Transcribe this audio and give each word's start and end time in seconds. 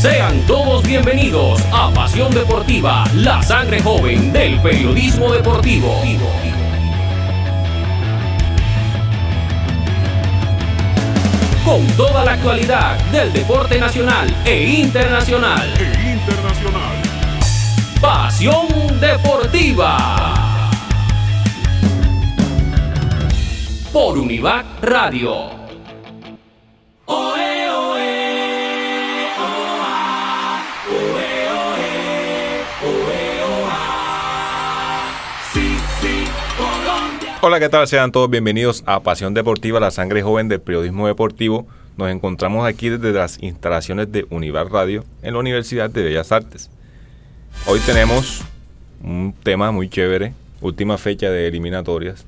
Sean 0.00 0.46
todos 0.46 0.84
bienvenidos 0.84 1.60
a 1.72 1.90
Pasión 1.90 2.32
Deportiva, 2.32 3.02
la 3.14 3.42
sangre 3.42 3.82
joven 3.82 4.32
del 4.32 4.60
periodismo 4.60 5.32
deportivo. 5.32 5.92
Con 11.64 11.84
toda 11.96 12.24
la 12.24 12.34
actualidad 12.34 12.96
del 13.10 13.32
deporte 13.32 13.80
nacional 13.80 14.32
e 14.44 14.82
internacional. 14.82 15.68
E 15.76 16.12
internacional. 16.12 17.02
Pasión 18.00 19.00
Deportiva. 19.00 20.32
Por 23.92 24.16
Univac 24.16 24.64
Radio. 24.80 25.57
Hola, 37.40 37.60
¿qué 37.60 37.68
tal? 37.68 37.86
Sean 37.86 38.10
todos 38.10 38.28
bienvenidos 38.28 38.82
a 38.84 39.00
Pasión 39.04 39.32
Deportiva, 39.32 39.78
la 39.78 39.92
sangre 39.92 40.22
joven 40.22 40.48
del 40.48 40.60
periodismo 40.60 41.06
deportivo. 41.06 41.68
Nos 41.96 42.10
encontramos 42.10 42.66
aquí 42.66 42.88
desde 42.88 43.12
las 43.12 43.40
instalaciones 43.40 44.10
de 44.10 44.26
Univar 44.30 44.72
Radio 44.72 45.04
en 45.22 45.34
la 45.34 45.38
Universidad 45.38 45.88
de 45.88 46.02
Bellas 46.02 46.32
Artes. 46.32 46.68
Hoy 47.68 47.78
tenemos 47.86 48.42
un 49.04 49.32
tema 49.40 49.70
muy 49.70 49.88
chévere, 49.88 50.34
última 50.60 50.98
fecha 50.98 51.30
de 51.30 51.46
eliminatorias. 51.46 52.26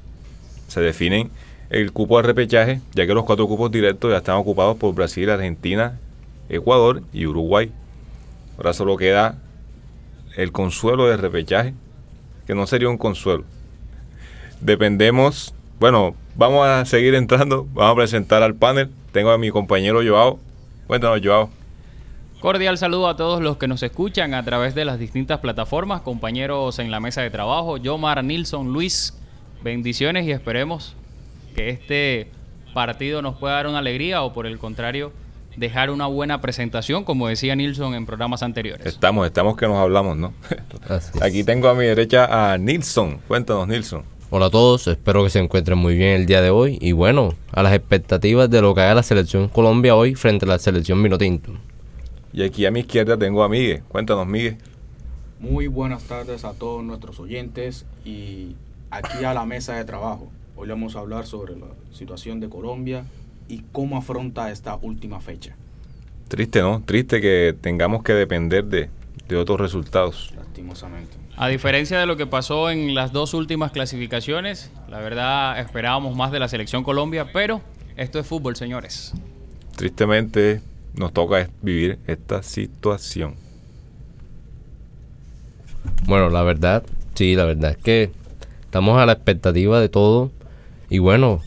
Se 0.68 0.80
definen 0.80 1.32
el 1.70 1.90
cupo 1.90 2.18
de 2.18 2.28
repechaje, 2.28 2.80
ya 2.94 3.04
que 3.04 3.12
los 3.12 3.24
cuatro 3.24 3.48
cupos 3.48 3.72
directos 3.72 4.12
ya 4.12 4.18
están 4.18 4.36
ocupados 4.36 4.76
por 4.76 4.94
Brasil, 4.94 5.28
Argentina, 5.28 5.98
Ecuador 6.48 7.02
y 7.12 7.26
Uruguay. 7.26 7.72
Ahora 8.56 8.74
solo 8.74 8.96
queda 8.96 9.38
el 10.36 10.52
consuelo 10.52 11.08
de 11.08 11.16
repechaje, 11.16 11.74
que 12.46 12.54
no 12.54 12.64
sería 12.68 12.88
un 12.88 12.96
consuelo 12.96 13.42
dependemos. 14.60 15.54
Bueno, 15.78 16.14
vamos 16.36 16.66
a 16.66 16.84
seguir 16.84 17.14
entrando. 17.14 17.66
Vamos 17.72 17.92
a 17.92 17.96
presentar 17.96 18.42
al 18.42 18.54
panel. 18.54 18.90
Tengo 19.12 19.30
a 19.30 19.38
mi 19.38 19.50
compañero 19.50 20.00
Joao. 20.06 20.38
Cuéntanos, 20.86 21.20
Joao. 21.22 21.50
Cordial 22.40 22.78
saludo 22.78 23.08
a 23.08 23.16
todos 23.16 23.42
los 23.42 23.58
que 23.58 23.68
nos 23.68 23.82
escuchan 23.82 24.32
a 24.32 24.42
través 24.42 24.74
de 24.74 24.86
las 24.86 24.98
distintas 24.98 25.40
plataformas, 25.40 26.00
compañeros 26.00 26.78
en 26.78 26.90
la 26.90 26.98
mesa 26.98 27.20
de 27.20 27.28
trabajo, 27.28 27.76
Yomar, 27.76 28.24
Nilson, 28.24 28.72
Luis, 28.72 29.14
bendiciones 29.62 30.26
y 30.26 30.32
esperemos 30.32 30.96
que 31.54 31.68
este 31.68 32.30
partido 32.72 33.20
nos 33.20 33.36
pueda 33.36 33.56
dar 33.56 33.66
una 33.66 33.80
alegría 33.80 34.22
o 34.22 34.32
por 34.32 34.46
el 34.46 34.58
contrario 34.58 35.12
dejar 35.56 35.90
una 35.90 36.06
buena 36.06 36.40
presentación, 36.40 37.04
como 37.04 37.28
decía 37.28 37.54
Nilson 37.54 37.94
en 37.94 38.06
programas 38.06 38.42
anteriores. 38.42 38.86
Estamos, 38.86 39.26
estamos 39.26 39.56
que 39.56 39.66
nos 39.66 39.76
hablamos, 39.76 40.16
¿no? 40.16 40.32
Aquí 41.20 41.44
tengo 41.44 41.68
a 41.68 41.74
mi 41.74 41.84
derecha 41.84 42.52
a 42.52 42.56
Nilson. 42.56 43.18
Cuéntanos, 43.28 43.68
Nilson. 43.68 44.02
Hola 44.32 44.46
a 44.46 44.50
todos, 44.50 44.86
espero 44.86 45.24
que 45.24 45.30
se 45.30 45.40
encuentren 45.40 45.76
muy 45.76 45.96
bien 45.96 46.10
el 46.10 46.24
día 46.24 46.40
de 46.40 46.50
hoy 46.50 46.78
y 46.80 46.92
bueno, 46.92 47.34
a 47.50 47.64
las 47.64 47.74
expectativas 47.74 48.48
de 48.48 48.62
lo 48.62 48.76
que 48.76 48.80
haga 48.80 48.94
la 48.94 49.02
selección 49.02 49.48
Colombia 49.48 49.96
hoy 49.96 50.14
frente 50.14 50.46
a 50.46 50.50
la 50.50 50.60
selección 50.60 51.02
Minotinto. 51.02 51.50
Y 52.32 52.44
aquí 52.44 52.64
a 52.64 52.70
mi 52.70 52.78
izquierda 52.78 53.18
tengo 53.18 53.42
a 53.42 53.48
Miguel. 53.48 53.82
Cuéntanos, 53.88 54.28
Miguel. 54.28 54.56
Muy 55.40 55.66
buenas 55.66 56.04
tardes 56.04 56.44
a 56.44 56.52
todos 56.52 56.84
nuestros 56.84 57.18
oyentes 57.18 57.86
y 58.04 58.54
aquí 58.92 59.24
a 59.24 59.34
la 59.34 59.44
mesa 59.46 59.74
de 59.74 59.84
trabajo. 59.84 60.30
Hoy 60.54 60.68
vamos 60.68 60.94
a 60.94 61.00
hablar 61.00 61.26
sobre 61.26 61.56
la 61.56 61.66
situación 61.90 62.38
de 62.38 62.48
Colombia 62.48 63.06
y 63.48 63.64
cómo 63.72 63.96
afronta 63.96 64.52
esta 64.52 64.76
última 64.76 65.18
fecha. 65.18 65.56
Triste, 66.28 66.60
¿no? 66.60 66.84
Triste 66.86 67.20
que 67.20 67.56
tengamos 67.60 68.04
que 68.04 68.12
depender 68.12 68.64
de, 68.64 68.90
de 69.28 69.36
otros 69.36 69.58
resultados. 69.58 70.32
Lastimosamente. 70.36 71.19
A 71.42 71.48
diferencia 71.48 71.98
de 71.98 72.04
lo 72.04 72.18
que 72.18 72.26
pasó 72.26 72.68
en 72.68 72.94
las 72.94 73.12
dos 73.14 73.32
últimas 73.32 73.72
clasificaciones, 73.72 74.70
la 74.90 74.98
verdad 74.98 75.58
esperábamos 75.58 76.14
más 76.14 76.32
de 76.32 76.38
la 76.38 76.48
selección 76.48 76.84
Colombia, 76.84 77.28
pero 77.32 77.62
esto 77.96 78.18
es 78.18 78.26
fútbol, 78.26 78.56
señores. 78.56 79.14
Tristemente 79.74 80.60
nos 80.92 81.14
toca 81.14 81.48
vivir 81.62 81.98
esta 82.06 82.42
situación. 82.42 83.36
Bueno, 86.04 86.28
la 86.28 86.42
verdad, 86.42 86.82
sí, 87.14 87.34
la 87.34 87.46
verdad 87.46 87.70
es 87.70 87.78
que 87.78 88.10
estamos 88.64 89.00
a 89.00 89.06
la 89.06 89.12
expectativa 89.12 89.80
de 89.80 89.88
todo 89.88 90.30
y 90.90 90.98
bueno, 90.98 91.40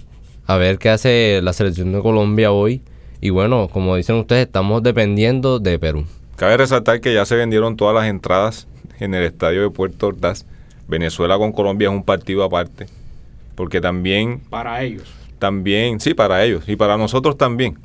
a 0.47 0.57
ver 0.57 0.79
qué 0.79 0.89
hace 0.89 1.39
la 1.43 1.53
selección 1.53 1.91
de 1.91 2.01
Colombia 2.01 2.51
hoy. 2.51 2.81
Y 3.21 3.29
bueno, 3.29 3.67
como 3.67 3.95
dicen 3.95 4.15
ustedes, 4.15 4.47
estamos 4.47 4.81
dependiendo 4.81 5.59
de 5.59 5.77
Perú. 5.77 6.07
Cabe 6.35 6.57
resaltar 6.57 6.99
que 6.99 7.13
ya 7.13 7.25
se 7.25 7.35
vendieron 7.35 7.77
todas 7.77 7.93
las 7.93 8.07
entradas 8.07 8.67
en 9.03 9.13
el 9.13 9.23
estadio 9.23 9.61
de 9.61 9.69
Puerto 9.69 10.07
Ordaz. 10.07 10.45
Venezuela 10.87 11.37
con 11.37 11.51
Colombia 11.51 11.89
es 11.89 11.93
un 11.93 12.03
partido 12.03 12.43
aparte. 12.43 12.87
Porque 13.55 13.81
también... 13.81 14.39
Para 14.49 14.81
ellos. 14.81 15.13
También, 15.39 15.99
sí, 15.99 16.13
para 16.13 16.43
ellos. 16.43 16.63
Y 16.67 16.77
para 16.77 16.97
nosotros 16.97 17.37
también. 17.37 17.77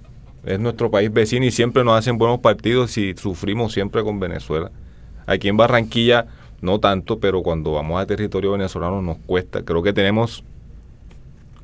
Es 0.44 0.60
nuestro 0.60 0.90
país 0.90 1.12
vecino 1.12 1.44
y 1.44 1.50
siempre 1.50 1.82
nos 1.82 1.98
hacen 1.98 2.18
buenos 2.18 2.38
partidos 2.38 2.96
y 2.96 3.14
sufrimos 3.14 3.72
siempre 3.72 4.04
con 4.04 4.20
Venezuela. 4.20 4.70
Aquí 5.26 5.48
en 5.48 5.56
Barranquilla 5.56 6.26
no 6.60 6.78
tanto, 6.78 7.18
pero 7.18 7.42
cuando 7.42 7.72
vamos 7.72 8.00
a 8.00 8.06
territorio 8.06 8.52
venezolano 8.52 9.02
nos 9.02 9.18
cuesta. 9.18 9.64
Creo 9.64 9.82
que 9.82 9.92
tenemos 9.92 10.44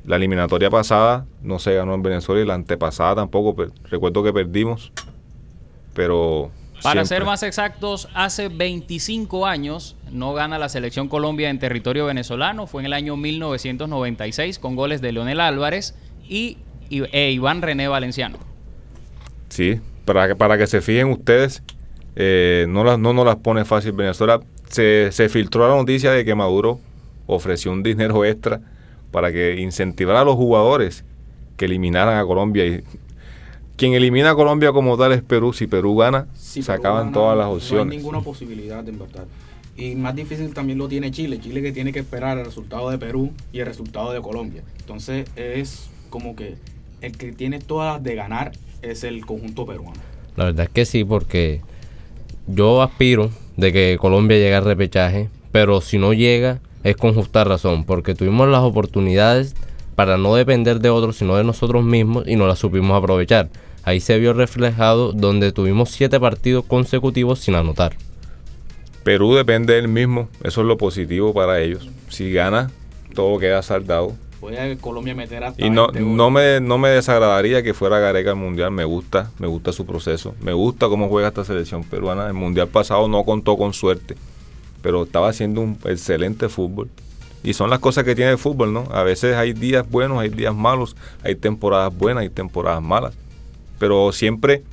la 0.05 0.17
eliminatoria 0.17 0.69
pasada, 0.69 1.25
no 1.41 1.59
se 1.59 1.73
ganó 1.73 1.93
en 1.93 2.03
Venezuela 2.03 2.41
y 2.41 2.45
la 2.45 2.53
antepasada 2.55 3.15
tampoco. 3.15 3.55
recuerdo 3.89 4.21
que 4.21 4.33
perdimos, 4.33 4.91
pero 5.93 6.51
para 6.85 7.05
ser 7.05 7.25
más 7.25 7.43
exactos, 7.43 8.07
hace 8.13 8.47
25 8.47 9.45
años 9.45 9.95
no 10.11 10.33
gana 10.33 10.59
la 10.59 10.69
selección 10.69 11.07
Colombia 11.07 11.49
en 11.49 11.59
territorio 11.59 12.05
venezolano. 12.05 12.67
Fue 12.67 12.81
en 12.81 12.85
el 12.85 12.93
año 12.93 13.17
1996 13.17 14.59
con 14.59 14.75
goles 14.75 15.01
de 15.01 15.11
Leonel 15.11 15.39
Álvarez 15.39 15.95
y, 16.27 16.57
e 16.89 17.31
Iván 17.31 17.61
René 17.61 17.87
Valenciano. 17.87 18.37
Sí, 19.49 19.79
para 20.05 20.27
que, 20.27 20.35
para 20.35 20.57
que 20.57 20.67
se 20.67 20.81
fijen 20.81 21.09
ustedes, 21.09 21.63
eh, 22.15 22.65
no, 22.69 22.83
las, 22.83 22.99
no 22.99 23.13
nos 23.13 23.25
las 23.25 23.37
pone 23.37 23.65
fácil 23.65 23.93
Venezuela. 23.93 24.41
Se, 24.69 25.11
se 25.11 25.27
filtró 25.29 25.67
la 25.67 25.75
noticia 25.75 26.11
de 26.11 26.23
que 26.23 26.35
Maduro 26.35 26.79
ofreció 27.27 27.71
un 27.71 27.83
dinero 27.83 28.23
extra 28.25 28.61
para 29.11 29.31
que 29.31 29.59
incentivara 29.59 30.21
a 30.21 30.25
los 30.25 30.35
jugadores 30.35 31.03
que 31.57 31.65
eliminaran 31.65 32.17
a 32.17 32.25
Colombia 32.25 32.65
y 32.65 32.83
quien 33.77 33.93
elimina 33.93 34.31
a 34.31 34.35
Colombia 34.35 34.71
como 34.71 34.97
tal 34.97 35.11
es 35.11 35.21
Perú. 35.21 35.53
Si 35.53 35.67
Perú 35.67 35.97
gana, 35.97 36.27
se 36.33 36.71
acaban 36.71 37.11
todas 37.11 37.37
las 37.37 37.47
opciones. 37.47 37.85
No 37.85 37.91
hay 37.91 37.97
ninguna 37.97 38.21
posibilidad, 38.21 38.87
en 38.87 38.99
verdad. 38.99 39.25
Y 39.77 39.95
más 39.95 40.15
difícil 40.15 40.53
también 40.53 40.79
lo 40.79 40.87
tiene 40.87 41.11
Chile. 41.11 41.39
Chile 41.39 41.61
que 41.61 41.71
tiene 41.71 41.91
que 41.91 41.99
esperar 41.99 42.37
el 42.37 42.45
resultado 42.45 42.89
de 42.89 42.97
Perú 42.97 43.31
y 43.51 43.59
el 43.59 43.65
resultado 43.65 44.13
de 44.13 44.21
Colombia. 44.21 44.63
Entonces 44.79 45.27
es 45.35 45.89
como 46.09 46.35
que 46.35 46.55
el 47.01 47.17
que 47.17 47.33
tiene 47.33 47.59
todas 47.59 48.01
de 48.01 48.15
ganar 48.15 48.53
es 48.81 49.03
el 49.03 49.25
conjunto 49.25 49.65
peruano. 49.65 49.99
La 50.37 50.45
verdad 50.45 50.65
es 50.65 50.71
que 50.71 50.85
sí, 50.85 51.03
porque 51.03 51.61
yo 52.47 52.81
aspiro 52.81 53.31
de 53.57 53.73
que 53.73 53.97
Colombia 53.99 54.37
llegue 54.37 54.55
al 54.55 54.63
repechaje, 54.63 55.29
pero 55.51 55.81
si 55.81 55.97
no 55.97 56.13
llega 56.13 56.61
es 56.83 56.95
con 56.95 57.13
justa 57.13 57.43
razón, 57.43 57.83
porque 57.83 58.15
tuvimos 58.15 58.47
las 58.47 58.61
oportunidades 58.61 59.55
para 59.95 60.17
no 60.17 60.35
depender 60.35 60.79
de 60.79 60.89
otros, 60.89 61.17
sino 61.17 61.35
de 61.35 61.43
nosotros 61.43 61.83
mismos 61.83 62.27
y 62.27 62.35
no 62.35 62.47
las 62.47 62.59
supimos 62.59 62.97
aprovechar. 62.97 63.49
Ahí 63.85 63.99
se 63.99 64.17
vio 64.17 64.33
reflejado 64.33 65.13
donde 65.13 65.51
tuvimos 65.51 65.91
siete 65.91 66.19
partidos 66.19 66.65
consecutivos 66.65 67.39
sin 67.39 67.53
anotar. 67.53 67.95
Perú 69.03 69.35
depende 69.35 69.75
del 69.75 69.87
mismo, 69.87 70.27
eso 70.43 70.61
es 70.61 70.67
lo 70.67 70.75
positivo 70.75 71.35
para 71.35 71.61
ellos. 71.61 71.87
Si 72.09 72.33
gana, 72.33 72.71
todo 73.13 73.37
queda 73.37 73.61
saldado. 73.61 74.13
Puede 74.39 74.77
Colombia 74.77 75.13
meter 75.13 75.43
hasta 75.43 75.63
Y 75.63 75.69
no, 75.69 75.89
no, 75.89 76.31
me, 76.31 76.59
no 76.59 76.79
me 76.79 76.89
desagradaría 76.89 77.61
que 77.61 77.75
fuera 77.75 77.99
Gareca 77.99 78.31
al 78.31 78.37
Mundial, 78.37 78.71
me 78.71 78.85
gusta, 78.85 79.29
me 79.37 79.45
gusta 79.45 79.71
su 79.71 79.85
proceso, 79.85 80.33
me 80.41 80.53
gusta 80.53 80.87
cómo 80.87 81.07
juega 81.07 81.27
esta 81.27 81.45
selección 81.45 81.83
peruana. 81.83 82.25
El 82.25 82.33
Mundial 82.33 82.67
pasado 82.67 83.07
no 83.07 83.23
contó 83.23 83.55
con 83.55 83.73
suerte, 83.73 84.15
pero 84.81 85.03
estaba 85.03 85.29
haciendo 85.29 85.61
un 85.61 85.77
excelente 85.85 86.49
fútbol. 86.49 86.89
Y 87.43 87.53
son 87.53 87.69
las 87.69 87.77
cosas 87.77 88.03
que 88.03 88.15
tiene 88.15 88.31
el 88.31 88.39
fútbol, 88.39 88.73
¿no? 88.73 88.87
A 88.91 89.03
veces 89.03 89.35
hay 89.35 89.53
días 89.53 89.87
buenos, 89.87 90.17
hay 90.17 90.29
días 90.29 90.55
malos, 90.55 90.95
hay 91.23 91.35
temporadas 91.35 91.95
buenas, 91.95 92.23
hay 92.23 92.29
temporadas 92.29 92.81
malas. 92.81 93.13
Pero 93.79 94.11
siempre, 94.11 94.63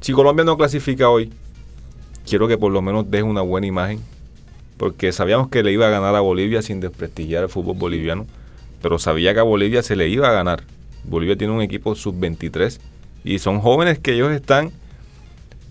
si 0.00 0.12
Colombia 0.12 0.44
no 0.44 0.56
clasifica 0.56 1.08
hoy, 1.08 1.32
quiero 2.26 2.48
que 2.48 2.58
por 2.58 2.72
lo 2.72 2.82
menos 2.82 3.10
deje 3.10 3.22
una 3.22 3.42
buena 3.42 3.66
imagen. 3.66 4.00
Porque 4.76 5.12
sabíamos 5.12 5.48
que 5.48 5.62
le 5.62 5.72
iba 5.72 5.86
a 5.86 5.90
ganar 5.90 6.14
a 6.14 6.20
Bolivia 6.20 6.62
sin 6.62 6.80
desprestigiar 6.80 7.44
el 7.44 7.48
fútbol 7.48 7.76
boliviano. 7.76 8.26
Pero 8.82 8.98
sabía 8.98 9.32
que 9.34 9.40
a 9.40 9.44
Bolivia 9.44 9.82
se 9.82 9.96
le 9.96 10.08
iba 10.08 10.28
a 10.28 10.32
ganar. 10.32 10.64
Bolivia 11.04 11.36
tiene 11.36 11.52
un 11.52 11.62
equipo 11.62 11.94
sub-23 11.94 12.80
y 13.24 13.38
son 13.38 13.60
jóvenes 13.60 13.98
que 13.98 14.14
ellos 14.14 14.32
están 14.32 14.72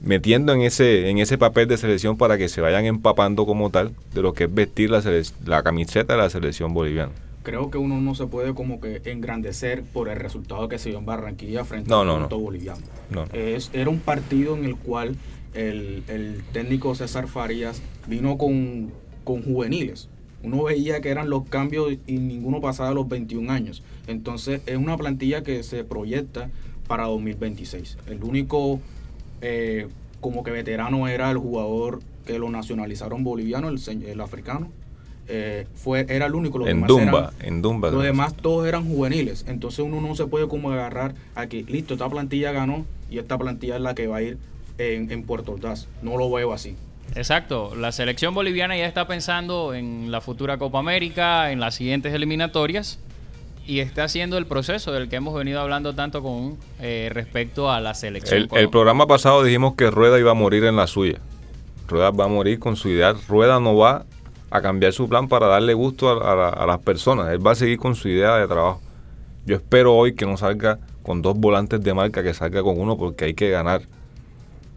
metiendo 0.04 0.54
en 0.54 0.62
ese, 0.62 1.10
en 1.10 1.18
ese 1.18 1.38
papel 1.38 1.68
de 1.68 1.78
selección 1.78 2.18
para 2.18 2.38
que 2.38 2.50
se 2.50 2.62
vayan 2.62 2.86
empapando 2.86 3.46
como 3.46 3.70
tal 3.70 3.94
de 4.14 4.22
lo 4.22 4.34
que 4.34 4.46
es 4.46 4.54
vestir 4.54 4.90
la, 4.90 5.02
la 5.46 5.64
camiseta 5.64 6.14
de 6.14 6.20
la 6.20 6.30
selección 6.30 6.74
boliviana 6.74 7.12
creo 7.44 7.70
que 7.70 7.78
uno 7.78 8.02
no 8.02 8.16
se 8.16 8.26
puede 8.26 8.54
como 8.54 8.82
que 8.82 9.02
engrandecer 9.06 9.84
por 9.84 10.10
el 10.10 10.18
resultado 10.18 10.68
que 10.68 10.80
se 10.80 10.90
dio 10.90 11.00
en 11.00 11.06
Barranquilla 11.06 11.64
frente 11.66 11.94
al 11.94 12.08
no, 12.08 12.30
boliviano. 12.30 12.82
Es, 13.34 13.70
era 13.74 13.90
un 13.90 14.00
partido 14.00 14.56
en 14.56 14.66
el 14.66 14.76
cual 14.76 15.16
el, 15.54 16.04
el 16.08 16.42
técnico 16.52 16.96
César 16.96 17.28
Farías 17.28 17.82
vino 18.08 18.38
con, 18.38 18.92
con 19.24 19.44
juveniles. 19.44 20.10
Uno 20.42 20.64
veía 20.64 21.00
que 21.00 21.10
eran 21.10 21.30
los 21.30 21.48
cambios 21.48 21.94
y 22.06 22.18
ninguno 22.18 22.60
pasaba 22.60 22.94
los 22.94 23.08
21 23.08 23.52
años. 23.52 23.84
Entonces 24.08 24.62
es 24.66 24.78
una 24.78 24.98
plantilla 24.98 25.44
que 25.44 25.64
se 25.64 25.84
proyecta 25.84 26.50
para 26.88 27.06
2026. 27.06 27.98
El 28.08 28.24
único 28.24 28.80
eh, 29.42 29.88
como 30.20 30.44
que 30.44 30.52
veterano 30.52 31.08
era 31.08 31.32
el 31.32 31.38
jugador 31.38 32.00
que 32.26 32.40
lo 32.40 32.50
nacionalizaron 32.50 33.24
boliviano, 33.24 33.70
el, 33.70 33.80
el 34.06 34.22
africano. 34.22 34.70
Eh, 35.28 35.68
fue, 35.76 36.06
era 36.10 36.26
el 36.26 36.36
único. 36.36 36.58
Los 36.58 36.68
En 36.68 36.78
demás 36.82 36.88
Dumba, 36.90 37.20
eran- 37.40 37.48
en 37.54 37.62
Dumba. 37.62 37.92
los 37.92 38.04
demás 38.04 38.34
todos 38.36 38.68
eran 38.68 38.86
juveniles. 38.88 39.46
Entonces 39.48 39.80
uno 39.80 40.02
no 40.02 40.16
se 40.16 40.26
puede 40.28 40.48
como 40.48 40.72
agarrar 40.72 41.16
a 41.36 41.48
que, 41.48 41.64
listo, 41.64 41.94
esta 41.94 42.10
plantilla 42.10 42.52
ganó 42.52 42.86
y 43.10 43.20
esta 43.20 43.38
plantilla 43.38 43.76
es 43.78 43.82
la 43.82 43.96
que 43.96 44.08
va 44.08 44.18
a 44.18 44.22
ir 44.22 44.38
en, 44.78 45.10
en 45.12 45.24
Puerto 45.24 45.54
Ordaz. 45.54 45.88
No 46.02 46.18
lo 46.18 46.30
veo 46.32 46.52
así. 46.54 46.76
Exacto, 47.16 47.76
la 47.76 47.92
selección 47.92 48.34
boliviana 48.34 48.76
ya 48.76 48.86
está 48.88 49.08
pensando 49.08 49.74
en 49.74 50.12
la 50.12 50.20
futura 50.20 50.58
Copa 50.58 50.80
América, 50.80 51.52
en 51.52 51.60
las 51.60 51.76
siguientes 51.76 52.12
eliminatorias 52.14 53.00
y 53.68 53.80
está 53.80 54.06
haciendo 54.06 54.38
el 54.38 54.46
proceso 54.46 54.92
del 54.92 55.08
que 55.10 55.18
hemos 55.18 55.34
venido 55.36 55.62
hablando 55.62 55.94
tanto 55.94 56.22
con 56.24 56.58
eh, 56.82 57.10
respecto 57.14 57.70
a 57.72 57.80
la 57.82 57.94
selección. 57.94 58.50
El, 58.52 58.58
el 58.58 58.70
programa 58.70 59.06
pasado 59.08 59.44
dijimos 59.44 59.76
que 59.76 59.90
Rueda 59.92 60.20
iba 60.20 60.32
a 60.32 60.34
morir 60.34 60.64
en 60.66 60.76
la 60.76 60.88
suya. 60.88 61.20
Rueda 61.88 62.10
va 62.12 62.26
a 62.26 62.30
morir 62.30 62.60
con 62.60 62.76
su 62.76 62.90
idea. 62.90 63.14
Rueda 63.30 63.60
no 63.60 63.76
va 63.78 64.06
a 64.56 64.62
cambiar 64.62 64.94
su 64.94 65.10
plan 65.10 65.28
para 65.28 65.48
darle 65.48 65.74
gusto 65.74 66.10
a, 66.10 66.32
a 66.32 66.36
la- 66.36 66.50
a 66.50 66.66
las 66.68 66.80
personas. 66.80 67.30
Él 67.30 67.46
va 67.46 67.52
a 67.52 67.56
seguir 67.56 67.78
con 67.80 67.96
su 67.96 68.08
idea 68.08 68.36
de 68.38 68.48
trabajo. 68.48 68.82
Yo 69.46 69.56
espero 69.56 69.96
hoy 69.96 70.14
que 70.14 70.26
no 70.26 70.38
salga 70.38 70.80
con 71.02 71.22
dos 71.22 71.36
volantes 71.38 71.82
de 71.84 71.94
marca, 71.94 72.22
que 72.24 72.34
salga 72.34 72.62
con 72.64 72.80
uno 72.80 72.96
porque 72.98 73.26
hay 73.26 73.34
que 73.34 73.50
ganar. 73.50 73.82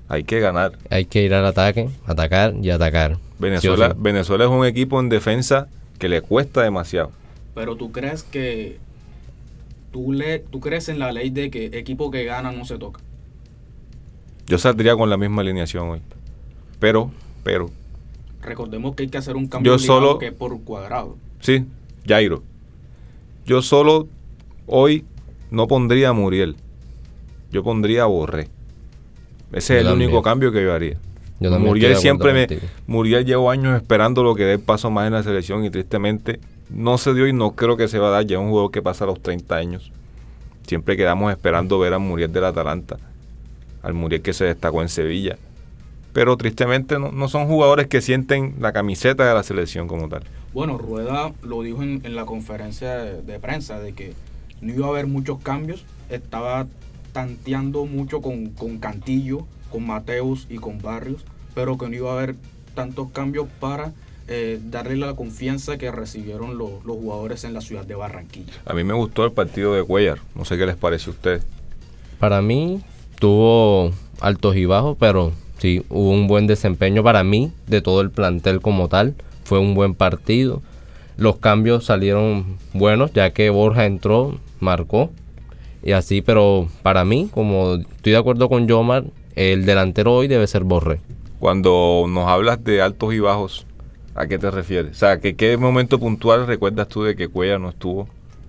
Hay 0.08 0.24
que 0.24 0.40
ganar. 0.40 0.72
Hay 0.88 1.04
que 1.04 1.22
ir 1.22 1.34
al 1.34 1.44
ataque, 1.44 1.88
atacar 2.06 2.54
y 2.62 2.70
atacar. 2.70 3.18
Venezuela, 3.38 3.86
Sí 3.88 3.92
o 3.92 3.94
sí. 3.94 4.00
Venezuela 4.00 4.44
es 4.44 4.50
un 4.50 4.64
equipo 4.64 4.98
en 5.00 5.08
defensa 5.08 5.68
que 5.98 6.08
le 6.08 6.22
cuesta 6.22 6.62
demasiado. 6.62 7.10
Pero 7.54 7.76
tú 7.76 7.92
crees 7.92 8.22
que. 8.22 8.78
Tú, 9.92 10.12
le, 10.12 10.38
tú 10.40 10.60
crees 10.60 10.88
en 10.88 10.98
la 10.98 11.10
ley 11.12 11.30
de 11.30 11.50
que 11.50 11.66
equipo 11.78 12.10
que 12.10 12.24
gana 12.24 12.50
no 12.52 12.64
se 12.64 12.78
toca. 12.78 13.00
Yo 14.46 14.58
saldría 14.58 14.94
con 14.96 15.10
la 15.10 15.16
misma 15.16 15.42
alineación 15.42 15.88
hoy. 15.88 16.00
Pero, 16.78 17.10
pero, 17.42 17.70
Recordemos 18.46 18.94
que 18.94 19.02
hay 19.02 19.08
que 19.08 19.18
hacer 19.18 19.36
un 19.36 19.48
cambio 19.48 19.72
Yo 19.72 19.78
solo- 19.78 20.18
que 20.18 20.28
es 20.28 20.32
por 20.32 20.58
cuadrado. 20.62 21.16
Sí, 21.40 21.64
Jairo. 22.06 22.42
Yo 23.44 23.60
solo 23.60 24.08
hoy 24.66 25.04
no 25.50 25.66
pondría 25.66 26.10
a 26.10 26.12
Muriel. 26.12 26.56
Yo 27.50 27.62
pondría 27.62 28.04
a 28.04 28.06
Borré. 28.06 28.48
Ese 29.52 29.74
Yo 29.74 29.78
es 29.78 29.80
el 29.82 29.86
también. 29.88 30.08
único 30.10 30.22
cambio 30.22 30.52
que 30.52 30.62
yo 30.62 30.72
haría. 30.72 30.98
Yo 31.40 31.50
también 31.50 31.68
Muriel 31.68 31.96
siempre 31.96 32.32
me. 32.32 32.46
contigo. 32.46 32.70
Muriel 32.86 33.24
llevo 33.24 33.50
años 33.50 33.76
esperando 33.76 34.22
lo 34.22 34.34
que 34.34 34.44
dé 34.44 34.54
el 34.54 34.60
paso 34.60 34.90
más 34.90 35.06
en 35.06 35.12
la 35.12 35.22
selección 35.22 35.64
y 35.64 35.70
tristemente 35.70 36.40
no 36.70 36.98
se 36.98 37.14
dio 37.14 37.26
y 37.26 37.32
no 37.32 37.52
creo 37.52 37.76
que 37.76 37.88
se 37.88 37.98
va 37.98 38.08
a 38.08 38.10
dar. 38.10 38.26
Ya 38.26 38.36
es 38.36 38.42
un 38.42 38.48
jugador 38.50 38.70
que 38.70 38.80
pasa 38.82 39.04
a 39.04 39.06
los 39.08 39.20
30 39.20 39.56
años. 39.56 39.90
Siempre 40.66 40.96
quedamos 40.96 41.30
esperando 41.30 41.78
ver 41.78 41.94
a 41.94 41.98
Muriel 41.98 42.32
del 42.32 42.44
Atalanta. 42.44 42.96
Al 43.82 43.94
Muriel 43.94 44.22
que 44.22 44.32
se 44.32 44.44
destacó 44.46 44.82
en 44.82 44.88
Sevilla. 44.88 45.36
Pero 46.16 46.38
tristemente 46.38 46.98
no, 46.98 47.12
no 47.12 47.28
son 47.28 47.46
jugadores 47.46 47.88
que 47.88 48.00
sienten 48.00 48.54
la 48.58 48.72
camiseta 48.72 49.28
de 49.28 49.34
la 49.34 49.42
selección 49.42 49.86
como 49.86 50.08
tal. 50.08 50.22
Bueno, 50.54 50.78
Rueda 50.78 51.34
lo 51.42 51.60
dijo 51.60 51.82
en, 51.82 52.00
en 52.04 52.16
la 52.16 52.24
conferencia 52.24 52.96
de, 52.96 53.20
de 53.20 53.38
prensa 53.38 53.78
de 53.80 53.92
que 53.92 54.14
no 54.62 54.72
iba 54.72 54.86
a 54.86 54.88
haber 54.88 55.08
muchos 55.08 55.40
cambios. 55.42 55.84
Estaba 56.08 56.68
tanteando 57.12 57.84
mucho 57.84 58.22
con, 58.22 58.46
con 58.46 58.78
Cantillo, 58.78 59.46
con 59.70 59.86
Mateus 59.86 60.46
y 60.48 60.56
con 60.56 60.80
Barrios, 60.80 61.22
pero 61.54 61.76
que 61.76 61.86
no 61.86 61.94
iba 61.94 62.10
a 62.10 62.14
haber 62.14 62.34
tantos 62.74 63.10
cambios 63.10 63.46
para 63.60 63.92
eh, 64.26 64.58
darle 64.70 64.96
la 64.96 65.14
confianza 65.16 65.76
que 65.76 65.90
recibieron 65.90 66.56
los, 66.56 66.82
los 66.86 66.96
jugadores 66.96 67.44
en 67.44 67.52
la 67.52 67.60
ciudad 67.60 67.84
de 67.84 67.94
Barranquilla. 67.94 68.54
A 68.64 68.72
mí 68.72 68.84
me 68.84 68.94
gustó 68.94 69.22
el 69.26 69.32
partido 69.32 69.74
de 69.74 69.84
Cuellar. 69.84 70.20
No 70.34 70.46
sé 70.46 70.56
qué 70.56 70.64
les 70.64 70.76
parece 70.76 71.10
a 71.10 71.12
ustedes. 71.12 71.44
Para 72.18 72.40
mí 72.40 72.80
tuvo 73.18 73.92
altos 74.20 74.56
y 74.56 74.64
bajos, 74.64 74.96
pero 74.98 75.32
sí, 75.58 75.82
hubo 75.90 76.10
un 76.10 76.26
buen 76.26 76.46
desempeño 76.46 77.02
para 77.02 77.24
mí 77.24 77.52
de 77.66 77.80
todo 77.82 78.00
el 78.00 78.10
plantel 78.10 78.60
como 78.60 78.88
tal. 78.88 79.14
Fue 79.44 79.58
un 79.58 79.74
buen 79.74 79.94
partido. 79.94 80.62
Los 81.16 81.36
cambios 81.36 81.84
salieron 81.84 82.56
buenos, 82.74 83.12
ya 83.12 83.30
que 83.30 83.48
Borja 83.50 83.86
entró, 83.86 84.38
marcó. 84.60 85.10
Y 85.82 85.92
así, 85.92 86.20
pero 86.20 86.68
para 86.82 87.04
mí, 87.04 87.28
como 87.32 87.74
estoy 87.76 88.12
de 88.12 88.18
acuerdo 88.18 88.48
con 88.48 88.66
Yomar, 88.66 89.04
el 89.36 89.64
delantero 89.66 90.14
hoy 90.14 90.26
debe 90.28 90.46
ser 90.46 90.64
Borré. 90.64 91.00
Cuando 91.38 92.06
nos 92.08 92.26
hablas 92.28 92.64
de 92.64 92.82
altos 92.82 93.14
y 93.14 93.20
bajos, 93.20 93.66
¿a 94.14 94.26
qué 94.26 94.38
te 94.38 94.50
refieres? 94.50 94.92
O 94.92 94.94
sea, 94.98 95.20
¿qué, 95.20 95.36
qué 95.36 95.56
momento 95.56 95.98
puntual 95.98 96.46
recuerdas 96.46 96.88
tú 96.88 97.02
de 97.04 97.14
que 97.14 97.28
Cuellar 97.28 97.60
no 97.60 97.68
estuvo 97.68 98.08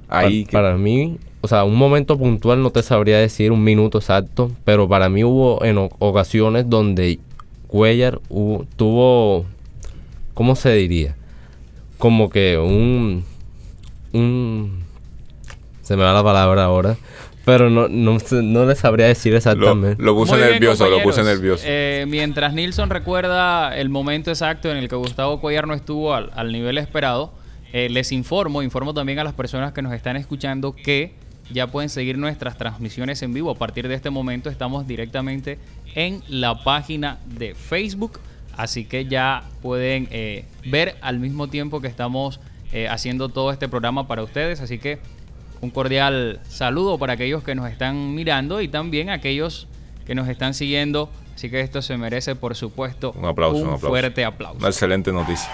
ahí? 0.10 0.46
Que- 0.46 0.52
Para 0.54 0.78
mí, 0.78 1.18
o 1.48 1.50
sea, 1.50 1.64
un 1.64 1.76
momento 1.78 2.18
puntual 2.18 2.62
no 2.62 2.72
te 2.72 2.84
sabría 2.84 3.20
decir 3.20 3.54
un 3.54 3.64
minuto 3.64 4.00
exacto, 4.00 4.52
pero 4.66 4.90
para 4.90 5.08
mí 5.08 5.24
hubo 5.24 5.64
en 5.64 5.78
ocasiones 6.00 6.70
donde 6.70 7.20
Cuellar 7.68 8.20
hubo- 8.28 8.66
tuvo, 8.76 9.46
¿cómo 10.34 10.58
se 10.58 10.74
diría? 10.74 11.16
Como 11.98 12.30
que 12.30 12.58
un, 12.58 13.24
un, 14.12 14.84
se 15.82 15.96
me 15.96 16.04
va 16.04 16.12
la 16.12 16.22
palabra 16.24 16.66
ahora, 16.66 16.98
pero 17.46 17.70
no, 17.70 17.88
no, 17.88 18.18
no 18.44 18.66
le 18.66 18.76
sabría 18.76 19.08
decir 19.08 19.34
exactamente. 19.34 20.04
lo 20.04 20.16
puse 20.16 20.32
Muy 20.34 20.40
bien, 20.42 20.52
nervioso, 20.52 20.90
lo 20.90 21.02
puse 21.02 21.24
nervioso. 21.24 21.64
Eh, 21.66 22.06
mientras 22.10 22.54
Nilsson 22.54 22.90
recuerda 22.90 23.74
el 23.78 23.88
momento 23.88 24.32
exacto 24.32 24.70
en 24.70 24.76
el 24.76 24.90
que 24.90 24.98
Gustavo 24.98 25.40
Cuellar 25.40 25.66
no 25.66 25.74
estuvo 25.74 26.14
al, 26.14 26.30
al 26.36 26.52
nivel 26.52 26.78
esperado, 26.78 27.32
eh, 27.72 27.88
les 27.90 28.12
informo, 28.12 28.62
informo 28.64 28.94
también 28.94 29.20
a 29.20 29.24
las 29.24 29.34
personas 29.34 29.72
que 29.72 29.82
nos 29.82 29.94
están 29.94 30.18
escuchando 30.18 30.74
que 30.76 31.14
ya 31.52 31.68
pueden 31.68 31.90
seguir 31.90 32.18
nuestras 32.18 32.58
transmisiones 32.58 33.22
en 33.22 33.34
vivo. 33.34 33.52
A 33.52 33.56
partir 33.56 33.88
de 33.88 33.96
este 33.96 34.10
momento 34.10 34.50
estamos 34.50 34.88
directamente 34.88 35.60
en 35.96 36.22
la 36.28 36.64
página 36.64 37.18
de 37.26 37.56
Facebook, 37.56 38.20
así 38.56 38.86
que 38.86 39.06
ya 39.06 39.44
pueden 39.62 40.08
eh, 40.12 40.46
ver 40.66 40.98
al 41.02 41.20
mismo 41.20 41.48
tiempo 41.48 41.82
que 41.82 41.88
estamos 41.88 42.40
eh, 42.74 42.88
haciendo 42.90 43.30
todo 43.30 43.52
este 43.52 43.68
programa 43.70 44.08
para 44.08 44.24
ustedes. 44.24 44.62
Así 44.62 44.78
que 44.78 45.00
un 45.62 45.72
cordial 45.72 46.40
saludo 46.48 46.98
para 46.98 47.14
aquellos 47.14 47.44
que 47.44 47.56
nos 47.56 47.70
están 47.70 48.14
mirando 48.14 48.62
y 48.62 48.68
también 48.68 49.10
aquellos 49.10 49.68
que 50.06 50.16
nos 50.16 50.28
están 50.28 50.54
siguiendo. 50.54 51.10
Así 51.36 51.50
que 51.50 51.62
esto 51.62 51.82
se 51.84 51.98
merece, 51.98 52.36
por 52.36 52.56
supuesto, 52.56 53.12
Un 53.12 53.26
aplauso, 53.26 53.58
un 53.58 53.66
aplauso. 53.66 53.88
fuerte 53.90 54.26
aplauso. 54.26 54.58
Una 54.58 54.70
excelente 54.70 55.12
noticia. 55.12 55.50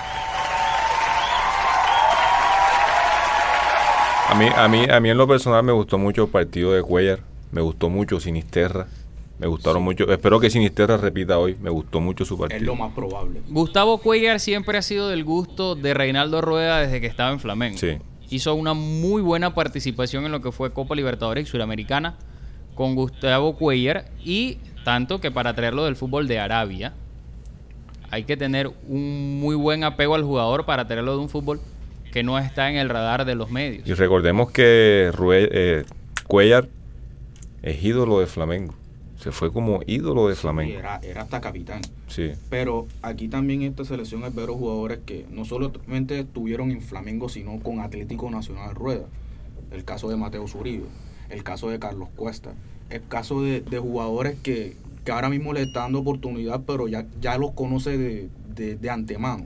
A 4.33 4.35
mí, 4.35 4.47
a, 4.55 4.67
mí, 4.67 4.85
a 4.89 4.99
mí 4.99 5.09
en 5.11 5.17
lo 5.17 5.27
personal 5.27 5.61
me 5.63 5.71
gustó 5.73 5.99
mucho 5.99 6.23
el 6.23 6.29
partido 6.29 6.71
de 6.73 6.81
Cuellar. 6.81 7.19
Me 7.51 7.61
gustó 7.61 7.91
mucho 7.91 8.19
Sinisterra. 8.19 8.87
Me 9.37 9.45
gustaron 9.45 9.83
mucho. 9.83 10.11
Espero 10.11 10.39
que 10.39 10.49
Sinisterra 10.49 10.97
repita 10.97 11.37
hoy. 11.37 11.55
Me 11.61 11.69
gustó 11.69 11.99
mucho 12.01 12.25
su 12.25 12.33
Es 12.33 12.39
lo 12.39 12.47
partido. 12.47 12.75
más 12.75 12.93
probable. 12.93 13.41
Gustavo 13.47 13.99
Cuellar 13.99 14.39
siempre 14.39 14.75
ha 14.79 14.81
sido 14.81 15.07
del 15.09 15.23
gusto 15.23 15.75
de 15.75 15.93
Reinaldo 15.93 16.41
Rueda 16.41 16.79
desde 16.79 16.99
que 16.99 17.05
estaba 17.05 17.31
en 17.31 17.39
Flamengo. 17.39 17.77
Sí. 17.77 17.99
Hizo 18.31 18.55
una 18.55 18.73
muy 18.73 19.21
buena 19.21 19.53
participación 19.53 20.25
en 20.25 20.31
lo 20.31 20.41
que 20.41 20.51
fue 20.51 20.73
Copa 20.73 20.95
Libertadores 20.95 21.47
y 21.47 21.51
Suramericana 21.51 22.15
con 22.73 22.95
Gustavo 22.95 23.55
Cuellar 23.55 24.05
y 24.25 24.57
tanto 24.83 25.21
que 25.21 25.29
para 25.29 25.53
traerlo 25.53 25.85
del 25.85 25.95
fútbol 25.95 26.27
de 26.27 26.39
Arabia 26.39 26.93
hay 28.09 28.23
que 28.23 28.35
tener 28.35 28.71
un 28.87 29.39
muy 29.39 29.55
buen 29.55 29.83
apego 29.83 30.15
al 30.15 30.23
jugador 30.23 30.65
para 30.65 30.87
traerlo 30.87 31.11
de 31.13 31.19
un 31.19 31.29
fútbol 31.29 31.61
que 32.13 32.23
no 32.23 32.37
está 32.39 32.69
en 32.69 32.77
el 32.77 32.87
radar 32.89 33.25
de 33.25 33.35
los 33.35 33.49
medios. 33.51 33.85
Y 33.87 33.93
recordemos 33.95 34.51
que 34.51 35.11
Rue- 35.13 35.49
eh, 35.51 35.83
Cuellar 36.27 36.69
es 37.63 37.83
ídolo 37.83 38.19
de 38.19 38.27
Flamengo. 38.27 38.75
Se 39.17 39.31
fue 39.31 39.51
como 39.51 39.79
ídolo 39.87 40.27
de 40.27 40.35
Flamengo. 40.35 40.77
era, 40.77 40.99
era 41.01 41.21
hasta 41.23 41.41
capitán. 41.41 41.81
Sí. 42.07 42.31
Pero 42.49 42.87
aquí 43.01 43.29
también 43.29 43.61
en 43.63 43.69
esta 43.71 43.85
selección 43.85 44.23
es 44.25 44.35
ver 44.35 44.47
los 44.47 44.57
jugadores 44.57 44.99
que 45.05 45.25
no 45.31 45.43
solamente 45.45 46.19
estuvieron 46.19 46.71
en 46.71 46.81
Flamengo, 46.81 47.29
sino 47.29 47.57
con 47.59 47.79
Atlético 47.79 48.29
Nacional 48.29 48.75
Rueda. 48.75 49.05
El 49.71 49.83
caso 49.85 50.09
de 50.09 50.17
Mateo 50.17 50.47
Zuribe, 50.47 50.85
el 51.29 51.43
caso 51.43 51.69
de 51.69 51.79
Carlos 51.79 52.09
Cuesta, 52.15 52.53
el 52.89 53.01
caso 53.07 53.41
de, 53.41 53.61
de 53.61 53.79
jugadores 53.79 54.37
que, 54.43 54.75
que 55.05 55.11
ahora 55.11 55.29
mismo 55.29 55.53
le 55.53 55.63
está 55.63 55.79
dando 55.81 55.99
oportunidad, 55.99 56.61
pero 56.67 56.87
ya, 56.87 57.05
ya 57.21 57.37
los 57.37 57.51
conoce 57.51 57.97
de, 57.97 58.29
de- 58.55 58.75
de 58.75 58.89
antemano. 58.89 59.45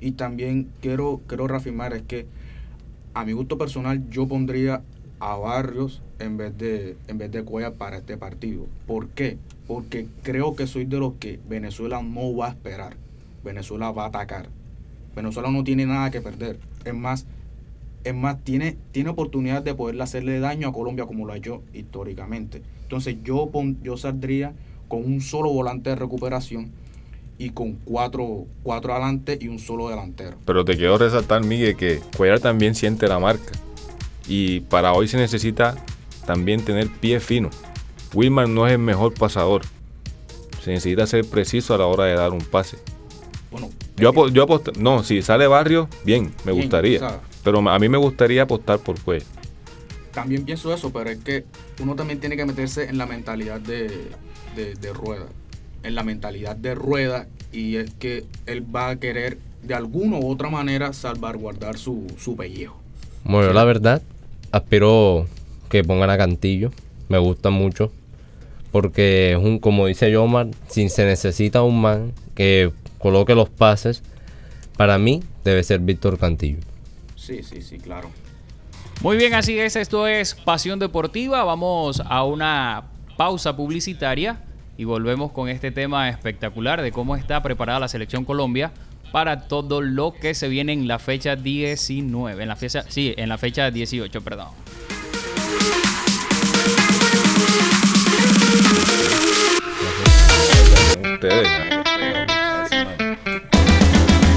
Y 0.00 0.12
también 0.12 0.68
quiero, 0.80 1.20
quiero 1.26 1.48
reafirmar 1.48 1.92
es 1.94 2.02
que 2.02 2.26
a 3.14 3.24
mi 3.24 3.32
gusto 3.32 3.58
personal 3.58 4.08
yo 4.10 4.28
pondría 4.28 4.82
a 5.20 5.36
Barrios 5.36 6.02
en 6.20 6.36
vez 6.36 6.56
de 6.56 6.96
en 7.08 7.18
vez 7.18 7.30
de 7.32 7.42
para 7.72 7.96
este 7.96 8.16
partido. 8.16 8.66
¿Por 8.86 9.08
qué? 9.08 9.38
Porque 9.66 10.06
creo 10.22 10.54
que 10.54 10.66
soy 10.66 10.84
de 10.84 10.98
los 10.98 11.14
que 11.14 11.40
Venezuela 11.48 12.02
no 12.02 12.34
va 12.36 12.46
a 12.46 12.50
esperar. 12.50 12.96
Venezuela 13.44 13.90
va 13.90 14.04
a 14.04 14.08
atacar. 14.08 14.48
Venezuela 15.16 15.50
no 15.50 15.64
tiene 15.64 15.86
nada 15.86 16.10
que 16.10 16.20
perder. 16.20 16.58
Es 16.84 16.94
más, 16.94 17.26
es 18.04 18.14
más 18.14 18.42
tiene, 18.44 18.76
tiene 18.92 19.10
oportunidad 19.10 19.62
de 19.62 19.74
poderle 19.74 20.02
hacerle 20.02 20.38
daño 20.38 20.68
a 20.68 20.72
Colombia 20.72 21.06
como 21.06 21.26
lo 21.26 21.32
ha 21.32 21.36
hecho 21.36 21.62
históricamente. 21.74 22.62
Entonces 22.82 23.16
yo, 23.24 23.50
pon- 23.50 23.78
yo 23.82 23.96
saldría 23.96 24.52
con 24.88 25.04
un 25.04 25.20
solo 25.20 25.52
volante 25.52 25.90
de 25.90 25.96
recuperación 25.96 26.70
y 27.38 27.50
con 27.50 27.74
cuatro, 27.84 28.46
cuatro 28.62 28.92
adelante 28.92 29.38
y 29.40 29.48
un 29.48 29.58
solo 29.58 29.88
delantero. 29.88 30.36
Pero 30.44 30.64
te 30.64 30.76
quiero 30.76 30.98
resaltar, 30.98 31.44
Miguel, 31.44 31.76
que 31.76 32.00
Cuellar 32.16 32.40
también 32.40 32.74
siente 32.74 33.06
la 33.08 33.18
marca. 33.18 33.52
Y 34.26 34.60
para 34.60 34.92
hoy 34.92 35.08
se 35.08 35.16
necesita 35.16 35.76
también 36.26 36.64
tener 36.64 36.88
pie 36.88 37.20
fino. 37.20 37.50
Wilmar 38.12 38.48
no 38.48 38.66
es 38.66 38.72
el 38.72 38.78
mejor 38.78 39.14
pasador. 39.14 39.62
Se 40.62 40.70
necesita 40.72 41.06
ser 41.06 41.24
preciso 41.24 41.74
a 41.74 41.78
la 41.78 41.86
hora 41.86 42.04
de 42.04 42.14
dar 42.14 42.32
un 42.32 42.40
pase. 42.40 42.76
Bueno, 43.50 43.70
Yo, 43.96 44.12
yo 44.28 44.46
apost- 44.46 44.76
no, 44.76 45.02
si 45.04 45.22
sale 45.22 45.46
Barrio, 45.46 45.88
bien, 46.04 46.34
me 46.44 46.52
Bien, 46.52 46.62
gustaría. 46.64 47.20
pero 47.42 47.66
a 47.70 47.78
mí 47.78 47.88
me 47.88 47.96
gustaría 47.96 48.42
apostar 48.42 48.78
por 48.80 49.00
Cuellar. 49.00 49.26
también 50.12 50.44
pienso 50.44 50.74
eso, 50.74 50.92
pero 50.92 51.08
es 51.10 51.18
que 51.18 51.44
uno 51.80 51.94
también 51.94 52.18
tiene 52.20 52.36
que 52.36 52.44
meterse 52.44 52.88
en 52.88 52.98
la 52.98 53.06
mentalidad 53.06 53.60
de, 53.60 53.88
de, 54.56 54.74
de 54.74 54.92
Rueda. 54.92 55.26
En 55.88 55.94
la 55.94 56.02
mentalidad 56.02 56.54
de 56.54 56.74
Rueda 56.74 57.28
y 57.50 57.76
es 57.76 57.94
que 57.94 58.26
él 58.44 58.62
va 58.62 58.90
a 58.90 58.96
querer 58.96 59.38
de 59.62 59.72
alguna 59.72 60.18
u 60.18 60.30
otra 60.30 60.50
manera 60.50 60.92
salvaguardar 60.92 61.78
su, 61.78 62.06
su 62.18 62.36
pellejo. 62.36 62.78
Bueno, 63.24 63.46
yo 63.46 63.54
la 63.54 63.64
verdad, 63.64 64.02
aspiro 64.52 65.26
que 65.70 65.82
pongan 65.82 66.10
a 66.10 66.18
Cantillo. 66.18 66.72
Me 67.08 67.16
gusta 67.16 67.48
mucho. 67.48 67.90
Porque 68.70 69.32
es 69.32 69.38
un, 69.38 69.60
como 69.60 69.86
dice 69.86 70.10
Yomar, 70.10 70.48
si 70.66 70.90
se 70.90 71.06
necesita 71.06 71.62
un 71.62 71.80
man 71.80 72.12
que 72.34 72.70
coloque 72.98 73.34
los 73.34 73.48
pases, 73.48 74.02
para 74.76 74.98
mí 74.98 75.22
debe 75.42 75.62
ser 75.62 75.80
Víctor 75.80 76.18
Cantillo. 76.18 76.58
Sí, 77.16 77.42
sí, 77.42 77.62
sí, 77.62 77.78
claro. 77.78 78.10
Muy 79.00 79.16
bien, 79.16 79.32
así 79.32 79.58
es. 79.58 79.74
Esto 79.74 80.06
es 80.06 80.34
Pasión 80.34 80.78
Deportiva. 80.78 81.44
Vamos 81.44 82.02
a 82.04 82.24
una 82.24 82.84
pausa 83.16 83.56
publicitaria 83.56 84.42
y 84.78 84.84
volvemos 84.84 85.32
con 85.32 85.48
este 85.48 85.72
tema 85.72 86.08
espectacular 86.08 86.80
de 86.80 86.92
cómo 86.92 87.16
está 87.16 87.42
preparada 87.42 87.80
la 87.80 87.88
selección 87.88 88.24
Colombia 88.24 88.70
para 89.10 89.48
todo 89.48 89.82
lo 89.82 90.14
que 90.14 90.34
se 90.34 90.48
viene 90.48 90.72
en 90.72 90.86
la 90.86 91.00
fecha 91.00 91.34
19. 91.34 92.42
En 92.42 92.48
la 92.48 92.54
fecha, 92.56 92.84
sí, 92.88 93.12
en 93.16 93.28
la 93.28 93.36
fecha 93.38 93.70
18, 93.70 94.20
perdón. 94.22 94.48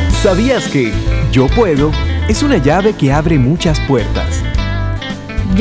¿Sabías 0.10 0.68
que 0.70 0.92
Yo 1.32 1.48
puedo 1.48 1.92
es 2.28 2.42
una 2.42 2.58
llave 2.58 2.94
que 2.94 3.12
abre 3.12 3.38
muchas 3.38 3.80
puertas? 3.82 4.51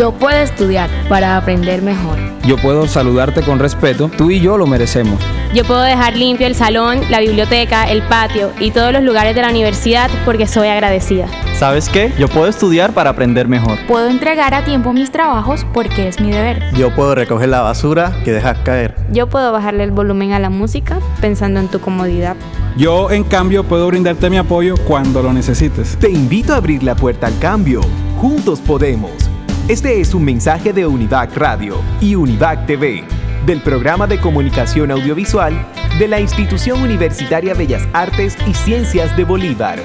Yo 0.00 0.12
puedo 0.12 0.38
estudiar 0.38 0.88
para 1.11 1.37
aprender 1.37 1.83
mejor. 1.83 2.16
Yo 2.47 2.57
puedo 2.57 2.88
saludarte 2.88 3.42
con 3.42 3.59
respeto, 3.59 4.11
tú 4.16 4.30
y 4.30 4.40
yo 4.40 4.57
lo 4.57 4.66
merecemos. 4.66 5.21
Yo 5.52 5.62
puedo 5.66 5.83
dejar 5.83 6.16
limpio 6.16 6.47
el 6.47 6.54
salón, 6.54 7.02
la 7.11 7.21
biblioteca, 7.21 7.85
el 7.85 8.00
patio 8.04 8.50
y 8.59 8.71
todos 8.71 8.95
los 8.95 9.02
lugares 9.02 9.35
de 9.35 9.42
la 9.42 9.50
universidad 9.50 10.09
porque 10.25 10.47
soy 10.47 10.69
agradecida. 10.69 11.26
¿Sabes 11.59 11.90
qué? 11.90 12.14
Yo 12.19 12.28
puedo 12.28 12.47
estudiar 12.47 12.95
para 12.95 13.11
aprender 13.11 13.47
mejor. 13.47 13.76
Puedo 13.87 14.09
entregar 14.09 14.54
a 14.54 14.64
tiempo 14.64 14.95
mis 14.95 15.12
trabajos 15.12 15.66
porque 15.75 16.09
es 16.09 16.19
mi 16.19 16.30
deber. 16.30 16.62
Yo 16.78 16.95
puedo 16.95 17.14
recoger 17.14 17.50
la 17.50 17.61
basura 17.61 18.23
que 18.25 18.33
dejas 18.33 18.57
caer. 18.61 18.97
Yo 19.12 19.28
puedo 19.28 19.52
bajarle 19.52 19.85
el 19.85 19.90
volumen 19.90 20.33
a 20.33 20.38
la 20.38 20.49
música 20.49 20.99
pensando 21.21 21.61
en 21.61 21.69
tu 21.69 21.78
comodidad. 21.78 22.37
Yo, 22.75 23.11
en 23.11 23.23
cambio, 23.23 23.64
puedo 23.64 23.87
brindarte 23.88 24.30
mi 24.30 24.38
apoyo 24.38 24.76
cuando 24.87 25.23
lo 25.23 25.35
necesites. 25.35 25.99
Te 26.00 26.09
invito 26.09 26.54
a 26.54 26.57
abrir 26.57 26.83
la 26.83 26.97
puerta 26.97 27.26
al 27.26 27.38
cambio. 27.38 27.83
Juntos 28.16 28.61
podemos. 28.61 29.29
Este 29.70 30.00
es 30.00 30.14
un 30.14 30.24
mensaje 30.24 30.72
de 30.72 30.84
Univac 30.84 31.36
Radio 31.36 31.76
y 32.00 32.16
Univac 32.16 32.66
TV, 32.66 33.04
del 33.46 33.62
programa 33.62 34.08
de 34.08 34.20
comunicación 34.20 34.90
audiovisual 34.90 35.54
de 35.96 36.08
la 36.08 36.18
Institución 36.18 36.82
Universitaria 36.82 37.54
Bellas 37.54 37.86
Artes 37.92 38.36
y 38.48 38.54
Ciencias 38.54 39.16
de 39.16 39.22
Bolívar. 39.22 39.78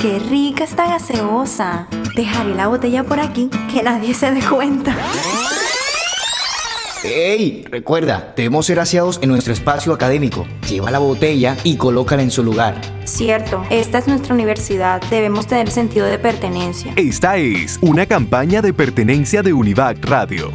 ¡Qué 0.00 0.20
rica 0.30 0.62
esta 0.62 0.86
gaseosa! 0.86 1.88
Dejaré 2.14 2.54
la 2.54 2.68
botella 2.68 3.02
por 3.02 3.18
aquí, 3.18 3.50
que 3.68 3.82
nadie 3.82 4.14
se 4.14 4.30
dé 4.30 4.40
cuenta. 4.42 4.94
¡Ey! 7.04 7.64
Recuerda, 7.70 8.32
debemos 8.36 8.66
ser 8.66 8.80
aseados 8.80 9.18
en 9.22 9.28
nuestro 9.28 9.52
espacio 9.52 9.92
académico. 9.92 10.46
Lleva 10.68 10.90
la 10.90 10.98
botella 10.98 11.56
y 11.62 11.76
colócala 11.76 12.22
en 12.22 12.30
su 12.30 12.42
lugar. 12.42 12.80
Cierto, 13.04 13.62
esta 13.70 13.98
es 13.98 14.08
nuestra 14.08 14.34
universidad, 14.34 15.00
debemos 15.10 15.46
tener 15.46 15.70
sentido 15.70 16.06
de 16.06 16.18
pertenencia. 16.18 16.92
Esta 16.96 17.36
es 17.36 17.78
una 17.82 18.06
campaña 18.06 18.62
de 18.62 18.72
pertenencia 18.72 19.42
de 19.42 19.52
Univac 19.52 20.04
Radio. 20.04 20.50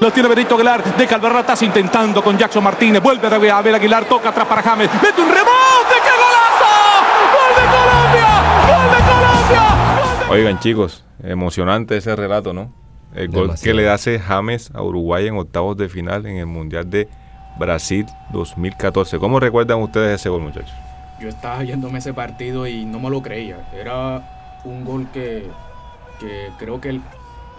Lo 0.00 0.12
tiene 0.12 0.28
Benito 0.28 0.56
Aguilar 0.56 0.96
de 0.96 1.06
Calvarratas 1.06 1.62
intentando 1.62 2.22
con 2.22 2.36
Jackson 2.36 2.62
Martínez. 2.62 3.02
Vuelve 3.02 3.50
a 3.50 3.58
Abel 3.58 3.74
Aguilar, 3.74 4.04
toca 4.04 4.28
atrás 4.28 4.46
para 4.46 4.60
James. 4.60 4.90
Mete 5.02 5.22
un 5.22 5.28
rebote, 5.28 5.94
¡qué 6.04 6.10
golazo! 6.20 6.70
¡Gol 7.32 7.54
de 7.56 7.64
Colombia! 7.70 8.28
¡Gol 8.68 8.90
de 8.90 9.00
Colombia! 9.10 10.28
Oigan, 10.28 10.60
chicos, 10.60 11.04
emocionante 11.22 11.96
ese 11.96 12.14
relato, 12.14 12.52
¿no? 12.52 12.83
El 13.14 13.28
gol 13.28 13.42
Demasiado. 13.42 13.76
que 13.76 13.82
le 13.82 13.88
hace 13.88 14.18
James 14.18 14.70
a 14.74 14.82
Uruguay 14.82 15.26
en 15.28 15.36
octavos 15.36 15.76
de 15.76 15.88
final 15.88 16.26
en 16.26 16.36
el 16.36 16.46
Mundial 16.46 16.90
de 16.90 17.08
Brasil 17.58 18.06
2014. 18.32 19.18
¿Cómo 19.18 19.38
recuerdan 19.38 19.80
ustedes 19.80 20.20
ese 20.20 20.28
gol, 20.28 20.42
muchachos? 20.42 20.74
Yo 21.20 21.28
estaba 21.28 21.60
viéndome 21.62 21.98
ese 21.98 22.12
partido 22.12 22.66
y 22.66 22.84
no 22.84 22.98
me 22.98 23.10
lo 23.10 23.22
creía. 23.22 23.68
Era 23.72 24.60
un 24.64 24.84
gol 24.84 25.06
que, 25.12 25.44
que 26.18 26.48
creo 26.58 26.80
que 26.80 27.00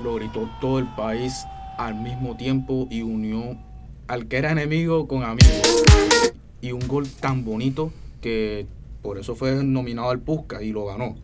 lo 0.04 0.16
gritó 0.16 0.50
todo 0.60 0.80
el 0.80 0.88
país 0.88 1.46
al 1.78 1.96
mismo 1.96 2.36
tiempo 2.36 2.88
y 2.90 3.02
unió 3.02 3.58
al 4.08 4.28
que 4.28 4.38
era 4.38 4.52
enemigo 4.52 5.08
con 5.08 5.24
amigo. 5.24 5.50
Y 6.62 6.74
un 6.74 6.86
gol 6.88 7.08
tan 7.08 7.46
bonito 7.46 7.92
que 8.22 8.68
por 9.02 9.18
eso 9.18 9.36
fue 9.36 9.64
nominado 9.64 10.10
al 10.10 10.20
Pusca 10.20 10.62
y 10.62 10.72
lo 10.72 10.86
ganó. 10.86 11.16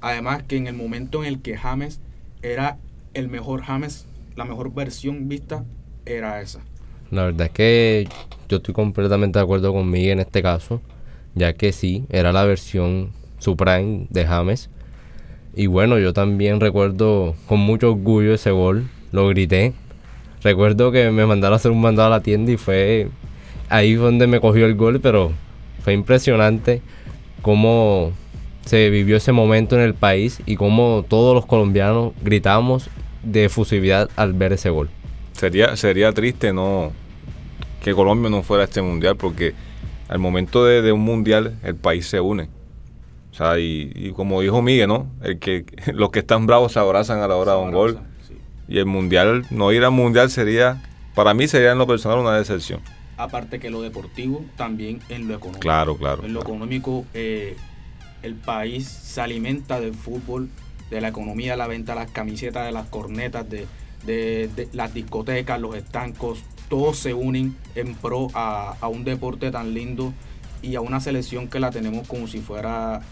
Además 0.00 0.42
que 0.44 0.56
en 0.56 0.66
el 0.66 0.74
momento 0.74 1.24
en 1.24 1.28
el 1.28 1.42
que 1.42 1.56
James 1.56 2.00
era 2.42 2.78
el 3.14 3.28
mejor 3.28 3.62
James, 3.62 4.06
la 4.36 4.44
mejor 4.44 4.72
versión 4.72 5.28
vista 5.28 5.64
era 6.06 6.40
esa. 6.40 6.60
La 7.10 7.24
verdad 7.24 7.48
es 7.48 7.52
que 7.52 8.08
yo 8.48 8.58
estoy 8.58 8.74
completamente 8.74 9.38
de 9.38 9.42
acuerdo 9.42 9.72
con 9.72 9.90
Miguel 9.90 10.12
en 10.12 10.20
este 10.20 10.42
caso, 10.42 10.80
ya 11.34 11.52
que 11.52 11.72
sí, 11.72 12.04
era 12.10 12.32
la 12.32 12.44
versión 12.44 13.10
Supreme 13.38 14.06
de 14.10 14.26
James. 14.26 14.70
Y 15.54 15.66
bueno, 15.66 15.98
yo 15.98 16.12
también 16.12 16.60
recuerdo 16.60 17.34
con 17.46 17.60
mucho 17.60 17.92
orgullo 17.92 18.32
ese 18.32 18.50
gol, 18.50 18.88
lo 19.10 19.28
grité. 19.28 19.74
Recuerdo 20.42 20.90
que 20.90 21.10
me 21.10 21.26
mandaron 21.26 21.54
a 21.54 21.56
hacer 21.56 21.70
un 21.70 21.80
mandado 21.80 22.08
a 22.08 22.16
la 22.18 22.22
tienda 22.22 22.50
y 22.52 22.56
fue 22.56 23.08
ahí 23.68 23.94
donde 23.94 24.26
me 24.26 24.40
cogió 24.40 24.64
el 24.66 24.74
gol, 24.74 25.00
pero 25.00 25.32
fue 25.80 25.92
impresionante 25.92 26.80
cómo 27.42 28.12
se 28.64 28.90
vivió 28.90 29.16
ese 29.16 29.32
momento 29.32 29.76
en 29.76 29.82
el 29.82 29.94
país 29.94 30.40
y 30.46 30.56
cómo 30.56 31.04
todos 31.08 31.34
los 31.34 31.46
colombianos 31.46 32.12
gritamos 32.22 32.88
de 33.22 33.44
efusividad 33.46 34.10
al 34.16 34.32
ver 34.32 34.52
ese 34.52 34.70
gol. 34.70 34.88
Sería, 35.32 35.76
sería 35.76 36.12
triste 36.12 36.52
no 36.52 36.92
que 37.82 37.94
Colombia 37.94 38.30
no 38.30 38.42
fuera 38.42 38.62
a 38.62 38.64
este 38.64 38.80
mundial 38.82 39.16
porque 39.16 39.54
al 40.08 40.18
momento 40.18 40.64
de, 40.64 40.82
de 40.82 40.92
un 40.92 41.00
mundial 41.00 41.58
el 41.64 41.74
país 41.74 42.06
se 42.06 42.20
une. 42.20 42.48
O 43.32 43.34
sea, 43.34 43.58
y, 43.58 43.90
y 43.94 44.12
como 44.12 44.40
dijo 44.42 44.60
Miguel, 44.60 44.88
¿no? 44.88 45.06
El 45.22 45.38
que, 45.38 45.64
los 45.94 46.10
que 46.10 46.20
están 46.20 46.46
bravos 46.46 46.72
se 46.72 46.78
abrazan 46.78 47.20
a 47.20 47.28
la 47.28 47.36
hora 47.36 47.54
de 47.54 47.58
un 47.58 47.72
gol. 47.72 47.98
Y 48.68 48.78
el 48.78 48.86
mundial, 48.86 49.44
no 49.50 49.72
ir 49.72 49.84
al 49.84 49.90
mundial 49.90 50.30
sería, 50.30 50.82
para 51.14 51.34
mí 51.34 51.48
sería 51.48 51.72
en 51.72 51.78
lo 51.78 51.86
personal 51.86 52.18
una 52.18 52.36
decepción. 52.36 52.80
Aparte 53.16 53.58
que 53.58 53.70
lo 53.70 53.82
deportivo, 53.82 54.44
también 54.56 55.00
en 55.08 55.28
lo 55.28 55.34
económico. 55.34 55.60
Claro, 55.60 55.96
claro, 55.96 56.24
En 56.24 56.32
lo 56.32 56.40
claro. 56.40 56.54
económico, 56.54 57.04
eh, 57.14 57.56
el 58.22 58.34
país 58.34 58.86
se 58.88 59.20
alimenta 59.20 59.80
del 59.80 59.94
fútbol, 59.94 60.48
de 60.90 61.00
la 61.00 61.08
economía, 61.08 61.56
la 61.56 61.66
venta 61.66 61.94
de 61.94 62.00
las 62.00 62.10
camisetas, 62.10 62.66
de 62.66 62.72
las 62.72 62.88
cornetas, 62.88 63.46
de, 63.48 63.66
las 64.72 64.94
discotecas, 64.94 65.60
los 65.60 65.74
estancos, 65.76 66.40
todos 66.68 66.98
se 66.98 67.14
unen 67.14 67.56
en 67.74 67.94
pro 67.94 68.28
a, 68.34 68.76
a 68.80 68.88
un 68.88 69.04
deporte 69.04 69.50
tan 69.50 69.74
lindo 69.74 70.12
y 70.62 70.74
a 70.76 70.80
una 70.80 71.00
selección 71.00 71.48
que 71.48 71.60
la 71.60 71.70
tenemos 71.70 72.06
como 72.06 72.26
si 72.26 72.40
fuera 72.40 73.02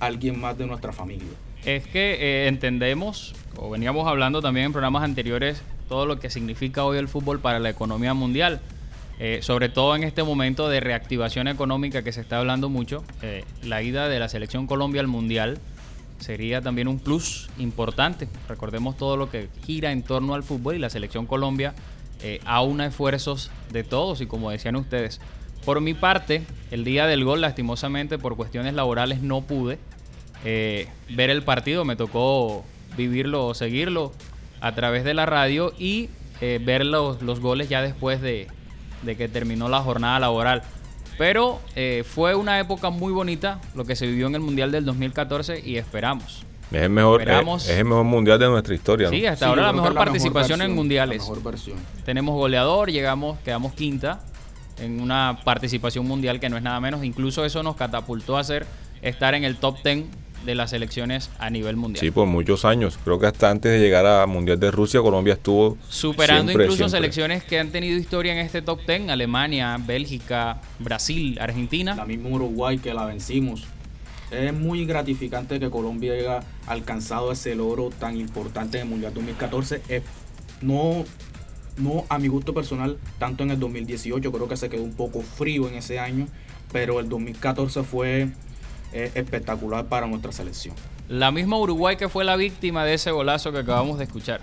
alguien 0.00 0.40
más 0.40 0.56
de 0.56 0.66
nuestra 0.66 0.92
familia. 0.92 1.28
Es 1.64 1.86
que 1.86 2.14
eh, 2.14 2.48
entendemos, 2.48 3.34
o 3.56 3.68
veníamos 3.70 4.08
hablando 4.08 4.40
también 4.40 4.66
en 4.66 4.72
programas 4.72 5.02
anteriores, 5.02 5.62
todo 5.88 6.06
lo 6.06 6.18
que 6.18 6.30
significa 6.30 6.84
hoy 6.84 6.98
el 6.98 7.08
fútbol 7.08 7.40
para 7.40 7.58
la 7.58 7.68
economía 7.68 8.14
mundial. 8.14 8.60
Eh, 9.22 9.40
sobre 9.42 9.68
todo 9.68 9.94
en 9.94 10.02
este 10.02 10.22
momento 10.22 10.70
de 10.70 10.80
reactivación 10.80 11.46
económica 11.46 12.02
que 12.02 12.10
se 12.10 12.22
está 12.22 12.38
hablando 12.38 12.70
mucho, 12.70 13.04
eh, 13.20 13.44
la 13.62 13.82
ida 13.82 14.08
de 14.08 14.18
la 14.18 14.30
selección 14.30 14.66
Colombia 14.66 15.02
al 15.02 15.08
Mundial 15.08 15.58
sería 16.20 16.62
también 16.62 16.88
un 16.88 16.98
plus 16.98 17.50
importante. 17.58 18.28
Recordemos 18.48 18.96
todo 18.96 19.18
lo 19.18 19.30
que 19.30 19.48
gira 19.66 19.92
en 19.92 20.02
torno 20.04 20.32
al 20.32 20.42
fútbol 20.42 20.76
y 20.76 20.78
la 20.78 20.88
selección 20.88 21.26
Colombia 21.26 21.74
eh, 22.22 22.40
aúna 22.46 22.86
esfuerzos 22.86 23.50
de 23.70 23.84
todos 23.84 24.22
y 24.22 24.26
como 24.26 24.50
decían 24.50 24.74
ustedes. 24.76 25.20
Por 25.66 25.82
mi 25.82 25.92
parte, 25.92 26.46
el 26.70 26.84
día 26.84 27.06
del 27.06 27.22
gol, 27.22 27.42
lastimosamente 27.42 28.16
por 28.16 28.36
cuestiones 28.36 28.72
laborales 28.72 29.20
no 29.20 29.42
pude 29.42 29.78
eh, 30.46 30.88
ver 31.10 31.28
el 31.28 31.42
partido, 31.42 31.84
me 31.84 31.94
tocó 31.94 32.64
vivirlo 32.96 33.48
o 33.48 33.52
seguirlo 33.52 34.14
a 34.62 34.74
través 34.74 35.04
de 35.04 35.12
la 35.12 35.26
radio 35.26 35.74
y 35.78 36.08
ver 36.40 36.86
los, 36.86 37.20
los 37.20 37.38
goles 37.40 37.68
ya 37.68 37.82
después 37.82 38.22
de, 38.22 38.48
de 39.02 39.16
que 39.16 39.28
terminó 39.28 39.68
la 39.68 39.80
jornada 39.80 40.18
laboral. 40.20 40.62
Pero 41.18 41.60
eh, 41.76 42.04
fue 42.08 42.34
una 42.34 42.58
época 42.60 42.90
muy 42.90 43.12
bonita 43.12 43.60
lo 43.74 43.84
que 43.84 43.94
se 43.94 44.06
vivió 44.06 44.26
en 44.26 44.34
el 44.36 44.40
Mundial 44.40 44.72
del 44.72 44.84
2014 44.84 45.60
y 45.64 45.76
esperamos. 45.76 46.44
Es 46.70 46.82
el 46.82 46.90
mejor, 46.90 47.20
Esperamos- 47.20 47.64
es, 47.64 47.70
es 47.70 47.78
el 47.78 47.84
mejor 47.84 48.04
mundial 48.04 48.38
de 48.38 48.46
nuestra 48.48 48.74
historia. 48.74 49.08
¿no? 49.08 49.12
Sí, 49.12 49.26
hasta 49.26 49.44
Sí, 49.44 49.48
ahora 49.50 49.62
la 49.62 49.72
mejor 49.72 49.92
la 49.92 50.00
participación 50.04 50.60
mejor 50.60 50.70
en 50.70 50.76
mundiales. 50.76 51.18
la 51.18 51.28
mejor 51.28 51.42
versión. 51.42 51.76
Tenemos 52.04 52.34
goleador, 52.36 52.90
llegamos, 52.92 53.38
quedamos 53.40 53.72
quinta 53.74 54.20
en 54.78 55.00
una 55.00 55.40
participación 55.44 56.06
mundial 56.06 56.38
que 56.38 56.48
no 56.48 56.56
es 56.56 56.62
nada 56.62 56.78
menos. 56.80 57.02
Incluso 57.04 57.44
eso 57.44 57.62
nos 57.64 57.74
catapultó 57.76 58.38
a 58.38 58.44
ser 58.44 58.66
estar 59.02 59.34
en 59.34 59.42
el 59.44 59.56
top 59.56 59.82
10 59.82 60.04
de 60.44 60.54
las 60.54 60.70
selecciones 60.70 61.30
a 61.38 61.50
nivel 61.50 61.76
mundial. 61.76 62.00
Sí, 62.00 62.10
por 62.10 62.26
muchos 62.26 62.64
años. 62.64 62.98
Creo 63.04 63.18
que 63.18 63.26
hasta 63.26 63.50
antes 63.50 63.70
de 63.72 63.78
llegar 63.78 64.06
a 64.06 64.26
Mundial 64.26 64.58
de 64.58 64.70
Rusia, 64.70 65.00
Colombia 65.02 65.34
estuvo 65.34 65.76
Superando 65.88 66.44
siempre, 66.52 66.64
incluso 66.64 66.88
siempre. 66.88 66.98
selecciones 66.98 67.44
que 67.44 67.58
han 67.58 67.70
tenido 67.70 67.98
historia 67.98 68.32
en 68.32 68.38
este 68.38 68.62
top 68.62 68.80
10, 68.86 69.10
Alemania, 69.10 69.76
Bélgica, 69.84 70.60
Brasil, 70.78 71.38
Argentina. 71.40 71.94
La 71.94 72.06
misma 72.06 72.30
Uruguay 72.30 72.78
que 72.78 72.94
la 72.94 73.04
vencimos. 73.04 73.64
Es 74.30 74.54
muy 74.54 74.86
gratificante 74.86 75.58
que 75.58 75.68
Colombia 75.70 76.12
haya 76.14 76.40
alcanzado 76.66 77.32
ese 77.32 77.54
logro 77.54 77.90
tan 77.90 78.16
importante 78.16 78.78
en 78.78 78.84
el 78.84 78.88
Mundial 78.88 79.12
2014. 79.12 79.82
Es- 79.88 80.02
no, 80.62 81.04
no 81.76 82.04
a 82.08 82.18
mi 82.18 82.28
gusto 82.28 82.54
personal, 82.54 82.96
tanto 83.18 83.42
en 83.42 83.50
el 83.50 83.58
2018, 83.58 84.30
creo 84.32 84.48
que 84.48 84.56
se 84.56 84.68
quedó 84.68 84.82
un 84.84 84.94
poco 84.94 85.20
frío 85.22 85.68
en 85.68 85.74
ese 85.74 85.98
año, 85.98 86.28
pero 86.72 87.00
el 87.00 87.08
2014 87.08 87.82
fue 87.82 88.28
eh, 88.92 89.10
espectacular 89.14 89.86
para 89.86 90.06
nuestra 90.06 90.32
selección. 90.32 90.74
La 91.08 91.30
misma 91.30 91.58
Uruguay 91.58 91.96
que 91.96 92.08
fue 92.08 92.24
la 92.24 92.36
víctima 92.36 92.84
de 92.84 92.94
ese 92.94 93.10
golazo 93.10 93.52
que 93.52 93.58
acabamos 93.58 93.98
de 93.98 94.04
escuchar. 94.04 94.40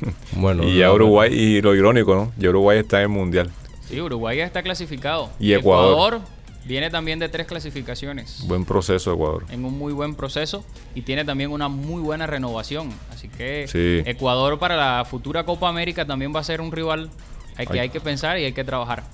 Bueno, 0.32 0.64
Y 0.64 0.78
ya 0.78 0.92
Uruguay, 0.92 1.32
y 1.32 1.62
lo 1.62 1.74
irónico, 1.74 2.14
¿no? 2.14 2.32
Ya 2.36 2.50
Uruguay 2.50 2.78
está 2.80 2.98
en 2.98 3.02
el 3.04 3.08
mundial. 3.08 3.50
Sí, 3.88 4.00
Uruguay 4.00 4.38
ya 4.38 4.44
está 4.44 4.62
clasificado. 4.62 5.30
Y 5.38 5.52
Ecuador. 5.54 6.20
viene 6.66 6.90
también 6.90 7.18
de 7.18 7.28
tres 7.28 7.46
clasificaciones. 7.46 8.44
Buen 8.46 8.64
proceso, 8.64 9.12
Ecuador. 9.14 9.44
en 9.50 9.64
un 9.64 9.78
muy 9.78 9.92
buen 9.92 10.14
proceso 10.14 10.64
y 10.94 11.02
tiene 11.02 11.24
también 11.24 11.50
una 11.50 11.68
muy 11.68 12.02
buena 12.02 12.26
renovación. 12.26 12.90
Así 13.12 13.28
que 13.28 13.66
Sí. 13.68 14.02
Ecuador 14.10 14.58
para 14.58 14.76
la 14.76 15.04
futura 15.04 15.44
Copa 15.44 15.68
América 15.68 16.04
también 16.04 16.34
va 16.34 16.40
a 16.40 16.44
ser 16.44 16.60
un 16.60 16.72
rival 16.72 17.08
al 17.56 17.66
que 17.66 17.72
Ay. 17.74 17.78
hay 17.78 17.88
que 17.88 18.00
pensar 18.00 18.38
y 18.38 18.44
hay 18.44 18.52
que 18.52 18.64
trabajar. 18.64 19.04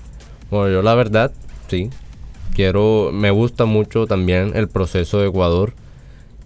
Bueno, 0.49 0.69
yo 0.73 0.81
la 0.81 0.95
verdad, 0.95 1.31
sí. 1.69 1.89
Quiero, 2.53 3.09
me 3.11 3.31
gusta 3.31 3.65
mucho 3.65 4.05
también 4.05 4.51
el 4.55 4.67
proceso 4.67 5.19
de 5.19 5.27
Ecuador, 5.29 5.73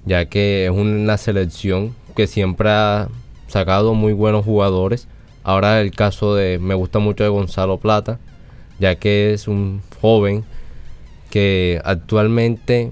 ya 0.05 0.25
que 0.25 0.65
es 0.65 0.71
una 0.71 1.17
selección 1.17 1.93
que 2.15 2.27
siempre 2.27 2.69
ha 2.69 3.09
sacado 3.47 3.93
muy 3.93 4.13
buenos 4.13 4.45
jugadores. 4.45 5.07
Ahora 5.43 5.81
el 5.81 5.91
caso 5.91 6.33
de, 6.35 6.59
me 6.59 6.75
gusta 6.75 6.99
mucho 6.99 7.23
de 7.23 7.29
Gonzalo 7.29 7.77
Plata, 7.77 8.19
ya 8.79 8.95
que 8.95 9.33
es 9.33 9.47
un 9.49 9.81
joven 10.01 10.45
que 11.29 11.81
actualmente 11.83 12.91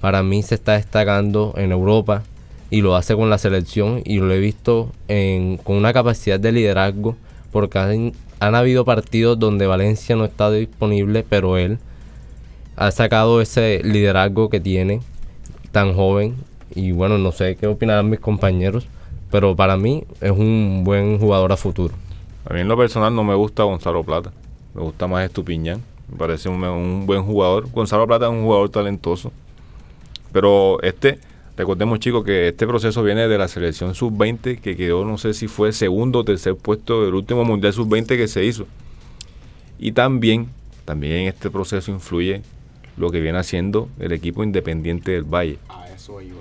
para 0.00 0.22
mí 0.24 0.42
se 0.42 0.56
está 0.56 0.72
destacando 0.72 1.54
en 1.56 1.70
Europa 1.70 2.24
y 2.70 2.80
lo 2.80 2.96
hace 2.96 3.14
con 3.14 3.30
la 3.30 3.38
selección 3.38 4.02
y 4.04 4.18
lo 4.18 4.32
he 4.32 4.40
visto 4.40 4.90
en- 5.06 5.56
con 5.58 5.76
una 5.76 5.92
capacidad 5.92 6.40
de 6.40 6.50
liderazgo 6.50 7.16
porque 7.52 7.78
han, 7.78 8.12
han 8.40 8.54
habido 8.56 8.84
partidos 8.84 9.38
donde 9.38 9.68
Valencia 9.68 10.16
no 10.16 10.24
está 10.24 10.50
disponible 10.50 11.24
pero 11.28 11.56
él 11.58 11.78
ha 12.76 12.90
sacado 12.90 13.40
ese 13.40 13.80
liderazgo 13.82 14.50
que 14.50 14.60
tiene 14.60 15.00
tan 15.72 15.94
joven 15.94 16.36
y 16.74 16.92
bueno 16.92 17.18
no 17.18 17.32
sé 17.32 17.56
qué 17.56 17.66
opinarán 17.66 18.10
mis 18.10 18.20
compañeros 18.20 18.86
pero 19.30 19.56
para 19.56 19.76
mí 19.76 20.04
es 20.20 20.30
un 20.30 20.82
buen 20.84 21.18
jugador 21.18 21.52
a 21.52 21.56
futuro 21.56 21.94
A 22.48 22.54
mí 22.54 22.60
en 22.60 22.68
lo 22.68 22.76
personal 22.76 23.14
no 23.14 23.24
me 23.24 23.34
gusta 23.34 23.64
Gonzalo 23.64 24.04
Plata. 24.04 24.32
Me 24.74 24.82
gusta 24.82 25.06
más 25.06 25.24
Estupiñán. 25.24 25.82
Me 26.08 26.16
parece 26.16 26.48
un, 26.48 26.62
un 26.62 27.06
buen 27.06 27.22
jugador. 27.22 27.68
Gonzalo 27.70 28.06
Plata 28.06 28.26
es 28.26 28.32
un 28.32 28.44
jugador 28.44 28.70
talentoso. 28.70 29.32
Pero 30.32 30.80
este, 30.82 31.18
recordemos 31.56 31.98
chicos 31.98 32.24
que 32.24 32.48
este 32.48 32.66
proceso 32.66 33.02
viene 33.02 33.26
de 33.26 33.36
la 33.36 33.48
selección 33.48 33.94
sub-20 33.94 34.60
que 34.60 34.76
quedó, 34.76 35.04
no 35.04 35.18
sé 35.18 35.34
si 35.34 35.48
fue 35.48 35.72
segundo 35.72 36.20
o 36.20 36.24
tercer 36.24 36.54
puesto 36.54 37.04
del 37.04 37.14
último 37.14 37.44
mundial 37.44 37.72
sub-20 37.72 38.06
que 38.06 38.28
se 38.28 38.44
hizo. 38.44 38.66
Y 39.78 39.92
también, 39.92 40.48
también 40.84 41.26
este 41.26 41.50
proceso 41.50 41.90
influye 41.90 42.42
lo 42.96 43.10
que 43.10 43.20
viene 43.20 43.38
haciendo 43.38 43.88
el 43.98 44.12
equipo 44.12 44.42
independiente 44.42 45.12
del 45.12 45.24
Valle. 45.24 45.58
A 45.68 45.86
eso 45.88 46.20
iba. 46.20 46.40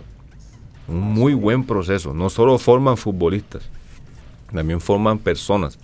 Un 0.87 1.01
muy 1.01 1.33
buen 1.33 1.63
proceso. 1.65 2.13
No 2.13 2.29
solo 2.29 2.57
forman 2.57 2.97
futbolistas, 2.97 3.63
también 4.53 4.79
forman 4.81 5.19
personas. 5.19 5.79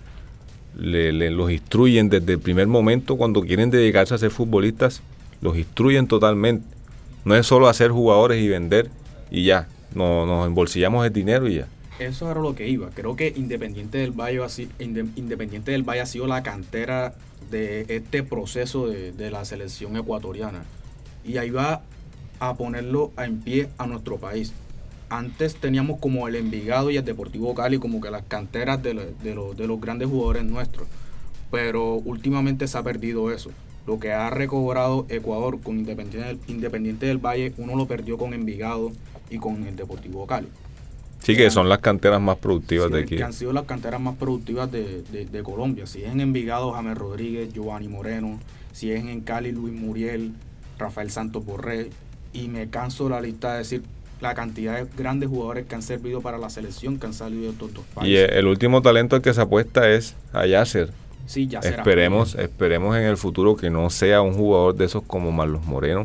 Le, 0.78 1.12
le- 1.12 1.30
los 1.30 1.50
instruyen 1.50 2.08
desde 2.08 2.32
el 2.32 2.38
primer 2.38 2.66
momento 2.66 3.16
cuando 3.16 3.42
quieren 3.42 3.70
dedicarse 3.70 4.14
a 4.14 4.18
ser 4.18 4.30
futbolistas, 4.30 5.02
los 5.40 5.56
instruyen 5.58 6.06
totalmente. 6.06 6.64
No 7.24 7.34
es 7.34 7.46
solo 7.46 7.68
hacer 7.68 7.90
jugadores 7.90 8.42
y 8.42 8.48
vender 8.48 8.90
y 9.30 9.44
ya. 9.44 9.68
No, 9.94 10.24
nos 10.24 10.46
embolsillamos 10.46 11.04
el 11.06 11.12
dinero 11.12 11.46
y 11.48 11.56
ya. 11.56 11.66
Eso 12.06 12.30
era 12.30 12.40
lo 12.40 12.54
que 12.54 12.68
iba. 12.68 12.90
Creo 12.90 13.16
que 13.16 13.32
Independiente 13.36 13.98
del 13.98 14.12
Valle 14.12 14.40
ha, 14.42 16.06
sido 16.06 16.26
la 16.26 16.42
cantera 16.42 17.14
de 17.50 17.86
este 17.88 18.22
proceso 18.22 18.88
de, 18.88 19.30
la 19.30 19.44
selección 19.44 19.96
ecuatoriana. 19.96 20.64
Y 21.24 21.36
ahí 21.36 21.50
va 21.50 21.82
a 22.40 22.54
ponerlo 22.54 23.12
en 23.18 23.40
pie 23.40 23.68
a 23.78 23.86
nuestro 23.86 24.18
país. 24.18 24.52
Antes 25.08 25.56
teníamos 25.56 26.00
como 26.00 26.26
el 26.26 26.34
Envigado 26.34 26.90
y 26.90 26.96
el 26.96 27.04
Deportivo 27.04 27.54
Cali 27.54 27.78
como 27.78 28.00
que 28.00 28.10
las 28.10 28.22
canteras 28.22 28.82
de 28.82 28.94
los 29.34 29.80
grandes 29.80 30.08
jugadores 30.08 30.44
nuestros. 30.44 30.88
Pero 31.50 31.94
últimamente 31.96 32.66
se 32.66 32.78
ha 32.78 32.82
perdido 32.82 33.30
eso. 33.30 33.50
Lo 33.86 34.00
que 34.00 34.12
ha 34.12 34.30
recobrado 34.30 35.06
Ecuador 35.08 35.60
con 35.60 35.78
Independiente 35.78 36.26
del, 36.26 36.40
Independiente 36.48 37.06
del 37.06 37.18
Valle, 37.18 37.52
uno 37.58 37.76
lo 37.76 37.86
perdió 37.86 38.16
con 38.16 38.32
Envigado 38.32 38.92
y 39.28 39.38
con 39.38 39.66
el 39.66 39.76
Deportivo 39.76 40.26
Cali. 40.26 40.48
Sí 41.22 41.36
que 41.36 41.50
son 41.50 41.68
las 41.68 41.78
canteras 41.78 42.20
más 42.20 42.36
productivas 42.38 42.88
Sí, 42.88 42.92
de 42.94 43.00
aquí. 43.00 43.16
Que 43.16 43.22
han 43.22 43.32
sido 43.32 43.52
las 43.52 43.64
canteras 43.64 44.00
más 44.00 44.16
productivas 44.16 44.70
de, 44.72 45.02
de- 45.12 45.26
de 45.26 45.42
Colombia. 45.42 45.86
Si 45.86 46.02
es 46.02 46.10
en 46.10 46.20
Envigado, 46.20 46.72
James 46.72 46.96
Rodríguez, 46.98 47.52
Giovanni 47.52 47.88
Moreno. 47.88 48.38
Si 48.72 48.90
es 48.90 49.04
en 49.04 49.20
Cali, 49.20 49.52
Luis 49.52 49.72
Muriel, 49.74 50.32
Rafael 50.78 51.10
Santos 51.10 51.44
Borré. 51.44 51.90
Y 52.32 52.48
me 52.48 52.68
canso 52.70 53.08
la 53.08 53.20
lista 53.20 53.52
de 53.52 53.58
decir 53.58 53.82
la 54.20 54.34
cantidad 54.34 54.76
de 54.80 54.86
grandes 54.96 55.28
jugadores 55.28 55.66
que 55.66 55.74
han 55.74 55.82
servido 55.82 56.20
para 56.20 56.38
la 56.38 56.48
selección, 56.48 56.98
que 56.98 57.06
han 57.06 57.12
salido 57.14 57.42
de 57.42 57.48
estos 57.50 57.74
dos 57.74 57.84
Y 57.92 57.94
países. 57.94 58.28
el, 58.30 58.38
el 58.38 58.46
último 58.46 58.80
talento 58.82 59.16
al 59.16 59.22
que 59.22 59.34
se 59.34 59.40
apuesta 59.40 59.90
es 59.90 60.14
a 60.32 60.46
Yasser. 60.46 60.92
Sí, 61.26 61.46
ya 61.46 61.60
será. 61.62 61.76
Esperemos, 61.76 62.34
esperemos 62.36 62.96
en 62.96 63.02
el 63.04 63.16
futuro 63.16 63.54
que 63.56 63.70
no 63.70 63.90
sea 63.90 64.22
un 64.22 64.32
jugador 64.34 64.74
de 64.74 64.84
esos 64.86 65.02
como 65.04 65.30
Marlos 65.32 65.64
Moreno, 65.66 66.04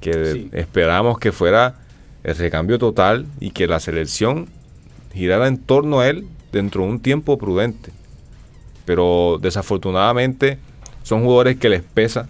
que 0.00 0.32
Sí. 0.32 0.48
esperamos 0.52 1.18
que 1.18 1.32
fuera 1.32 1.76
el 2.26 2.34
recambio 2.34 2.76
total 2.80 3.24
y 3.38 3.50
que 3.50 3.68
la 3.68 3.78
selección 3.78 4.48
girara 5.14 5.46
en 5.46 5.58
torno 5.58 6.00
a 6.00 6.08
él 6.08 6.26
dentro 6.50 6.82
de 6.82 6.88
un 6.88 6.98
tiempo 6.98 7.38
prudente. 7.38 7.92
Pero 8.84 9.38
desafortunadamente 9.40 10.58
son 11.04 11.22
jugadores 11.22 11.56
que 11.56 11.68
les 11.68 11.82
pesa, 11.82 12.28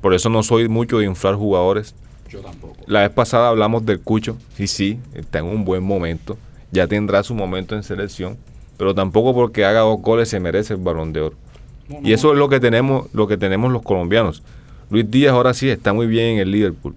por 0.00 0.14
eso 0.14 0.30
no 0.30 0.42
soy 0.42 0.66
mucho 0.66 0.98
de 0.98 1.04
inflar 1.04 1.34
jugadores. 1.34 1.94
Yo 2.30 2.40
tampoco. 2.40 2.74
La 2.86 3.02
vez 3.02 3.10
pasada 3.10 3.50
hablamos 3.50 3.84
del 3.84 4.00
Cucho, 4.00 4.38
sí, 4.56 4.66
sí, 4.66 4.98
está 5.12 5.40
en 5.40 5.44
un 5.44 5.66
buen 5.66 5.82
momento, 5.82 6.38
ya 6.70 6.86
tendrá 6.86 7.22
su 7.22 7.34
momento 7.34 7.76
en 7.76 7.82
selección, 7.82 8.38
pero 8.78 8.94
tampoco 8.94 9.34
porque 9.34 9.66
haga 9.66 9.80
dos 9.80 10.00
goles 10.00 10.30
se 10.30 10.40
merece 10.40 10.72
el 10.72 10.80
balón 10.80 11.12
de 11.12 11.20
oro. 11.20 11.36
No, 11.86 11.98
Y 11.98 12.08
no, 12.08 12.14
eso 12.14 12.32
es 12.32 12.38
lo 12.38 12.48
que 12.48 12.60
tenemos, 12.60 13.12
lo 13.12 13.28
que 13.28 13.36
tenemos 13.36 13.70
los 13.70 13.82
colombianos. 13.82 14.42
Luis 14.88 15.10
Díaz 15.10 15.34
ahora 15.34 15.52
sí 15.52 15.68
está 15.68 15.92
muy 15.92 16.06
bien 16.06 16.36
en 16.36 16.38
el 16.38 16.50
Liverpool, 16.50 16.94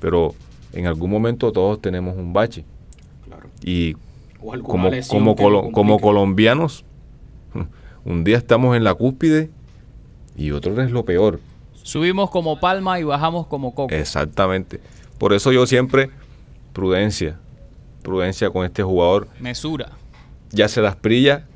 pero 0.00 0.34
en 0.72 0.86
algún 0.86 1.10
momento 1.10 1.52
todos 1.52 1.80
tenemos 1.80 2.16
un 2.16 2.32
bache. 2.32 2.64
Claro. 3.26 3.48
Y 3.62 3.94
como, 4.40 4.90
como, 5.08 5.36
colo- 5.36 6.00
colombianos, 6.00 6.84
un 8.04 8.24
día 8.24 8.36
estamos 8.38 8.76
en 8.76 8.84
la 8.84 8.94
cúspide 8.94 9.50
y 10.36 10.50
otro 10.52 10.80
es 10.82 10.90
lo 10.90 11.04
peor. 11.04 11.40
Subimos 11.82 12.30
como 12.30 12.58
palma 12.60 12.98
y 13.00 13.02
bajamos 13.04 13.46
como 13.46 13.74
coco. 13.74 13.92
Exactamente. 13.94 14.80
Por 15.18 15.32
eso 15.32 15.52
yo 15.52 15.66
siempre, 15.66 16.10
prudencia, 16.72 17.38
prudencia 18.02 18.50
con 18.50 18.64
este 18.64 18.82
jugador. 18.82 19.28
Mesura. 19.40 19.90
Ya 20.50 20.68
se 20.68 20.80
las 20.80 21.00
brilla. 21.00 21.46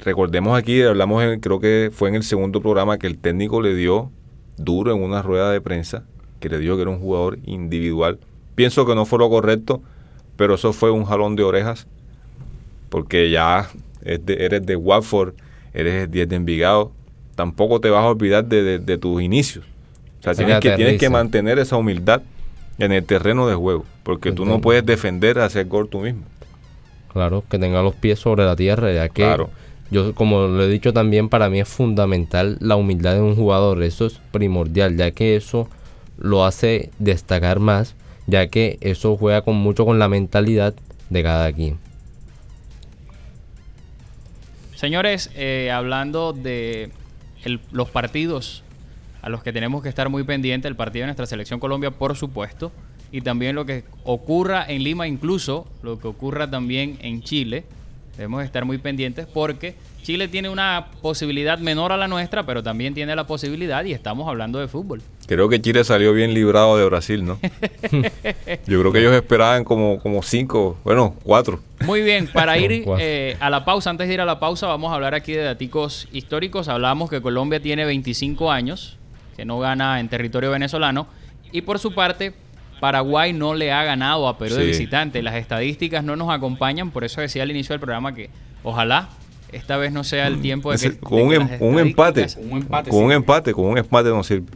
Recordemos 0.00 0.56
aquí, 0.56 0.80
hablamos, 0.82 1.22
en- 1.24 1.40
creo 1.40 1.58
que 1.60 1.90
fue 1.92 2.08
en 2.08 2.14
el 2.14 2.22
segundo 2.22 2.60
programa 2.60 2.98
que 2.98 3.06
el 3.06 3.18
técnico 3.18 3.60
le 3.60 3.74
dio 3.74 4.10
duro 4.56 4.92
en 4.94 5.02
una 5.02 5.22
rueda 5.22 5.50
de 5.50 5.60
prensa, 5.60 6.04
que 6.40 6.48
le 6.48 6.58
dijo 6.58 6.76
que 6.76 6.82
era 6.82 6.90
un 6.90 7.00
jugador 7.00 7.38
individual. 7.44 8.18
Pienso 8.54 8.86
que 8.86 8.94
no 8.94 9.04
fue 9.06 9.18
lo 9.18 9.28
correcto, 9.30 9.82
pero 10.36 10.54
eso 10.54 10.72
fue 10.72 10.90
un 10.90 11.04
jalón 11.04 11.36
de 11.36 11.42
orejas, 11.44 11.86
porque 12.88 13.30
ya 13.30 13.68
eres 14.04 14.64
de 14.64 14.76
Watford, 14.76 15.34
eres 15.74 16.04
el 16.04 16.10
10 16.10 16.28
de 16.28 16.36
Envigado, 16.36 16.92
tampoco 17.34 17.80
te 17.80 17.90
vas 17.90 18.04
a 18.04 18.08
olvidar 18.08 18.44
de, 18.46 18.62
de- 18.62 18.78
de 18.78 18.98
tus 18.98 19.22
inicios. 19.22 19.64
O 20.20 20.22
sea, 20.24 20.34
tienes 20.34 20.58
que, 20.60 20.70
tienes 20.72 20.98
que 20.98 21.10
mantener 21.10 21.58
esa 21.58 21.76
humildad 21.76 22.22
en 22.78 22.92
el 22.92 23.04
terreno 23.04 23.46
de 23.46 23.54
juego, 23.54 23.84
porque 24.02 24.32
tú 24.32 24.44
no 24.44 24.60
puedes 24.60 24.84
defender 24.84 25.38
a 25.38 25.44
hacer 25.46 25.66
gol 25.66 25.88
tú 25.88 26.00
mismo. 26.00 26.22
Claro, 27.12 27.44
que 27.48 27.58
tenga 27.58 27.82
los 27.82 27.94
pies 27.94 28.18
sobre 28.18 28.44
la 28.44 28.54
tierra, 28.56 28.92
ya 28.92 29.08
que 29.08 29.22
Claro. 29.22 29.50
yo, 29.90 30.14
como 30.14 30.46
lo 30.46 30.62
he 30.62 30.68
dicho 30.68 30.92
también, 30.92 31.28
para 31.28 31.48
mí 31.50 31.60
es 31.60 31.68
fundamental 31.68 32.56
la 32.60 32.76
humildad 32.76 33.14
de 33.14 33.20
un 33.22 33.34
jugador. 33.34 33.82
Eso 33.82 34.06
es 34.06 34.20
primordial, 34.30 34.96
ya 34.96 35.10
que 35.10 35.36
eso 35.36 35.68
lo 36.18 36.44
hace 36.44 36.90
destacar 36.98 37.60
más, 37.60 37.94
ya 38.26 38.48
que 38.48 38.78
eso 38.80 39.16
juega 39.16 39.42
con 39.42 39.56
mucho 39.56 39.84
con 39.86 39.98
la 39.98 40.08
mentalidad 40.08 40.74
de 41.10 41.22
cada 41.22 41.52
quien. 41.52 41.78
Señores, 44.74 45.30
eh, 45.34 45.70
hablando 45.72 46.32
de 46.32 46.90
los 47.72 47.90
partidos 47.90 48.62
a 49.22 49.28
los 49.28 49.42
que 49.42 49.52
tenemos 49.52 49.82
que 49.82 49.88
estar 49.88 50.08
muy 50.08 50.22
pendientes, 50.22 50.68
el 50.68 50.76
partido 50.76 51.02
de 51.02 51.06
nuestra 51.08 51.26
selección 51.26 51.58
Colombia, 51.58 51.90
por 51.90 52.16
supuesto, 52.16 52.70
y 53.10 53.22
también 53.22 53.56
lo 53.56 53.64
que 53.64 53.84
ocurra 54.04 54.64
en 54.68 54.84
Lima, 54.84 55.08
incluso 55.08 55.66
lo 55.82 55.98
que 55.98 56.08
ocurra 56.08 56.50
también 56.50 56.98
en 57.00 57.22
Chile, 57.22 57.64
debemos 58.18 58.44
estar 58.44 58.64
muy 58.64 58.78
pendientes 58.78 59.26
porque 59.32 59.76
Chile 60.02 60.26
tiene 60.26 60.48
una 60.48 60.88
posibilidad 61.00 61.56
menor 61.58 61.92
a 61.92 61.96
la 61.96 62.08
nuestra, 62.08 62.44
pero 62.44 62.64
también 62.64 62.92
tiene 62.92 63.14
la 63.14 63.28
posibilidad 63.28 63.84
y 63.84 63.92
estamos 63.92 64.28
hablando 64.28 64.58
de 64.58 64.66
fútbol. 64.66 65.00
Creo 65.28 65.48
que 65.48 65.62
Chile 65.62 65.84
salió 65.84 66.12
bien 66.12 66.34
librado 66.34 66.76
de 66.76 66.84
Brasil, 66.84 67.24
¿no? 67.24 67.38
Yo 68.66 68.80
creo 68.80 68.90
que 68.90 68.98
ellos 68.98 69.14
esperaban 69.14 69.62
como, 69.62 70.00
como 70.00 70.22
cinco, 70.22 70.76
bueno, 70.82 71.14
cuatro. 71.22 71.60
Muy 71.84 72.02
bien, 72.02 72.26
para 72.26 72.58
ir 72.58 72.84
eh, 72.98 73.36
a 73.38 73.50
la 73.50 73.64
pausa, 73.64 73.90
antes 73.90 74.08
de 74.08 74.14
ir 74.14 74.20
a 74.20 74.24
la 74.24 74.40
pausa, 74.40 74.66
vamos 74.66 74.90
a 74.90 74.96
hablar 74.96 75.14
aquí 75.14 75.32
de 75.32 75.42
daticos 75.42 76.08
históricos. 76.10 76.66
Hablamos 76.66 77.10
que 77.10 77.22
Colombia 77.22 77.60
tiene 77.60 77.84
25 77.84 78.50
años, 78.50 78.96
que 79.36 79.44
no 79.44 79.60
gana 79.60 80.00
en 80.00 80.08
territorio 80.08 80.50
venezolano, 80.50 81.06
y 81.52 81.60
por 81.60 81.78
su 81.78 81.94
parte, 81.94 82.32
Paraguay 82.80 83.32
no 83.32 83.54
le 83.54 83.72
ha 83.72 83.84
ganado 83.84 84.28
a 84.28 84.38
Perú 84.38 84.56
de 84.56 84.66
visitante. 84.66 85.22
Las 85.22 85.34
estadísticas 85.34 86.04
no 86.04 86.16
nos 86.16 86.30
acompañan, 86.30 86.90
por 86.90 87.04
eso 87.04 87.20
decía 87.20 87.42
al 87.42 87.50
inicio 87.50 87.72
del 87.72 87.80
programa 87.80 88.14
que 88.14 88.30
ojalá 88.62 89.08
esta 89.52 89.76
vez 89.76 89.92
no 89.92 90.04
sea 90.04 90.26
el 90.26 90.40
tiempo 90.40 90.70
de 90.72 90.78
que, 90.78 90.98
con 90.98 91.16
de 91.18 91.22
un, 91.24 91.28
que 91.30 91.34
em- 91.36 91.48
las 91.48 91.60
un 91.60 91.78
empate. 91.78 92.26
Con 92.90 93.02
un 93.04 93.12
empate, 93.12 93.52
con 93.52 93.64
un 93.66 93.78
empate 93.78 94.08
no 94.10 94.22
sirve. 94.22 94.46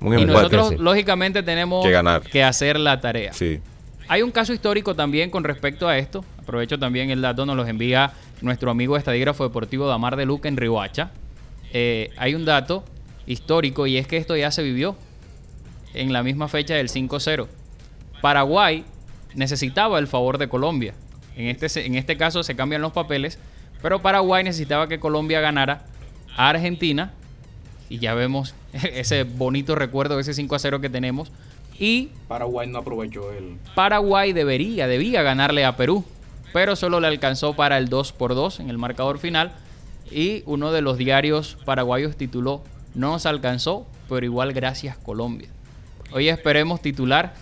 Un 0.00 0.12
Y 0.18 0.22
empate. 0.22 0.32
nosotros, 0.32 0.78
lógicamente, 0.80 1.42
tenemos 1.42 1.84
Que 1.84 1.90
ganar. 1.90 2.22
que 2.22 2.44
hacer 2.44 2.78
la 2.78 3.00
tarea. 3.00 3.32
Sí. 3.32 3.58
Hay 4.06 4.22
un 4.22 4.30
caso 4.30 4.52
histórico 4.52 4.94
también 4.94 5.30
con 5.30 5.44
respecto 5.44 5.88
a 5.88 5.98
esto. 5.98 6.24
Aprovecho 6.38 6.78
también 6.78 7.10
el 7.10 7.20
dato, 7.20 7.44
nos 7.46 7.56
los 7.56 7.68
envía 7.68 8.12
nuestro 8.40 8.70
amigo 8.70 8.96
estadígrafo 8.96 9.44
deportivo 9.44 9.86
Damar 9.88 10.16
de 10.16 10.24
Luca 10.24 10.48
en 10.48 10.56
Rihuacha. 10.56 11.10
Eh, 11.72 12.10
hay 12.16 12.34
un 12.34 12.44
dato 12.44 12.84
histórico 13.26 13.86
y 13.86 13.96
es 13.98 14.06
que 14.06 14.16
esto 14.16 14.36
ya 14.36 14.50
se 14.50 14.62
vivió 14.62 14.96
en 15.94 16.12
la 16.12 16.22
misma 16.22 16.48
fecha 16.48 16.74
del 16.74 16.88
5-0. 16.88 17.46
Paraguay 18.20 18.84
necesitaba 19.34 19.98
el 19.98 20.06
favor 20.06 20.38
de 20.38 20.48
Colombia. 20.48 20.94
En 21.36 21.46
este, 21.46 21.86
en 21.86 21.94
este 21.94 22.16
caso 22.16 22.42
se 22.42 22.56
cambian 22.56 22.82
los 22.82 22.92
papeles, 22.92 23.38
pero 23.80 24.02
Paraguay 24.02 24.42
necesitaba 24.42 24.88
que 24.88 24.98
Colombia 24.98 25.40
ganara 25.40 25.84
a 26.36 26.48
Argentina 26.48 27.12
y 27.88 27.98
ya 27.98 28.14
vemos 28.14 28.54
ese 28.72 29.24
bonito 29.24 29.74
recuerdo 29.74 30.16
de 30.16 30.22
ese 30.22 30.34
5 30.34 30.54
a 30.54 30.58
0 30.58 30.80
que 30.80 30.90
tenemos. 30.90 31.30
Y 31.78 32.10
Paraguay 32.26 32.66
no 32.66 32.78
aprovechó 32.78 33.32
el. 33.32 33.56
Paraguay 33.74 34.32
debería, 34.32 34.88
debía 34.88 35.22
ganarle 35.22 35.64
a 35.64 35.76
Perú, 35.76 36.04
pero 36.52 36.74
solo 36.74 36.98
le 36.98 37.06
alcanzó 37.06 37.54
para 37.54 37.78
el 37.78 37.88
2 37.88 38.12
por 38.12 38.34
2 38.34 38.60
en 38.60 38.70
el 38.70 38.78
marcador 38.78 39.18
final. 39.18 39.52
Y 40.10 40.42
uno 40.46 40.72
de 40.72 40.80
los 40.80 40.96
diarios 40.96 41.56
paraguayos 41.64 42.16
tituló, 42.16 42.64
no 42.94 43.12
nos 43.12 43.26
alcanzó, 43.26 43.86
pero 44.08 44.24
igual 44.24 44.52
gracias 44.52 44.96
Colombia. 44.96 45.48
Hoy 46.12 46.28
esperemos 46.28 46.80
titular, 46.82 47.34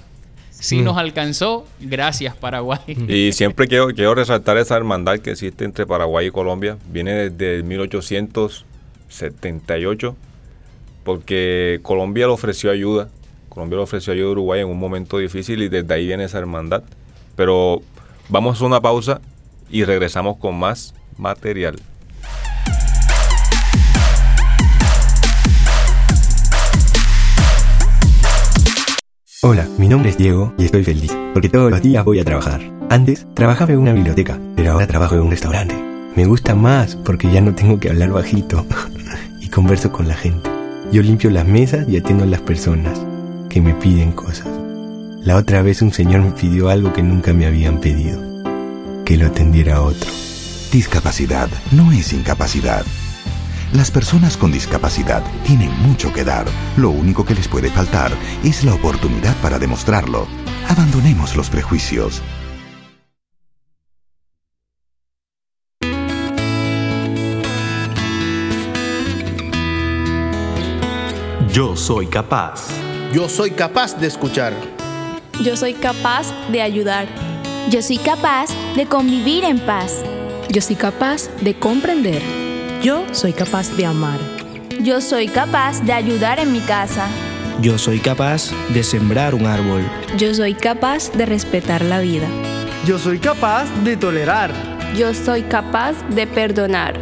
si 0.51 0.79
Mm. 0.81 0.85
nos 0.85 0.97
alcanzó, 0.99 1.67
gracias 1.81 2.35
Paraguay. 2.37 2.79
Y 3.09 3.33
siempre 3.33 3.67
quiero, 3.69 3.89
quiero 3.89 4.15
resaltar 4.15 4.57
esa 4.59 4.77
hermandad 4.77 5.19
que 5.19 5.31
existe 5.33 5.65
entre 5.65 5.87
Paraguay 5.87 6.27
y 6.29 6.31
Colombia. 6.31 6.77
Viene 6.91 7.31
desde 7.31 7.63
1878, 7.63 10.17
porque 11.05 11.81
Colombia 11.83 12.27
le 12.27 12.33
ofreció 12.33 12.71
ayuda. 12.71 13.09
Colombia 13.49 13.77
le 13.77 13.83
ofreció 13.85 14.13
ayuda 14.13 14.29
a 14.29 14.33
Uruguay 14.33 14.61
en 14.61 14.69
un 14.69 14.79
momento 14.79 15.19
difícil 15.19 15.63
y 15.63 15.69
desde 15.69 15.93
ahí 15.95 16.07
viene 16.07 16.25
esa 16.25 16.39
hermandad. 16.39 16.83
Pero 17.37 17.83
vamos 18.29 18.61
a 18.61 18.65
una 18.65 18.81
pausa 18.81 19.21
y 19.71 19.85
regresamos 19.85 20.37
con 20.39 20.59
más 20.59 20.95
material. 21.17 21.77
Hola, 29.49 29.69
mi 29.79 29.87
nombre 29.87 30.11
es 30.11 30.19
Diego 30.19 30.53
y 30.59 30.65
estoy 30.65 30.83
feliz 30.83 31.17
porque 31.33 31.49
todos 31.49 31.71
los 31.71 31.81
días 31.81 32.05
voy 32.05 32.19
a 32.19 32.25
trabajar. 32.25 32.61
Antes 32.91 33.29
trabajaba 33.33 33.75
en 33.75 33.79
una 33.79 33.93
biblioteca, 33.93 34.41
pero 34.57 34.73
ahora 34.73 34.89
trabajo 34.89 35.15
en 35.15 35.21
un 35.21 35.31
restaurante. 35.31 35.77
Me 36.17 36.25
gusta 36.25 36.57
más 36.57 36.97
porque 36.97 37.31
ya 37.31 37.41
no 37.41 37.55
tengo 37.55 37.79
que 37.79 37.89
hablar 37.89 38.11
bajito 38.11 38.67
y 39.41 39.49
converso 39.49 39.93
con 39.93 40.09
la 40.09 40.17
gente. 40.17 40.51
Yo 40.91 41.01
limpio 41.01 41.31
las 41.31 41.47
mesas 41.47 41.89
y 41.89 41.97
atiendo 41.97 42.25
a 42.25 42.27
las 42.27 42.41
personas 42.41 43.01
que 43.49 43.61
me 43.61 43.73
piden 43.75 44.11
cosas. 44.11 44.49
La 45.23 45.37
otra 45.37 45.63
vez 45.63 45.81
un 45.81 45.93
señor 45.93 46.23
me 46.23 46.33
pidió 46.33 46.69
algo 46.69 46.93
que 46.93 47.05
nunca 47.05 47.33
me 47.33 47.47
habían 47.47 47.79
pedido, 47.79 48.21
que 49.05 49.17
lo 49.17 49.29
atendiera 49.29 49.81
otro. 49.81 50.11
Discapacidad 50.73 51.49
no 51.71 51.93
es 51.93 52.13
incapacidad. 52.13 52.85
Las 53.73 53.91
personas 53.91 54.37
con 54.37 54.53
discapacidad 54.53 55.23
tienen 55.45 55.71
mucho 55.83 56.13
que 56.13 56.25
dar. 56.25 56.47
Lo 56.77 56.91
único 56.91 57.25
que 57.25 57.35
les 57.35 57.49
puede 57.49 57.69
faltar 57.69 58.13
es 58.45 58.65
la 58.65 58.75
oportunidad 58.75 59.35
para 59.43 59.59
demostrarlo. 59.59 60.27
Abandonemos 60.69 61.37
los 61.37 61.51
prejuicios. 61.51 62.23
Yo 71.53 71.75
soy 71.75 72.07
capaz. 72.07 72.69
Yo 73.13 73.29
soy 73.29 73.51
capaz 73.51 73.99
de 73.99 74.07
escuchar. 74.07 74.53
Yo 75.43 75.57
soy 75.57 75.75
capaz 75.75 76.27
de 76.53 76.63
ayudar. 76.63 77.09
Yo 77.71 77.83
soy 77.83 77.99
capaz 77.99 78.51
de 78.77 78.87
convivir 78.87 79.45
en 79.45 79.59
paz. 79.59 80.03
Yo 80.51 80.61
soy 80.61 80.77
capaz 80.77 81.29
de 81.41 81.59
comprender. 81.59 82.46
Yo 82.83 83.05
soy 83.13 83.33
capaz 83.33 83.75
de 83.77 83.87
amar. 83.87 84.19
Yo 84.81 85.01
soy 85.01 85.29
capaz 85.29 85.83
de 85.85 85.93
ayudar 85.93 86.39
en 86.39 86.53
mi 86.53 86.61
casa. 86.61 87.09
Yo 87.61 87.79
soy 87.79 87.99
capaz 87.99 88.51
de 88.69 88.83
sembrar 88.83 89.35
un 89.35 89.47
árbol. 89.47 89.83
Yo 90.19 90.35
soy 90.35 90.55
capaz 90.55 91.11
de 91.13 91.27
respetar 91.27 91.83
la 91.83 92.01
vida. 92.01 92.29
Yo 92.87 92.99
soy 92.99 93.19
capaz 93.19 93.65
de 93.83 93.97
tolerar. 93.97 94.53
Yo 94.97 95.15
soy 95.15 95.43
capaz 95.43 95.95
de 96.11 96.27
perdonar. 96.27 97.01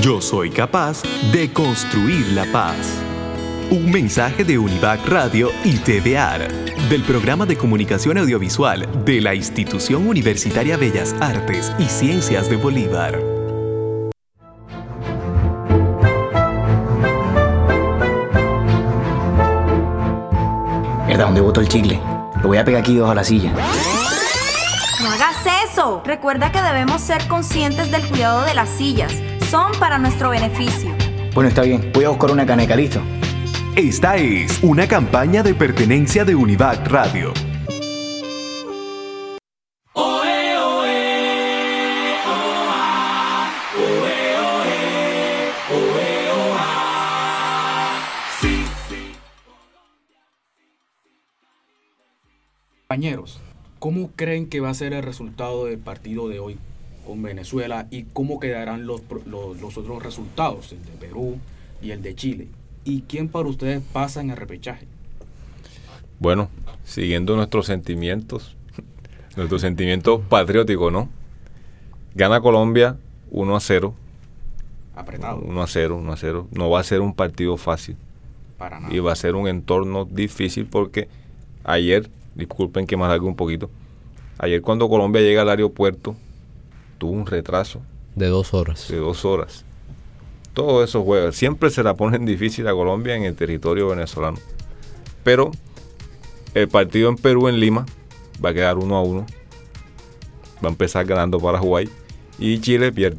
Yo 0.00 0.20
soy 0.20 0.50
capaz 0.50 1.02
de 1.32 1.52
construir 1.52 2.28
la 2.28 2.44
paz. 2.52 2.76
Un 3.70 3.90
mensaje 3.90 4.44
de 4.44 4.58
Univac 4.58 5.06
Radio 5.06 5.50
y 5.64 5.76
TVAR, 5.76 6.48
del 6.88 7.02
programa 7.02 7.46
de 7.46 7.56
comunicación 7.56 8.18
audiovisual 8.18 9.04
de 9.04 9.20
la 9.20 9.34
Institución 9.34 10.06
Universitaria 10.08 10.76
Bellas 10.76 11.14
Artes 11.20 11.72
y 11.78 11.84
Ciencias 11.84 12.48
de 12.48 12.56
Bolívar. 12.56 13.20
¿Verdad? 21.06 21.26
¿Dónde 21.26 21.40
botó 21.40 21.60
el 21.60 21.68
chicle? 21.68 22.00
Lo 22.42 22.48
voy 22.48 22.58
a 22.58 22.64
pegar 22.64 22.80
aquí 22.80 22.94
debajo 22.94 23.10
de 23.10 23.16
la 23.16 23.24
silla. 23.24 23.52
No 25.02 25.10
hagas 25.10 25.36
eso. 25.70 26.02
Recuerda 26.04 26.50
que 26.50 26.62
debemos 26.62 27.00
ser 27.00 27.26
conscientes 27.28 27.90
del 27.90 28.06
cuidado 28.08 28.44
de 28.44 28.54
las 28.54 28.68
sillas. 28.68 29.12
Son 29.50 29.72
para 29.78 29.98
nuestro 29.98 30.30
beneficio. 30.30 30.94
Bueno, 31.34 31.48
está 31.48 31.62
bien. 31.62 31.90
Voy 31.92 32.04
a 32.04 32.08
buscar 32.08 32.30
una 32.30 32.46
caneca, 32.46 32.74
¿listo? 32.74 33.00
Esta 33.76 34.16
es 34.16 34.64
una 34.64 34.88
campaña 34.88 35.44
de 35.44 35.54
pertenencia 35.54 36.24
de 36.24 36.34
Univac 36.34 36.88
Radio. 36.88 37.32
Compañeros, 52.88 53.40
¿cómo 53.78 54.10
creen 54.16 54.48
que 54.48 54.58
va 54.58 54.70
a 54.70 54.74
ser 54.74 54.94
el 54.94 55.04
resultado 55.04 55.66
del 55.66 55.78
partido 55.78 56.28
de 56.28 56.40
hoy 56.40 56.58
con 57.06 57.22
Venezuela 57.22 57.86
y 57.88 58.02
cómo 58.02 58.40
quedarán 58.40 58.84
los, 58.84 59.02
otros 59.76 60.02
resultados, 60.02 60.72
el 60.72 60.84
de 60.84 60.92
Perú 60.98 61.38
y 61.80 61.92
el 61.92 62.02
de 62.02 62.16
Chile? 62.16 62.48
¿Y 62.84 63.02
quién 63.02 63.28
para 63.28 63.48
ustedes 63.48 63.82
pasa 63.92 64.20
en 64.20 64.30
el 64.30 64.36
repechaje? 64.36 64.86
Bueno, 66.18 66.48
siguiendo 66.84 67.36
nuestros 67.36 67.66
sentimientos, 67.66 68.56
nuestros 69.36 69.60
sentimientos 69.60 70.20
patrióticos, 70.28 70.92
¿no? 70.92 71.08
Gana 72.14 72.40
Colombia 72.40 72.96
1 73.30 73.56
a 73.56 73.60
0. 73.60 73.94
Apretado. 74.96 75.40
1 75.40 75.62
a 75.62 75.66
0, 75.66 75.96
1 75.96 76.12
a 76.12 76.16
0. 76.16 76.48
No 76.50 76.70
va 76.70 76.80
a 76.80 76.84
ser 76.84 77.00
un 77.00 77.14
partido 77.14 77.56
fácil. 77.56 77.96
Para 78.58 78.80
nada. 78.80 78.94
Y 78.94 78.98
va 78.98 79.12
a 79.12 79.16
ser 79.16 79.34
un 79.34 79.48
entorno 79.48 80.04
difícil 80.04 80.66
porque 80.66 81.08
ayer 81.64 82.10
disculpen 82.34 82.86
que 82.86 82.96
me 82.96 83.04
alargue 83.04 83.26
un 83.26 83.36
poquito. 83.36 83.70
Ayer 84.38 84.62
cuando 84.62 84.88
Colombia 84.88 85.22
llega 85.22 85.42
al 85.42 85.50
aeropuerto, 85.50 86.16
tuvo 86.98 87.12
un 87.12 87.26
retraso. 87.26 87.80
De 88.14 88.26
dos 88.26 88.52
horas. 88.52 88.88
De 88.88 88.96
dos 88.96 89.24
horas. 89.24 89.64
Todos 90.54 90.88
esos 90.88 91.04
juegos. 91.04 91.36
Siempre 91.36 91.70
se 91.70 91.82
la 91.82 91.94
ponen 91.94 92.26
difícil 92.26 92.66
a 92.68 92.72
Colombia 92.72 93.14
en 93.16 93.24
el 93.24 93.34
territorio 93.34 93.88
venezolano. 93.88 94.38
Pero 95.22 95.50
el 96.54 96.68
partido 96.68 97.08
en 97.08 97.16
Perú, 97.16 97.48
en 97.48 97.60
Lima, 97.60 97.86
va 98.44 98.50
a 98.50 98.54
quedar 98.54 98.78
uno 98.78 98.96
a 98.96 99.02
uno. 99.02 99.26
Va 100.62 100.68
a 100.68 100.72
empezar 100.72 101.04
ganando 101.06 101.38
Paraguay. 101.38 101.88
Y 102.38 102.60
Chile 102.60 102.92
pierde. 102.92 103.18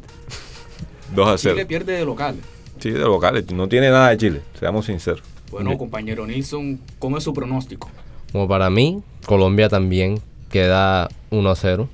2 1.14 1.28
a 1.28 1.38
0. 1.38 1.54
Chile 1.54 1.66
pierde 1.66 1.92
de 1.94 2.04
local. 2.04 2.36
Sí, 2.78 2.90
de 2.90 2.98
locales. 2.98 3.50
No 3.52 3.68
tiene 3.68 3.90
nada 3.90 4.10
de 4.10 4.16
Chile, 4.16 4.42
seamos 4.58 4.86
sinceros. 4.86 5.22
Bueno, 5.52 5.76
compañero 5.76 6.26
Nilsson, 6.26 6.80
¿cómo 6.98 7.18
es 7.18 7.24
su 7.24 7.32
pronóstico? 7.32 7.90
Como 8.32 8.48
para 8.48 8.70
mí, 8.70 9.02
Colombia 9.26 9.68
también 9.68 10.20
queda 10.50 11.08
1 11.30 11.50
a 11.50 11.54
0. 11.54 11.88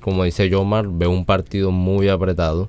Como 0.00 0.24
dice 0.24 0.48
Yomar, 0.48 0.88
veo 0.88 1.10
un 1.10 1.24
partido 1.24 1.70
muy 1.70 2.08
apretado 2.08 2.68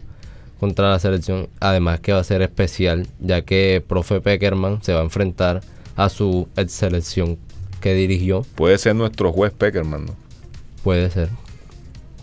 contra 0.63 0.91
la 0.91 0.99
selección. 0.99 1.49
Además 1.59 1.99
que 1.99 2.13
va 2.13 2.19
a 2.19 2.23
ser 2.23 2.41
especial, 2.41 3.05
ya 3.19 3.41
que 3.41 3.83
profe 3.85 4.21
Peckerman 4.21 4.81
se 4.81 4.93
va 4.93 5.01
a 5.01 5.03
enfrentar 5.03 5.59
a 5.97 6.07
su 6.07 6.47
ex 6.55 6.71
selección 6.71 7.37
que 7.81 7.93
dirigió. 7.93 8.45
Puede 8.55 8.77
ser 8.77 8.95
nuestro 8.95 9.33
juez 9.33 9.51
Peckerman, 9.51 10.05
¿no? 10.05 10.15
Puede 10.81 11.09
ser. 11.09 11.27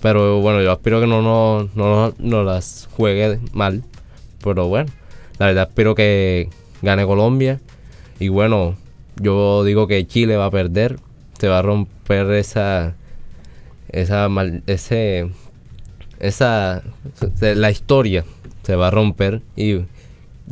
Pero 0.00 0.40
bueno, 0.40 0.62
yo 0.62 0.72
espero 0.72 1.02
que 1.02 1.06
no, 1.06 1.20
no, 1.20 1.68
no, 1.74 2.14
no 2.16 2.42
las 2.42 2.88
juegue 2.96 3.38
mal. 3.52 3.82
Pero 4.42 4.68
bueno, 4.68 4.90
la 5.38 5.48
verdad 5.48 5.68
espero 5.68 5.94
que 5.94 6.48
gane 6.80 7.04
Colombia. 7.04 7.60
Y 8.18 8.28
bueno, 8.28 8.74
yo 9.16 9.64
digo 9.64 9.86
que 9.86 10.06
Chile 10.06 10.38
va 10.38 10.46
a 10.46 10.50
perder. 10.50 10.98
Se 11.38 11.48
va 11.48 11.58
a 11.58 11.62
romper 11.62 12.30
esa. 12.30 12.94
Esa. 13.90 14.30
Mal, 14.30 14.62
ese. 14.66 15.28
Esa. 16.20 16.82
La 17.40 17.70
historia 17.70 18.24
se 18.62 18.76
va 18.76 18.88
a 18.88 18.90
romper. 18.90 19.42
Y. 19.56 19.80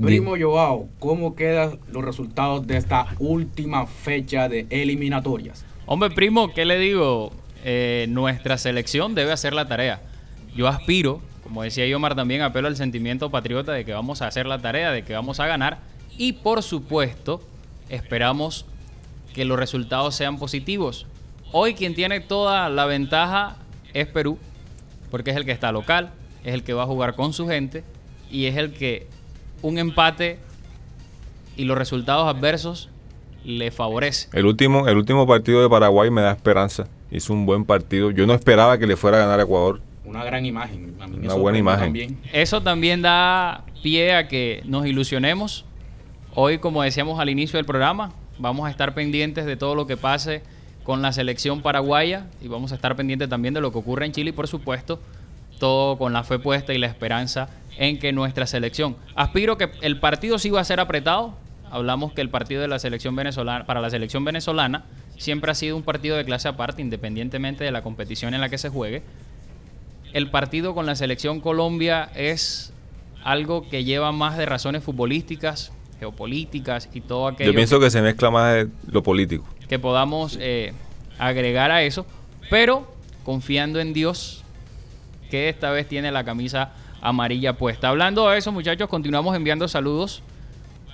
Primo 0.01 0.35
Joao, 0.39 0.89
¿cómo 1.01 1.35
quedan 1.35 1.81
los 1.91 2.05
resultados 2.05 2.67
de 2.67 2.77
esta 2.77 3.09
última 3.19 3.87
fecha 3.87 4.49
de 4.49 4.67
eliminatorias? 4.71 5.65
Hombre, 5.87 6.11
primo, 6.11 6.53
¿qué 6.53 6.65
le 6.65 6.79
digo? 6.79 7.33
Eh, 7.65 8.07
nuestra 8.09 8.59
selección 8.59 9.17
debe 9.17 9.33
hacer 9.33 9.55
la 9.55 9.67
tarea. 9.67 10.01
Yo 10.55 10.69
aspiro, 10.69 11.21
como 11.43 11.65
decía 11.65 11.87
Yomar 11.87 12.15
también, 12.15 12.43
apelo 12.43 12.69
al 12.69 12.77
sentimiento 12.77 13.31
patriota 13.31 13.73
de 13.73 13.85
que 13.85 13.93
vamos 13.93 14.23
a 14.23 14.29
hacer 14.29 14.47
la 14.47 14.61
tarea, 14.61 14.93
de 14.93 15.03
que 15.03 15.15
vamos 15.15 15.41
a 15.41 15.47
ganar. 15.47 15.79
Y 16.17 16.35
por 16.35 16.63
supuesto, 16.63 17.43
esperamos 17.89 18.67
que 19.35 19.45
los 19.45 19.59
resultados 19.59 20.15
sean 20.15 20.39
positivos. 20.39 21.07
Hoy 21.51 21.75
quien 21.75 21.95
tiene 21.95 22.21
toda 22.21 22.69
la 22.69 22.87
ventaja 22.87 23.57
es 23.95 24.07
Perú, 24.07 24.39
porque 25.11 25.31
es 25.31 25.37
el 25.37 25.45
que 25.45 25.53
está 25.53 25.73
local, 25.73 26.11
es 26.45 26.55
el 26.55 26.63
que 26.63 26.73
va 26.73 26.85
a 26.85 26.87
jugar 26.87 27.15
con 27.15 27.33
su 27.33 27.47
gente 27.49 27.85
y 28.31 28.47
es 28.47 28.57
el 28.57 28.73
que 28.73 29.07
un 29.63 29.79
empate 29.79 30.39
y 31.57 31.65
los 31.65 31.77
resultados 31.77 32.29
adversos 32.29 32.89
le 33.45 33.71
favorece. 33.71 34.29
El 34.33 34.47
último, 34.47 34.89
el 34.89 34.97
último 34.97 35.27
partido 35.27 35.63
de 35.63 35.69
Paraguay 35.69 36.11
me 36.11 36.23
da 36.23 36.33
esperanza. 36.33 36.87
Hizo 37.11 37.33
un 37.33 37.47
buen 37.47 37.65
partido. 37.65 38.11
Yo 38.11 38.27
no 38.27 38.35
esperaba 38.35 38.79
que 38.79 38.87
le 38.87 38.97
fuera 38.97 39.17
a 39.17 39.21
ganar 39.21 39.41
a 39.41 39.43
Ecuador. 39.43 39.81
Una 40.05 40.25
gran 40.25 40.45
imagen. 40.45 40.95
Una 41.01 41.35
buena 41.35 41.59
imagen. 41.59 41.87
También. 41.87 42.19
Eso 42.33 42.63
también 42.63 43.03
da 43.03 43.65
pie 43.83 44.15
a 44.15 44.29
que 44.29 44.63
nos 44.67 44.87
ilusionemos. 44.87 45.65
Hoy, 46.35 46.59
como 46.59 46.83
decíamos 46.83 47.19
al 47.19 47.29
inicio 47.29 47.57
del 47.57 47.67
programa, 47.67 48.13
vamos 48.39 48.67
a 48.67 48.71
estar 48.71 48.95
pendientes 48.95 49.47
de 49.47 49.57
todo 49.57 49.75
lo 49.75 49.87
que 49.87 49.97
pase 49.97 50.43
con 50.89 51.03
la 51.03 51.13
selección 51.13 51.61
paraguaya 51.61 52.25
y 52.41 52.49
vamos 52.49 52.73
a 52.73 52.77
estar 52.77 52.97
pendientes 52.97 53.29
también 53.29 53.53
de 53.53 53.61
lo 53.61 53.73
que 53.73 53.77
ocurre 53.77 54.07
en 54.07 54.13
Chile 54.13 54.31
y 54.31 54.33
por 54.33 54.49
supuesto 54.49 54.99
todo 55.59 55.99
con 55.99 56.15
la 56.15 56.25
fe 56.25 56.39
puesta 56.39 56.73
y 56.73 56.79
la 56.79 56.87
esperanza 56.87 57.51
en 57.77 57.99
que 57.99 58.11
nuestra 58.15 58.47
selección. 58.47 58.97
Aspiro 59.15 59.59
que 59.59 59.71
el 59.83 60.01
partido 60.01 60.39
sí 60.39 60.49
va 60.49 60.63
a 60.63 60.65
ser 60.65 60.81
apretado. 60.81 61.35
Hablamos 61.71 62.15
que 62.15 62.23
el 62.23 62.31
partido 62.31 62.63
de 62.63 62.69
la 62.69 62.79
selección 62.79 63.15
venezolana 63.15 63.67
para 63.67 63.83
la 63.83 63.91
selección 63.91 64.25
venezolana 64.25 64.87
siempre 65.19 65.51
ha 65.51 65.55
sido 65.55 65.77
un 65.77 65.83
partido 65.83 66.17
de 66.17 66.25
clase 66.25 66.49
aparte 66.49 66.81
independientemente 66.81 67.65
de 67.65 67.71
la 67.71 67.83
competición 67.83 68.33
en 68.33 68.41
la 68.41 68.49
que 68.49 68.57
se 68.57 68.71
juegue. 68.71 69.03
El 70.15 70.31
partido 70.31 70.75
con 70.75 70.87
la 70.87 70.97
selección 70.97 71.43
Colombia 71.43 72.09
es 72.15 72.73
algo 73.23 73.69
que 73.69 73.85
lleva 73.85 74.11
más 74.13 74.39
de 74.39 74.47
razones 74.47 74.83
futbolísticas, 74.85 75.71
geopolíticas 76.01 76.89
y 76.95 77.03
todo 77.03 77.29
aquello. 77.29 77.51
Yo 77.51 77.55
pienso 77.55 77.79
que, 77.79 77.91
se 77.91 78.01
mezcla 78.01 78.31
más 78.31 78.55
de 78.55 78.69
lo 78.91 79.03
político. 79.03 79.45
Que 79.69 79.79
podamos 79.79 80.39
eh, 80.41 80.73
agregar 81.19 81.71
a 81.71 81.83
eso, 81.83 82.07
pero 82.51 82.91
confiando 83.25 83.81
en 83.81 83.93
Dios, 83.93 84.43
que 85.31 85.49
esta 85.49 85.71
vez 85.71 85.87
tiene 85.87 86.11
la 86.11 86.25
camisa 86.25 86.73
amarilla 87.01 87.53
puesta. 87.53 87.89
Hablando 87.89 88.29
de 88.29 88.39
eso, 88.39 88.53
muchachos, 88.53 88.89
continuamos 88.89 89.37
enviando 89.37 89.69
saludos 89.69 90.23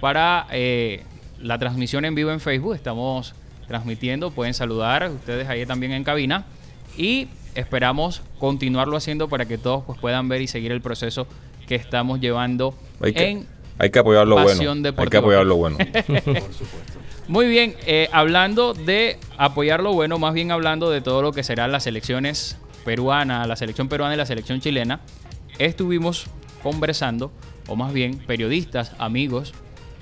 para 0.00 0.46
eh, 0.50 1.02
la 1.40 1.58
transmisión 1.58 2.04
en 2.04 2.14
vivo 2.14 2.30
en 2.30 2.40
Facebook. 2.40 2.74
Estamos 2.74 3.34
transmitiendo, 3.68 4.30
pueden 4.30 4.54
saludar 4.54 5.10
ustedes 5.10 5.48
ahí 5.48 5.64
también 5.64 5.92
en 5.92 6.04
cabina 6.04 6.44
y 6.96 7.28
esperamos 7.54 8.22
continuarlo 8.38 8.96
haciendo 8.96 9.28
para 9.28 9.46
que 9.46 9.56
todos 9.58 9.84
pues, 9.84 9.98
puedan 9.98 10.28
ver 10.28 10.42
y 10.42 10.48
seguir 10.48 10.72
el 10.72 10.80
proceso 10.80 11.26
que 11.66 11.76
estamos 11.76 12.20
llevando 12.20 12.74
hay 13.00 13.12
que, 13.14 13.28
en 13.30 13.46
hay 13.78 13.90
que 13.90 13.98
apoyar 13.98 14.26
lo 14.26 14.36
bueno. 14.40 14.92
Hay 14.96 15.08
que 15.08 15.16
apoyar 15.16 15.46
lo 15.46 15.56
bueno. 15.56 15.78
Muy 17.26 17.48
bien, 17.48 17.74
eh, 17.86 18.08
hablando 18.12 18.74
de 18.74 19.18
apoyar 19.38 19.82
lo 19.82 19.92
bueno, 19.94 20.18
más 20.18 20.34
bien 20.34 20.50
hablando 20.50 20.90
de 20.90 21.00
todo 21.00 21.22
lo 21.22 21.32
que 21.32 21.42
serán 21.42 21.72
las 21.72 21.86
elecciones 21.86 22.58
peruana, 22.84 23.46
la 23.46 23.56
selección 23.56 23.88
peruana 23.88 24.14
y 24.14 24.18
la 24.18 24.26
selección 24.26 24.60
chilena, 24.60 25.00
estuvimos 25.58 26.26
conversando, 26.62 27.32
o 27.66 27.76
más 27.76 27.92
bien 27.92 28.18
periodistas, 28.18 28.92
amigos, 28.98 29.54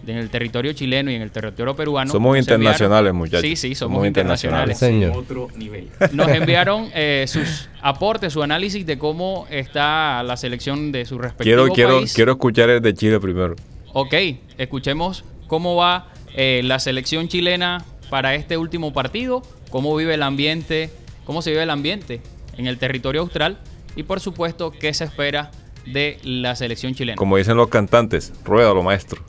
en 0.05 0.17
el 0.17 0.31
territorio 0.31 0.73
chileno 0.73 1.13
y 1.13 1.15
en 1.15 1.23
el 1.23 1.31
territorio 1.31 1.77
peruano. 1.77 2.11
Somos 2.11 2.37
internacionales, 2.37 3.15
muchachos. 3.15 3.43
Sí, 3.43 3.55
sí, 3.55 3.75
somos, 3.77 4.05
internacionales. 4.05 4.79
Señor. 4.79 5.17
Otro 5.17 5.49
nivel. 5.57 5.91
Nos 6.13 6.29
enviaron 6.29 6.91
eh, 6.95 7.25
sus 7.29 7.69
aportes, 7.81 8.33
su 8.33 8.43
análisis 8.43 8.85
de 8.85 8.99
cómo 8.99 9.47
está 9.49 10.25
la 10.25 10.37
selección 10.37 10.91
de 10.91 11.05
su 11.05 11.19
respectivo 11.19 11.45
quiero, 11.45 11.73
quiero, 11.73 11.97
país. 11.99 12.15
Quiero 12.15 12.33
escuchar 12.33 12.71
el 12.71 12.83
de 12.83 12.95
Chile 12.95 13.21
primero. 13.21 13.55
Ok, 13.93 14.15
escuchemos 14.59 15.25
cómo 15.47 15.77
va 15.77 16.09
eh, 16.35 16.63
la 16.65 16.79
selección 16.79 17.29
chilena 17.29 17.85
para 18.11 18.35
este 18.35 18.57
último 18.57 18.93
partido, 18.93 19.43
cómo 19.71 19.95
vive 19.97 20.15
el 20.15 20.23
ambiente, 20.23 20.91
cómo 21.25 21.43
se 21.43 21.51
vive 21.51 21.63
el 21.63 21.71
ambiente 21.71 22.21
en 22.57 22.67
el 22.67 22.79
territorio 22.79 23.23
austral 23.23 23.59
y 23.97 24.03
por 24.03 24.21
supuesto 24.21 24.71
qué 24.71 24.93
se 24.95 25.05
espera 25.05 25.51
de 25.87 26.19
la 26.23 26.55
selección 26.55 26.95
chilena. 26.95 27.17
Como 27.17 27.37
dicen 27.37 27.57
los 27.57 27.69
cantantes, 27.69 28.33
ruédalo 28.45 28.83
maestro. 28.83 29.23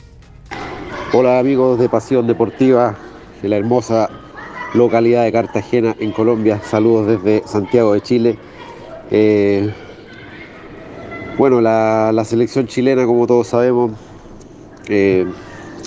Hola 1.14 1.40
amigos 1.40 1.80
de 1.80 1.90
Pasión 1.90 2.28
Deportiva 2.28 2.98
de 3.42 3.50
la 3.50 3.58
hermosa 3.58 4.10
localidad 4.74 5.24
de 5.24 5.32
Cartagena 5.32 5.96
en 6.00 6.12
Colombia. 6.12 6.62
Saludos 6.64 7.08
desde 7.08 7.48
Santiago 7.48 7.94
de 7.94 8.02
Chile. 8.02 8.38
Eh, 9.12 9.72
bueno, 11.38 11.62
la, 11.62 12.12
la, 12.14 12.26
selección 12.26 12.68
chilena, 12.68 13.06
como 13.06 13.28
todos 13.28 13.48
sabemos, 13.48 13.92
eh, 14.88 15.26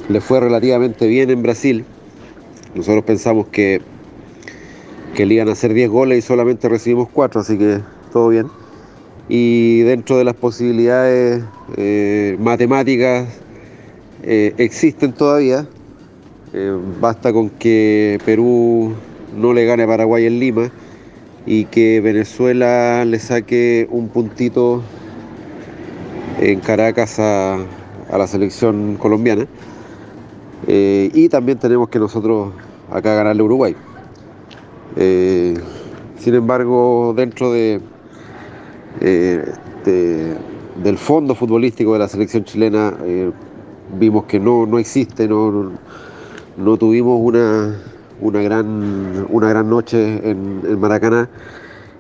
le 0.09 0.21
fue 0.21 0.41
relativamente 0.41 1.07
bien 1.07 1.31
en 1.31 1.43
Brasil. 1.43 1.85
Nosotros 2.75 3.05
pensamos 3.05 3.47
que, 3.49 3.81
que 5.15 5.27
le 5.27 5.35
iban 5.35 5.49
a 5.49 5.53
hacer 5.53 5.73
10 5.73 5.91
goles 5.91 6.19
y 6.19 6.23
solamente 6.23 6.69
recibimos 6.69 7.09
4, 7.13 7.41
así 7.41 7.59
que 7.59 7.81
todo 8.13 8.29
bien. 8.29 8.47
Y 9.29 9.81
dentro 9.81 10.19
de 10.19 10.25
las 10.25 10.35
posibilidades 10.35 11.43
eh, 11.77 12.37
matemáticas 12.39 13.29
eh, 14.23 14.55
existen 14.59 15.13
todavía. 15.13 15.67
Eh, 16.53 16.79
basta 17.01 17.33
con 17.33 17.51
que 17.51 18.19
Perú 18.25 18.95
no 19.37 19.53
le 19.53 19.65
gane 19.65 19.83
a 19.83 19.87
Paraguay 19.87 20.27
en 20.27 20.39
Lima 20.39 20.71
y 21.45 21.65
que 21.65 22.01
Venezuela 22.01 23.05
le 23.05 23.19
saque 23.19 23.89
un 23.91 24.09
puntito 24.09 24.83
en 26.41 26.61
Caracas 26.61 27.19
a, 27.19 27.55
a 27.55 28.19
la 28.19 28.27
selección 28.27 28.97
colombiana. 28.97 29.47
Eh, 30.67 31.11
y 31.15 31.29
también 31.29 31.59
tenemos 31.59 31.89
que 31.89 31.99
nosotros 31.99 32.53
acá 32.91 33.15
ganarle 33.15 33.43
a 33.43 33.45
Uruguay. 33.45 33.77
sin 34.97 36.35
embargo, 36.35 37.15
dentro 37.17 37.53
de, 37.53 37.81
de, 39.01 40.37
del 40.83 40.99
fondo 40.99 41.35
futbolístico 41.35 41.93
de 41.93 41.99
la 41.99 42.09
selección 42.09 42.45
chilena, 42.45 42.95
vimos 43.99 44.25
que 44.25 44.41
no, 44.41 44.67
no 44.67 44.79
existe, 44.79 45.29
no, 45.29 45.73
no 46.57 46.77
tuvimos 46.77 47.21
una, 47.23 47.77
una, 48.21 48.43
gran, 48.43 49.27
una 49.29 49.49
gran 49.49 49.69
noche 49.69 50.29
en, 50.29 50.63
en, 50.67 50.81
Maracaná. 50.81 51.29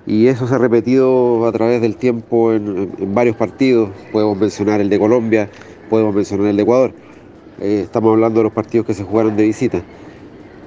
Y 0.07 0.29
eso 0.29 0.47
se 0.47 0.55
ha 0.55 0.59
repetido 0.59 1.47
a 1.47 1.53
través 1.53 1.81
del 1.81 1.97
tiempo 1.97 2.53
en, 2.53 3.14
varios 3.14 3.37
partidos, 3.37 3.90
podemos 4.12 4.38
mencionar 4.38 4.81
el 4.81 4.88
de 4.88 4.99
Colombia, 4.99 5.51
podemos 5.90 6.14
mencionar 6.14 6.47
el 6.47 6.57
de 6.57 6.62
Ecuador, 6.62 6.92
eh, 7.61 7.83
estamos 7.85 8.12
hablando 8.12 8.40
de 8.40 8.45
los 8.45 8.53
partidos 8.53 8.87
que 8.87 8.95
se 8.95 9.03
jugaron 9.03 9.37
de 9.37 9.45
visita. 9.45 9.83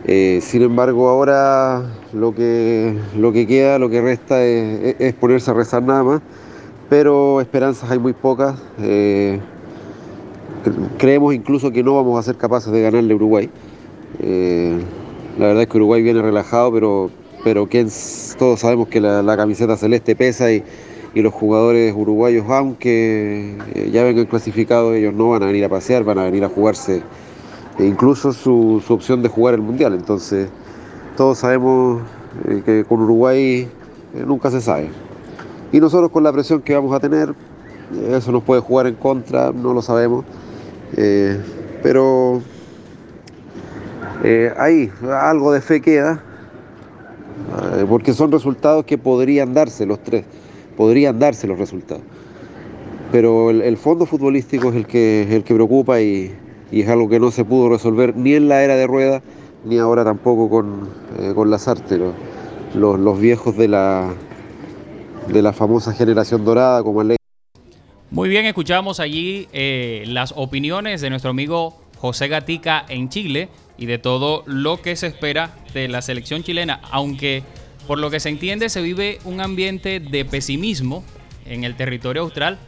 Eh, 0.05 0.39
sin 0.41 0.61
embargo, 0.61 1.09
ahora 1.09 1.83
lo 2.13 2.33
que, 2.33 2.97
lo 3.17 3.31
que 3.31 3.45
queda, 3.45 3.77
lo 3.77 3.89
que 3.89 4.01
resta 4.01 4.43
es, 4.43 5.13
ponerse 5.15 5.51
a 5.51 5.53
rezar 5.53 5.83
nada 5.83 6.03
más, 6.03 6.21
pero 6.89 7.41
esperanzas 7.41 7.91
hay 7.91 7.99
muy 7.99 8.13
pocas. 8.13 8.55
Eh, 8.81 9.39
creemos 10.97 11.33
incluso 11.33 11.71
que 11.71 11.83
no 11.83 11.95
vamos 11.95 12.17
a 12.17 12.23
ser 12.23 12.37
capaces 12.37 12.71
de 12.71 12.81
ganarle 12.81 13.13
a 13.13 13.15
Uruguay. 13.15 13.49
La 15.37 15.47
verdad 15.47 15.63
es 15.63 15.69
que 15.69 15.77
Uruguay 15.77 16.01
viene 16.01 16.21
relajado, 16.21 16.73
pero, 16.73 17.11
pero 17.43 17.67
todos 18.37 18.59
sabemos 18.59 18.87
que 18.87 18.99
la, 18.99 19.21
la 19.21 19.37
camiseta 19.37 19.77
celeste 19.77 20.15
pesa 20.15 20.51
y, 20.51 20.63
y 21.13 21.21
los 21.21 21.33
jugadores 21.33 21.93
uruguayos, 21.95 22.45
aunque 22.49 23.57
eh, 23.73 23.89
ya 23.91 24.03
vengan 24.03 24.25
clasificados, 24.25 24.95
ellos 24.95 25.13
no 25.13 25.29
van 25.29 25.43
a 25.43 25.47
venir 25.47 25.65
a 25.65 25.69
pasear, 25.69 26.03
van 26.03 26.19
a 26.19 26.23
venir 26.23 26.43
a 26.43 26.49
jugarse 26.49 27.01
e 27.79 27.85
incluso 27.85 28.33
su, 28.33 28.83
su 28.85 28.93
opción 28.93 29.21
de 29.21 29.29
jugar 29.29 29.55
el 29.55 29.61
Mundial. 29.61 29.93
Entonces, 29.93 30.49
todos 31.17 31.39
sabemos 31.39 32.01
eh, 32.47 32.61
que 32.63 32.85
con 32.85 33.01
Uruguay 33.01 33.67
eh, 34.15 34.23
nunca 34.25 34.51
se 34.51 34.61
sabe. 34.61 34.89
Y 35.71 35.79
nosotros 35.79 36.11
con 36.11 36.23
la 36.23 36.31
presión 36.31 36.61
que 36.61 36.75
vamos 36.75 36.93
a 36.93 36.99
tener, 36.99 37.33
eso 38.09 38.31
nos 38.31 38.43
puede 38.43 38.61
jugar 38.61 38.87
en 38.87 38.95
contra, 38.95 39.51
no 39.51 39.73
lo 39.73 39.81
sabemos. 39.81 40.25
Pero 41.83 42.41
ahí 44.57 44.91
algo 45.07 45.51
de 45.51 45.61
fe 45.61 45.79
queda, 45.79 46.23
porque 47.87 48.13
son 48.13 48.31
resultados 48.31 48.85
que 48.85 48.97
podrían 48.97 49.53
darse 49.53 49.85
los 49.85 49.99
tres, 49.99 50.25
podrían 50.79 51.19
darse 51.19 51.45
los 51.45 51.59
resultados. 51.59 52.03
Pero 53.11 53.49
el, 53.49 53.61
el 53.63 53.75
fondo 53.75 54.05
futbolístico 54.05 54.69
es 54.69 54.75
el 54.77 54.87
que, 54.87 55.27
el 55.35 55.43
que 55.43 55.53
preocupa 55.53 55.99
y, 55.99 56.33
y, 56.71 56.79
es 56.83 56.87
algo 56.87 57.09
que 57.09 57.19
no 57.19 57.31
se 57.31 57.43
pudo 57.43 57.67
resolver 57.67 58.15
ni 58.15 58.35
en 58.35 58.47
la 58.47 58.63
era 58.63 58.77
de 58.77 58.87
rueda, 58.87 59.21
ni 59.65 59.77
ahora 59.77 60.05
tampoco 60.05 60.49
con, 60.49 60.87
eh, 61.19 61.33
con 61.35 61.51
Lazarte. 61.51 61.97
Los, 61.97 62.13
los, 62.75 62.97
los, 62.97 63.19
viejos 63.19 63.57
de 63.57 63.67
la, 63.67 64.13
de 65.27 65.41
la 65.41 65.51
famosa 65.51 65.91
generación 65.91 66.45
dorada, 66.45 66.81
como 66.81 67.01
el 67.01 67.17
Muy 68.09 68.29
bien, 68.29 68.45
escuchamos 68.45 69.01
allí 69.01 69.49
eh, 69.51 70.05
las 70.07 70.33
opiniones 70.37 71.01
de 71.01 71.09
nuestro 71.09 71.31
amigo 71.31 71.81
José 71.97 72.29
Gatica 72.29 72.85
en 72.87 73.09
Chile 73.09 73.49
y 73.77 73.85
de 73.85 73.97
todo 73.97 74.43
lo 74.45 74.81
que 74.81 74.95
se 74.95 75.07
espera 75.07 75.57
de 75.73 75.89
la 75.89 76.01
selección 76.01 76.41
chilena, 76.41 76.79
aunque 76.89 77.43
por 77.89 77.97
lo 77.97 78.11
que 78.11 78.19
se 78.19 78.29
entiende 78.29 78.69
se 78.69 78.83
vive 78.83 79.17
un 79.25 79.41
ambiente 79.41 79.99
de 79.99 80.23
pesimismo 80.23 81.03
en 81.47 81.63
el 81.63 81.73
territorio 81.73 82.21
austral, 82.21 82.59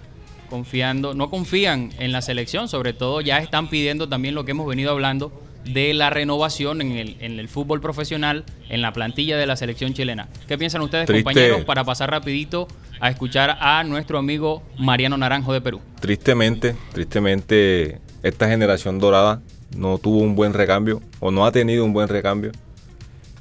confiando, 0.50 1.14
no 1.14 1.30
confían 1.30 1.92
en 2.00 2.12
la 2.12 2.24
selección, 2.24 2.68
sobre 2.68 2.94
todo 2.94 3.22
ya 3.22 3.38
están 3.38 3.70
pidiendo 3.70 4.10
también 4.10 4.34
lo 4.34 4.46
que 4.46 4.52
hemos 4.52 4.68
venido 4.68 4.90
hablando 4.90 5.32
de 5.64 5.94
la 5.94 6.10
renovación 6.10 6.82
en 6.82 6.94
el, 6.94 7.18
en 7.20 7.38
el 7.40 7.50
fútbol 7.50 7.82
profesional, 7.82 8.46
en 8.68 8.82
la 8.82 8.94
plantilla 8.94 9.38
de 9.38 9.46
la 9.46 9.56
selección 9.56 9.94
chilena. 9.94 10.28
¿Qué 10.48 10.58
piensan 10.58 10.82
ustedes, 10.82 11.06
Triste. 11.06 11.24
compañeros, 11.24 11.66
para 11.66 11.84
pasar 11.84 12.10
rapidito 12.10 12.68
a 13.00 13.12
escuchar 13.12 13.60
a 13.62 13.84
nuestro 13.84 14.18
amigo 14.18 14.64
Mariano 14.80 15.20
Naranjo 15.20 15.54
de 15.54 15.62
Perú? 15.62 15.82
Tristemente, 16.00 16.76
tristemente, 16.94 18.02
esta 18.24 18.48
generación 18.48 18.98
dorada 18.98 19.40
no 19.78 20.00
tuvo 20.00 20.18
un 20.18 20.34
buen 20.34 20.54
recambio 20.54 21.00
o 21.20 21.30
no 21.30 21.46
ha 21.46 21.52
tenido 21.52 21.86
un 21.86 21.94
buen 21.94 22.08
recambio. 22.08 22.54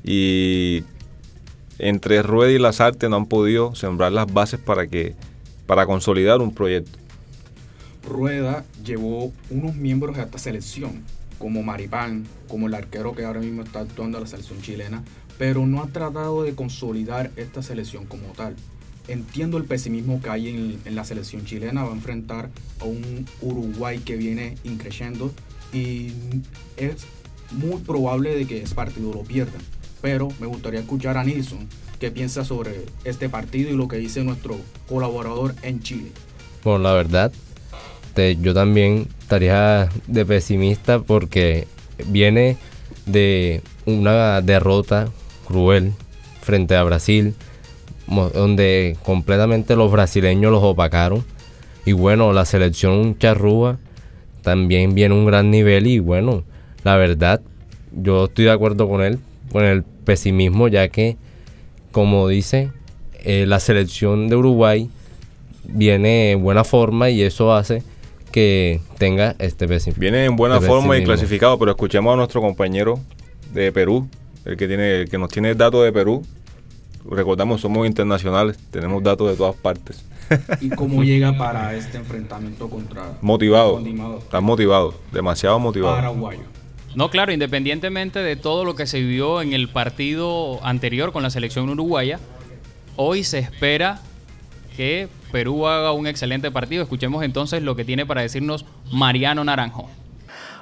Y 0.04 0.84
entre 1.80 2.22
Rueda 2.22 2.52
y 2.52 2.58
Lazarte 2.58 3.08
no 3.08 3.16
han 3.16 3.26
podido 3.26 3.74
sembrar 3.74 4.12
las 4.12 4.32
bases 4.32 4.60
para 4.60 4.86
que 4.86 5.14
para 5.66 5.86
consolidar 5.86 6.40
un 6.40 6.52
proyecto. 6.52 6.98
Rueda 8.08 8.64
llevó 8.84 9.32
unos 9.50 9.76
miembros 9.76 10.16
de 10.16 10.22
esta 10.22 10.38
selección, 10.38 11.04
como 11.38 11.62
Maripán, 11.62 12.26
como 12.48 12.66
el 12.66 12.74
arquero 12.74 13.14
que 13.14 13.24
ahora 13.24 13.40
mismo 13.40 13.62
está 13.62 13.80
actuando 13.80 14.18
a 14.18 14.20
la 14.20 14.26
selección 14.26 14.60
chilena, 14.62 15.04
pero 15.38 15.66
no 15.66 15.82
ha 15.82 15.86
tratado 15.86 16.42
de 16.42 16.54
consolidar 16.54 17.30
esta 17.36 17.62
selección 17.62 18.06
como 18.06 18.28
tal. 18.32 18.56
Entiendo 19.06 19.58
el 19.58 19.64
pesimismo 19.64 20.20
que 20.20 20.30
hay 20.30 20.48
en, 20.48 20.80
en 20.84 20.94
la 20.94 21.04
selección 21.04 21.44
chilena, 21.44 21.84
va 21.84 21.90
a 21.90 21.94
enfrentar 21.94 22.50
a 22.80 22.84
un 22.84 23.26
Uruguay 23.40 23.98
que 23.98 24.16
viene 24.16 24.56
increciendo 24.64 25.32
y 25.72 26.12
es 26.76 27.06
muy 27.52 27.80
probable 27.80 28.34
de 28.34 28.46
que 28.46 28.62
ese 28.62 28.74
partido 28.74 29.12
lo 29.12 29.22
pierdan. 29.22 29.60
Pero 30.02 30.28
me 30.40 30.46
gustaría 30.46 30.80
escuchar 30.80 31.16
a 31.16 31.24
Nilsson 31.24 31.68
qué 31.98 32.10
piensa 32.10 32.44
sobre 32.44 32.86
este 33.04 33.28
partido 33.28 33.70
y 33.70 33.76
lo 33.76 33.88
que 33.88 33.96
dice 33.96 34.24
nuestro 34.24 34.56
colaborador 34.88 35.54
en 35.62 35.80
Chile. 35.82 36.12
Bueno, 36.64 36.80
la 36.80 36.92
verdad, 36.94 37.32
yo 38.40 38.54
también 38.54 39.08
estaría 39.20 39.88
de 40.06 40.26
pesimista 40.26 41.00
porque 41.00 41.66
viene 42.06 42.56
de 43.06 43.62
una 43.86 44.40
derrota 44.40 45.08
cruel 45.46 45.92
frente 46.40 46.76
a 46.76 46.82
Brasil, 46.82 47.34
donde 48.06 48.96
completamente 49.04 49.76
los 49.76 49.92
brasileños 49.92 50.50
los 50.52 50.62
opacaron. 50.62 51.24
Y 51.86 51.92
bueno, 51.92 52.32
la 52.32 52.44
selección 52.44 53.16
charrúa 53.18 53.78
también 54.42 54.94
viene 54.94 55.14
a 55.14 55.18
un 55.18 55.26
gran 55.26 55.50
nivel 55.50 55.86
y 55.86 55.98
bueno, 55.98 56.44
la 56.84 56.96
verdad, 56.96 57.40
yo 57.92 58.24
estoy 58.24 58.46
de 58.46 58.50
acuerdo 58.50 58.88
con 58.88 59.02
él, 59.02 59.18
con 59.52 59.64
el 59.64 59.82
pesimismo, 59.82 60.68
ya 60.68 60.88
que, 60.88 61.16
como 61.92 62.28
dice, 62.28 62.70
eh, 63.24 63.44
la 63.46 63.60
selección 63.60 64.28
de 64.28 64.36
Uruguay 64.36 64.90
viene 65.64 66.32
en 66.32 66.42
buena 66.42 66.64
forma 66.64 67.10
y 67.10 67.22
eso 67.22 67.52
hace 67.52 67.82
que 68.32 68.80
tenga 68.98 69.34
este 69.38 69.66
pesimismo. 69.66 70.00
Viene 70.00 70.24
en 70.24 70.36
buena 70.36 70.60
forma 70.60 70.96
y 70.96 71.04
clasificado, 71.04 71.58
pero 71.58 71.72
escuchemos 71.72 72.12
a 72.12 72.16
nuestro 72.16 72.40
compañero 72.40 73.00
de 73.52 73.72
Perú, 73.72 74.08
el 74.44 74.56
que 74.56 74.68
tiene, 74.68 75.02
el 75.02 75.08
que 75.08 75.18
nos 75.18 75.28
tiene 75.28 75.54
datos 75.54 75.84
de 75.84 75.92
Perú. 75.92 76.24
Recordamos, 77.08 77.60
somos 77.60 77.86
internacionales, 77.86 78.58
tenemos 78.70 79.02
datos 79.02 79.30
de 79.30 79.36
todas 79.36 79.56
partes. 79.56 80.04
¿Y 80.60 80.68
cómo 80.70 81.02
llega 81.02 81.36
para 81.36 81.74
este 81.74 81.98
enfrentamiento 81.98 82.68
contra 82.68 83.18
Motivado, 83.20 83.78
Motivado. 83.78 84.18
están 84.18 84.44
motivados, 84.44 84.94
demasiado 85.12 85.58
motivados. 85.58 85.96
paraguayo? 85.96 86.59
No, 86.94 87.08
claro, 87.08 87.32
independientemente 87.32 88.18
de 88.18 88.34
todo 88.34 88.64
lo 88.64 88.74
que 88.74 88.86
se 88.86 88.98
vivió 89.00 89.42
en 89.42 89.52
el 89.52 89.68
partido 89.68 90.64
anterior 90.64 91.12
con 91.12 91.22
la 91.22 91.30
selección 91.30 91.68
uruguaya, 91.70 92.18
hoy 92.96 93.22
se 93.22 93.38
espera 93.38 94.00
que 94.76 95.08
Perú 95.30 95.68
haga 95.68 95.92
un 95.92 96.08
excelente 96.08 96.50
partido. 96.50 96.82
Escuchemos 96.82 97.22
entonces 97.22 97.62
lo 97.62 97.76
que 97.76 97.84
tiene 97.84 98.06
para 98.06 98.22
decirnos 98.22 98.64
Mariano 98.90 99.44
Naranjo. 99.44 99.88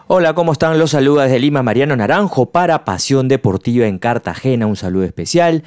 Hola, 0.06 0.34
¿cómo 0.34 0.52
están? 0.52 0.78
Los 0.78 0.90
saluda 0.90 1.24
desde 1.24 1.38
Lima 1.38 1.62
Mariano 1.62 1.96
Naranjo 1.96 2.46
para 2.46 2.84
Pasión 2.84 3.28
Deportiva 3.28 3.86
en 3.86 3.98
Cartagena. 3.98 4.66
Un 4.66 4.76
saludo 4.76 5.04
especial. 5.04 5.62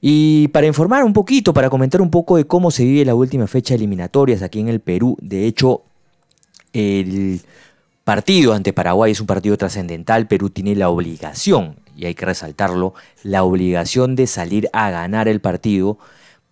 Y 0.00 0.48
para 0.48 0.66
informar 0.66 1.02
un 1.02 1.12
poquito, 1.12 1.54
para 1.54 1.70
comentar 1.70 2.00
un 2.00 2.10
poco 2.10 2.36
de 2.36 2.46
cómo 2.46 2.70
se 2.70 2.84
vive 2.84 3.04
la 3.04 3.14
última 3.14 3.46
fecha 3.46 3.74
de 3.74 3.76
eliminatorias 3.76 4.42
aquí 4.42 4.60
en 4.60 4.68
el 4.68 4.80
Perú. 4.80 5.16
De 5.20 5.46
hecho, 5.46 5.82
el 6.72 7.40
partido 8.04 8.52
ante 8.52 8.72
Paraguay 8.72 9.12
es 9.12 9.20
un 9.20 9.26
partido 9.26 9.56
trascendental. 9.56 10.28
Perú 10.28 10.50
tiene 10.50 10.76
la 10.76 10.90
obligación, 10.90 11.76
y 11.96 12.06
hay 12.06 12.14
que 12.14 12.26
resaltarlo, 12.26 12.94
la 13.22 13.42
obligación 13.42 14.14
de 14.14 14.26
salir 14.26 14.68
a 14.72 14.90
ganar 14.90 15.26
el 15.28 15.40
partido 15.40 15.98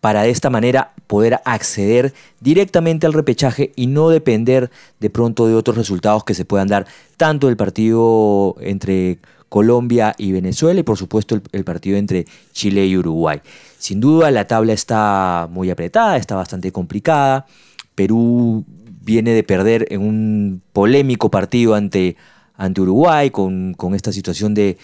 para 0.00 0.22
de 0.22 0.30
esta 0.30 0.50
manera 0.50 0.94
poder 1.06 1.40
acceder 1.44 2.12
directamente 2.40 3.06
al 3.06 3.12
repechaje 3.12 3.72
y 3.76 3.86
no 3.86 4.08
depender 4.08 4.70
de 4.98 5.10
pronto 5.10 5.46
de 5.46 5.54
otros 5.54 5.76
resultados 5.76 6.24
que 6.24 6.34
se 6.34 6.44
puedan 6.44 6.66
dar, 6.66 6.86
tanto 7.16 7.48
el 7.48 7.56
partido 7.56 8.56
entre 8.60 9.20
Colombia 9.48 10.14
y 10.18 10.32
Venezuela 10.32 10.80
y 10.80 10.82
por 10.82 10.96
supuesto 10.96 11.36
el, 11.36 11.42
el 11.52 11.62
partido 11.62 11.98
entre 11.98 12.26
Chile 12.52 12.86
y 12.86 12.96
Uruguay. 12.96 13.42
Sin 13.78 14.00
duda 14.00 14.30
la 14.30 14.48
tabla 14.48 14.72
está 14.72 15.46
muy 15.50 15.70
apretada, 15.70 16.16
está 16.16 16.34
bastante 16.34 16.72
complicada. 16.72 17.46
Perú 17.94 18.64
viene 19.04 19.32
de 19.32 19.42
perder 19.42 19.86
en 19.90 20.00
un 20.02 20.62
polémico 20.72 21.30
partido 21.30 21.74
ante, 21.74 22.16
ante 22.56 22.80
Uruguay 22.80 23.30
con, 23.30 23.74
con 23.74 23.94
esta 23.94 24.12
situación 24.12 24.54
de, 24.54 24.78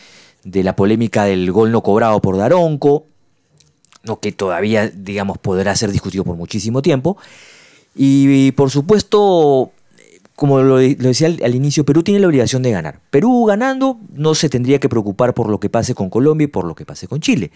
de 0.45 0.63
la 0.63 0.75
polémica 0.77 1.25
del 1.25 1.51
gol 1.53 1.71
no 1.73 1.83
cobrado 1.83 2.21
por 2.21 2.37
Daronco 2.37 3.05
lo 4.05 4.21
que 4.21 4.33
todavía, 4.33 4.89
digamos, 4.89 5.39
podrá 5.39 5.75
ser 5.77 5.91
discutido 5.93 6.25
por 6.25 6.37
muchísimo 6.37 6.81
tiempo. 6.83 7.19
Y, 7.95 8.53
por 8.53 8.71
supuesto, 8.71 9.73
como 10.35 10.61
lo, 10.63 10.77
de- 10.79 10.97
lo 10.99 11.09
decía 11.09 11.27
al 11.27 11.55
inicio, 11.55 11.85
Perú 11.85 12.03
tiene 12.03 12.21
la 12.21 12.29
obligación 12.29 12.63
de 12.63 12.71
ganar. 12.71 13.01
Perú 13.11 13.45
ganando 13.45 13.99
no 14.15 14.35
se 14.35 14.49
tendría 14.49 14.79
que 14.79 14.89
preocupar 14.89 15.35
por 15.35 15.51
lo 15.51 15.59
que 15.61 15.69
pase 15.69 15.95
con 15.95 16.09
Colombia 16.09 16.45
y 16.45 16.49
por 16.49 16.65
lo 16.65 16.75
que 16.75 16.87
pase 16.87 17.07
con 17.09 17.21
Chile. 17.21 17.51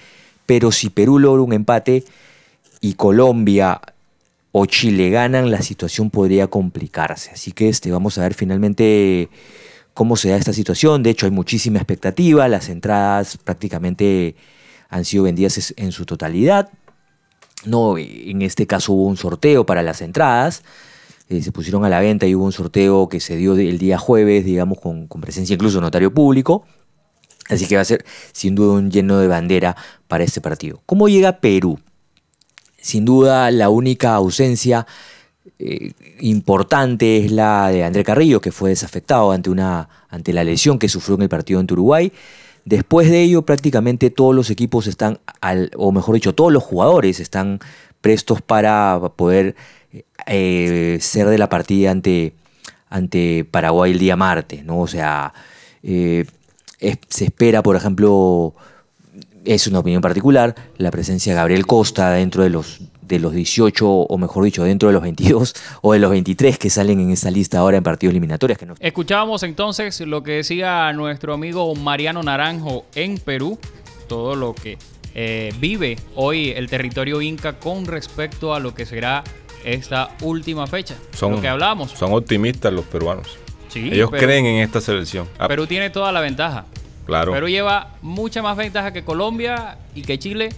Pero 0.45 0.73
si 0.73 0.91
Perú 0.91 1.19
logra 1.21 1.41
un 1.43 1.53
empate 1.53 2.05
y 2.81 2.95
Colombia 2.95 3.81
o 4.53 4.67
Chile 4.67 5.11
ganan, 5.11 5.51
la 5.51 5.63
situación 5.63 6.11
podría 6.11 6.47
complicarse. 6.47 7.31
Así 7.31 7.53
que 7.53 7.69
este, 7.71 7.91
vamos 7.91 8.19
a 8.19 8.23
ver 8.23 8.35
finalmente 8.35 9.31
cómo 9.95 10.17
se 10.17 10.29
da 10.29 10.37
esta 10.37 10.53
situación. 10.53 11.03
De 11.03 11.11
hecho, 11.11 11.27
hay 11.27 11.33
muchísima 11.33 11.79
expectativa. 11.79 12.47
Las 12.49 12.69
entradas 12.69 13.39
prácticamente 13.39 14.37
han 14.91 15.07
sido 15.07 15.25
vendidas 15.25 15.73
en 15.77 15.91
su 15.91 16.05
totalidad. 16.05 16.71
No, 17.65 17.97
en 17.97 18.43
este 18.43 18.67
caso 18.67 18.93
hubo 18.93 19.07
un 19.07 19.17
sorteo 19.17 19.65
para 19.65 19.83
las 19.83 20.03
entradas. 20.03 20.63
eh, 21.29 21.43
se 21.43 21.53
pusieron 21.53 21.85
a 21.85 21.89
la 21.89 22.01
venta 22.01 22.27
y 22.27 22.35
hubo 22.35 22.45
un 22.45 22.53
sorteo 22.53 23.09
que 23.09 23.21
se 23.21 23.37
dio 23.37 23.55
el 23.55 23.79
día 23.79 23.97
jueves, 23.97 24.45
digamos, 24.45 24.81
con, 24.81 25.07
con 25.07 25.21
presencia 25.21 25.55
incluso 25.55 25.79
de 25.79 25.83
notario 25.83 26.13
público. 26.13 26.67
Así 27.49 27.67
que 27.67 27.77
va 27.77 27.83
a 27.83 27.87
ser 27.87 28.05
sin 28.33 28.55
duda 28.55 28.75
un 28.75 28.91
lleno 28.91 29.19
de 29.19 29.29
bandera 29.29 29.77
para 30.09 30.25
este 30.25 30.41
partido. 30.41 30.83
¿Cómo 30.87 31.09
llega 31.09 31.41
Perú? 31.41 31.79
Sin 32.83 33.05
duda 33.05 33.51
la 33.53 33.71
única 33.71 34.15
ausencia 34.15 34.87
eh, 35.61 35.93
importante 36.21 37.25
es 37.25 37.31
la 37.31 37.69
de 37.69 37.85
André 37.85 38.03
Carrillo, 38.03 38.41
que 38.41 38.51
fue 38.51 38.71
desafectado 38.71 39.31
ante, 39.31 39.51
una, 39.51 39.89
ante 40.09 40.33
la 40.33 40.43
lesión 40.43 40.81
que 40.81 40.89
sufrió 40.89 41.15
en 41.15 41.23
el 41.23 41.29
partido 41.29 41.61
en 41.61 41.69
Uruguay. 41.71 42.13
Después 42.65 43.09
de 43.09 43.23
ello, 43.23 43.43
prácticamente 43.43 44.11
todos 44.11 44.35
los 44.35 44.51
equipos 44.51 44.89
están, 44.89 45.21
al, 45.41 45.71
o 45.77 45.93
mejor 45.93 46.17
dicho, 46.17 46.35
todos 46.35 46.53
los 46.53 46.65
jugadores 46.65 47.21
están 47.21 47.61
prestos 48.01 48.43
para 48.43 49.01
poder 49.15 49.55
eh, 50.27 50.99
ser 51.01 51.29
de 51.29 51.39
la 51.39 51.49
partida 51.49 51.93
ante, 51.93 52.35
ante 52.91 53.47
Paraguay 53.49 53.93
el 53.93 54.01
día 54.01 54.17
martes, 54.17 54.65
¿no? 54.65 54.81
O 54.81 54.89
sea, 54.89 55.33
eh, 55.85 56.27
se 57.09 57.25
espera, 57.27 57.63
por 57.63 57.77
ejemplo, 57.77 58.55
es 59.45 59.67
una 59.67 59.81
opinión 59.81 60.03
particular, 60.03 60.55
la 60.77 60.91
presencia 60.91 61.33
de 61.33 61.37
Gabriel 61.37 61.67
Costa 61.67 62.11
dentro 62.13 62.43
de 62.43 62.51
los, 62.51 62.81
de 63.03 63.19
los 63.19 63.33
18, 63.33 63.87
o 63.89 64.19
mejor 64.19 64.45
dicho, 64.45 64.65
dentro 64.65 64.89
de 64.89 64.93
los 64.95 65.03
22 65.03 65.55
o 65.83 65.93
de 65.93 65.99
los 65.99 66.11
23 66.11 66.59
que 66.59 66.71
salen 66.71 67.01
en 67.01 67.11
esa 67.11 67.31
lista 67.31 67.59
ahora 67.59 67.77
en 67.77 67.83
partidos 67.83 68.13
eliminatorios. 68.13 68.59
Que 68.59 68.67
no, 68.67 68.75
Escuchábamos 68.79 69.43
entonces 69.43 70.01
lo 70.01 70.23
que 70.23 70.33
decía 70.33 70.93
nuestro 70.93 71.35
amigo 71.35 71.75
Mariano 71.75 72.23
Naranjo 72.23 72.85
en 72.95 73.19
Perú, 73.19 73.59
todo 74.09 74.37
lo 74.37 74.55
que 74.55 74.79
eh, 75.15 75.53
vive 75.59 75.97
hoy 76.15 76.51
el 76.51 76.69
territorio 76.71 77.21
inca 77.21 77.59
con 77.59 77.87
respecto 77.87 78.55
a 78.55 78.61
lo 78.61 78.75
que 78.75 78.87
será 78.87 79.25
esta 79.65 80.11
última 80.23 80.67
fecha. 80.67 80.95
Son, 81.15 81.33
lo 81.33 81.41
que 81.41 81.49
hablamos. 81.49 81.91
Son 81.93 82.13
optimistas 82.13 82.73
los 82.73 82.85
peruanos. 82.85 83.39
Sí, 83.69 83.89
Ellos 83.93 84.11
pero- 84.11 84.23
creen 84.25 84.47
en 84.47 84.57
esta 84.63 84.81
selección. 84.81 85.29
Ah, 85.39 85.49
Perú 85.49 85.67
tiene 85.67 85.91
toda 85.91 86.13
la 86.13 86.21
ventaja. 86.21 86.67
Claro. 87.07 87.33
Perú 87.33 87.49
lleva 87.49 87.95
mucha 88.03 88.43
más 88.43 88.57
ventaja 88.57 88.93
que 88.93 89.05
Colombia 89.05 89.79
y 89.95 90.03
que 90.03 90.19
Chile, 90.19 90.51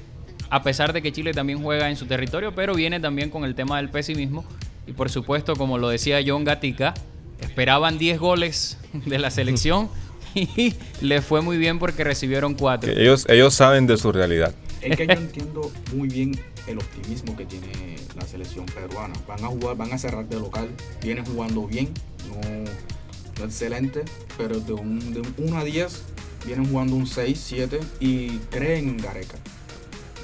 a 0.50 0.62
pesar 0.62 0.92
de 0.92 1.02
que 1.02 1.12
Chile 1.12 1.32
también 1.32 1.62
juega 1.62 1.90
en 1.90 1.96
su 1.96 2.06
territorio, 2.06 2.54
pero 2.54 2.74
viene 2.74 3.00
también 3.00 3.30
con 3.30 3.44
el 3.44 3.54
tema 3.54 3.76
del 3.78 3.90
pesimismo. 3.90 4.44
Y 4.86 4.92
por 4.92 5.10
supuesto, 5.10 5.56
como 5.56 5.78
lo 5.78 5.88
decía 5.88 6.20
John 6.26 6.44
Gatica, 6.44 6.94
esperaban 7.40 7.98
10 7.98 8.18
goles 8.18 8.78
de 8.92 9.18
la 9.18 9.30
selección 9.30 9.88
y 10.34 10.74
les 11.00 11.24
fue 11.24 11.40
muy 11.40 11.56
bien 11.56 11.78
porque 11.78 12.04
recibieron 12.04 12.54
4. 12.54 12.92
Que 12.92 13.00
ellos, 13.00 13.26
ellos 13.28 13.54
saben 13.54 13.86
de 13.86 13.96
su 13.96 14.12
realidad. 14.12 14.54
Es 14.80 14.96
que 14.96 15.06
yo 15.06 15.12
entiendo 15.14 15.72
muy 15.94 16.08
bien 16.08 16.38
el 16.66 16.78
optimismo 16.78 17.36
que 17.36 17.46
tiene 17.46 17.96
la 18.16 18.26
selección 18.26 18.66
peruana. 18.66 19.14
Van 19.26 19.42
a 19.44 19.48
jugar, 19.48 19.76
van 19.76 19.92
a 19.92 19.98
cerrar 19.98 20.26
de 20.28 20.38
local, 20.38 20.68
vienen 21.02 21.24
jugando 21.24 21.66
bien, 21.66 21.90
no, 22.28 22.40
no 23.38 23.44
excelente, 23.44 24.02
pero 24.36 24.60
de 24.60 24.72
un, 24.72 25.12
de 25.12 25.20
un 25.20 25.34
1 25.38 25.58
a 25.58 25.64
10 25.64 26.02
vienen 26.46 26.66
jugando 26.68 26.96
un 26.96 27.06
6, 27.06 27.40
7 27.44 27.80
y 28.00 28.38
creen 28.50 28.88
en 28.90 28.96
Gareca. 28.98 29.36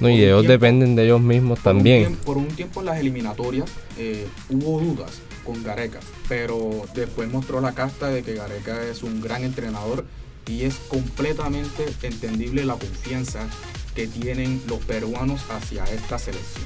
No, 0.00 0.08
y 0.08 0.12
Por 0.12 0.20
ellos 0.20 0.40
tiempo- 0.42 0.52
dependen 0.52 0.94
de 0.96 1.04
ellos 1.04 1.20
mismos 1.20 1.58
Por 1.58 1.72
un 1.72 1.78
también. 1.78 1.98
tiempo- 2.06 2.24
por 2.24 2.36
un 2.38 2.48
tiempo 2.48 2.80
en 2.80 2.86
las 2.86 2.98
eliminatorias 2.98 3.68
eh, 3.98 4.26
hubo 4.48 4.80
dudas 4.80 5.10
con 5.44 5.62
Gareca, 5.62 6.00
pero 6.28 6.82
después 6.94 7.30
mostró 7.30 7.60
la 7.60 7.72
casta 7.72 8.08
de 8.08 8.22
que 8.22 8.34
Gareca 8.34 8.82
es 8.84 9.02
un 9.02 9.20
gran 9.20 9.44
entrenador 9.44 10.04
y 10.46 10.62
es 10.62 10.76
completamente 10.88 11.84
entendible 12.02 12.64
la 12.64 12.74
confianza 12.74 13.46
que 13.94 14.06
tienen 14.06 14.62
los 14.68 14.78
peruanos 14.78 15.40
hacia 15.50 15.84
esta 15.84 16.18
selección. 16.18 16.64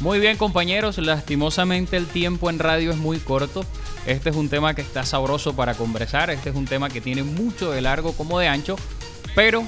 Muy 0.00 0.18
bien 0.18 0.36
compañeros, 0.36 0.98
lastimosamente 0.98 1.96
el 1.96 2.06
tiempo 2.06 2.50
en 2.50 2.58
radio 2.58 2.90
es 2.90 2.96
muy 2.98 3.18
corto. 3.18 3.64
Este 4.06 4.30
es 4.30 4.36
un 4.36 4.48
tema 4.48 4.74
que 4.74 4.82
está 4.82 5.04
sabroso 5.04 5.56
para 5.56 5.74
conversar, 5.74 6.30
este 6.30 6.50
es 6.50 6.56
un 6.56 6.66
tema 6.66 6.90
que 6.90 7.00
tiene 7.00 7.22
mucho 7.22 7.70
de 7.70 7.80
largo 7.80 8.12
como 8.12 8.38
de 8.38 8.48
ancho, 8.48 8.76
pero 9.34 9.64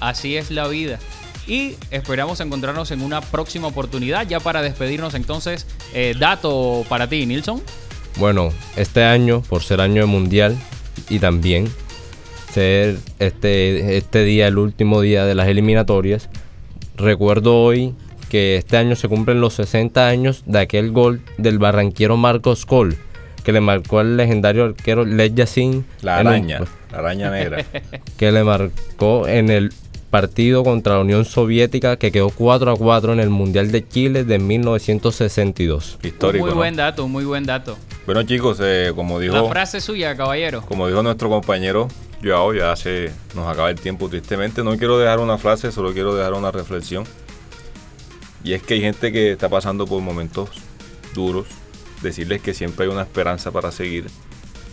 así 0.00 0.36
es 0.36 0.50
la 0.50 0.68
vida. 0.68 0.98
Y 1.46 1.76
esperamos 1.90 2.40
encontrarnos 2.40 2.90
en 2.90 3.02
una 3.02 3.20
próxima 3.20 3.68
oportunidad. 3.68 4.26
Ya 4.28 4.38
para 4.38 4.62
despedirnos 4.62 5.14
entonces, 5.14 5.66
eh, 5.94 6.14
dato 6.18 6.84
para 6.88 7.08
ti, 7.08 7.24
Nilsson. 7.26 7.62
Bueno, 8.18 8.50
este 8.76 9.02
año, 9.02 9.42
por 9.42 9.62
ser 9.62 9.80
año 9.80 10.06
mundial 10.06 10.56
y 11.08 11.18
también 11.18 11.68
ser 12.52 12.98
este, 13.18 13.96
este 13.96 14.24
día 14.24 14.48
el 14.48 14.58
último 14.58 15.00
día 15.00 15.24
de 15.24 15.34
las 15.34 15.48
eliminatorias, 15.48 16.28
recuerdo 16.96 17.62
hoy 17.62 17.94
que 18.28 18.56
este 18.56 18.76
año 18.76 18.94
se 18.94 19.08
cumplen 19.08 19.40
los 19.40 19.54
60 19.54 20.06
años 20.06 20.42
de 20.46 20.60
aquel 20.60 20.92
gol 20.92 21.22
del 21.38 21.58
barranquero 21.58 22.16
Marcos 22.16 22.66
Col, 22.66 22.96
que 23.44 23.52
le 23.52 23.60
marcó 23.60 23.98
al 24.00 24.16
legendario 24.16 24.64
arquero 24.64 25.04
Led 25.04 25.34
Yassin. 25.34 25.84
La 26.02 26.20
un- 26.20 26.26
araña, 26.26 26.60
la 26.92 26.98
araña 26.98 27.30
negra. 27.30 27.64
que 28.18 28.32
le 28.32 28.44
marcó 28.44 29.26
en 29.28 29.50
el 29.50 29.72
partido 30.10 30.64
contra 30.64 30.94
la 30.94 31.00
Unión 31.02 31.24
Soviética 31.24 31.96
que 31.96 32.10
quedó 32.10 32.30
4 32.30 32.72
a 32.72 32.76
4 32.76 33.12
en 33.12 33.20
el 33.20 33.30
Mundial 33.30 33.70
de 33.70 33.86
Chile 33.86 34.24
de 34.24 34.38
1962. 34.40 35.98
Histórico. 36.02 36.44
muy 36.44 36.50
¿no? 36.50 36.56
buen 36.56 36.76
dato, 36.76 37.06
muy 37.08 37.24
buen 37.24 37.44
dato. 37.44 37.76
Bueno 38.06 38.22
chicos, 38.24 38.58
eh, 38.60 38.92
como 38.96 39.18
La 39.20 39.24
dijo, 39.24 39.48
frase 39.48 39.80
suya, 39.80 40.16
caballero. 40.16 40.62
como 40.62 40.88
dijo 40.88 41.02
nuestro 41.02 41.28
compañero 41.28 41.86
Joao, 42.24 42.52
ya 42.54 42.74
se 42.76 43.12
nos 43.36 43.46
acaba 43.48 43.70
el 43.70 43.80
tiempo 43.80 44.08
tristemente. 44.08 44.64
No 44.64 44.76
quiero 44.76 44.98
dejar 44.98 45.20
una 45.20 45.38
frase, 45.38 45.70
solo 45.70 45.92
quiero 45.92 46.14
dejar 46.14 46.34
una 46.34 46.50
reflexión. 46.50 47.04
Y 48.42 48.52
es 48.54 48.62
que 48.62 48.74
hay 48.74 48.80
gente 48.80 49.12
que 49.12 49.32
está 49.32 49.48
pasando 49.48 49.86
por 49.86 50.00
momentos 50.02 50.48
duros. 51.14 51.46
Decirles 52.02 52.40
que 52.40 52.54
siempre 52.54 52.86
hay 52.86 52.92
una 52.92 53.02
esperanza 53.02 53.50
para 53.50 53.72
seguir. 53.72 54.06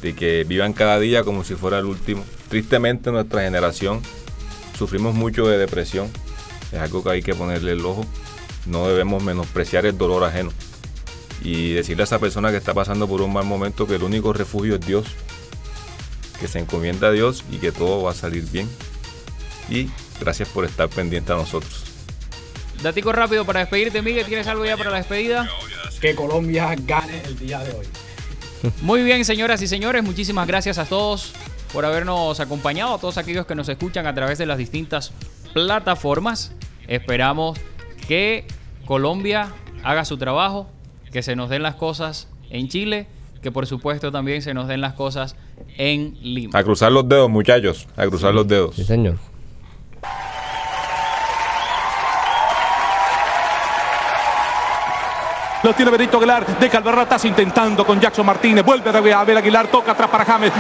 De 0.01 0.13
que 0.13 0.43
vivan 0.43 0.73
cada 0.73 0.99
día 0.99 1.23
como 1.23 1.43
si 1.43 1.55
fuera 1.55 1.80
el 1.80 1.86
último. 1.86 2.23
Tristemente 2.49 3.11
nuestra 3.11 3.41
generación 3.41 4.01
sufrimos 4.78 5.15
mucho 5.15 5.47
de 5.47 5.57
depresión. 5.57 6.09
Es 6.71 6.80
algo 6.80 7.03
que 7.03 7.09
hay 7.09 7.21
que 7.21 7.36
ponerle 7.36 7.73
el 7.73 7.86
ojo. 7.86 8.05
No 8.65 8.88
debemos 8.88 9.23
menospreciar 9.23 9.86
el 9.86 9.97
dolor 9.97 10.23
ajeno. 10.23 10.51
Y 11.43 11.73
decirle 11.73 12.03
a 12.03 12.05
esa 12.05 12.19
persona 12.19 12.51
que 12.51 12.57
está 12.57 12.73
pasando 12.73 13.07
por 13.07 13.21
un 13.21 13.34
mal 13.34 13.45
momento 13.45 13.88
que 13.88 13.95
el 13.95 14.03
único 14.03 14.34
refugio 14.34 14.75
es 14.75 14.86
Dios. 14.86 15.07
Que 16.39 16.47
se 16.47 16.59
encomienda 16.59 17.07
a 17.07 17.11
Dios 17.11 17.43
y 17.51 17.57
que 17.57 17.71
todo 17.71 18.03
va 18.03 18.11
a 18.11 18.15
salir 18.15 18.43
bien. 18.51 18.69
Y 19.69 19.89
gracias 20.19 20.49
por 20.49 20.65
estar 20.65 20.89
pendiente 20.89 21.34
a 21.34 21.36
nosotros. 21.36 21.84
Datico 22.82 23.11
rápido 23.11 23.43
para 23.45 23.61
despedirte, 23.61 24.01
Miguel. 24.01 24.25
¿Tienes 24.25 24.47
algo 24.47 24.65
ya 24.65 24.78
para 24.78 24.91
la 24.91 24.97
despedida? 24.97 25.49
Que 26.00 26.16
Colombia 26.16 26.76
gane 26.86 27.22
el 27.26 27.40
día 27.40 27.60
de 27.60 27.72
hoy. 27.72 27.86
Muy 28.82 29.04
bien, 29.04 29.24
señoras 29.26 29.62
y 29.62 29.68
señores, 29.68 30.04
muchísimas 30.04 30.48
gracias 30.48 30.78
a 30.78 30.86
todos 30.86 31.34
por 31.74 31.86
habernos 31.86 32.40
acompañado, 32.40 32.96
a 32.96 33.00
todos 33.00 33.18
aquellos 33.18 33.46
que 33.46 33.56
nos 33.56 33.70
escuchan 33.70 34.08
a 34.08 34.14
través 34.14 34.38
de 34.38 34.46
las 34.46 34.58
distintas 34.58 35.12
plataformas. 35.54 36.54
Esperamos 36.88 37.60
que 38.08 38.46
Colombia 38.86 39.54
haga 39.84 40.06
su 40.06 40.18
trabajo, 40.18 40.68
que 41.12 41.24
se 41.24 41.36
nos 41.36 41.50
den 41.50 41.64
las 41.64 41.76
cosas 41.76 42.28
en 42.50 42.68
Chile, 42.68 43.08
que 43.42 43.52
por 43.52 43.68
supuesto 43.68 44.12
también 44.12 44.42
se 44.42 44.54
nos 44.54 44.68
den 44.68 44.82
las 44.82 44.94
cosas 44.94 45.36
en 45.78 46.18
Lima. 46.22 46.58
A 46.58 46.64
cruzar 46.64 46.92
los 46.92 47.08
dedos, 47.08 47.30
muchachos. 47.30 47.88
A 47.96 48.06
cruzar 48.06 48.34
los 48.34 48.48
dedos. 48.48 48.76
Sí, 48.76 48.84
señor. 48.84 49.18
Lo 55.64 55.74
tiene 55.74 55.89
Benito 55.89 56.18
Aguilar, 56.18 56.45
deja 56.60 56.80
Barratas 56.80 57.26
intentando 57.26 57.86
con 57.86 57.99
Jackson 57.99 58.26
Martínez, 58.26 58.64
vuelve 58.64 59.14
a 59.14 59.20
Abel 59.20 59.38
Aguilar, 59.38 59.68
toca 59.68 59.93
atrás 59.93 60.10
para 60.10 60.24
James, 60.24 60.53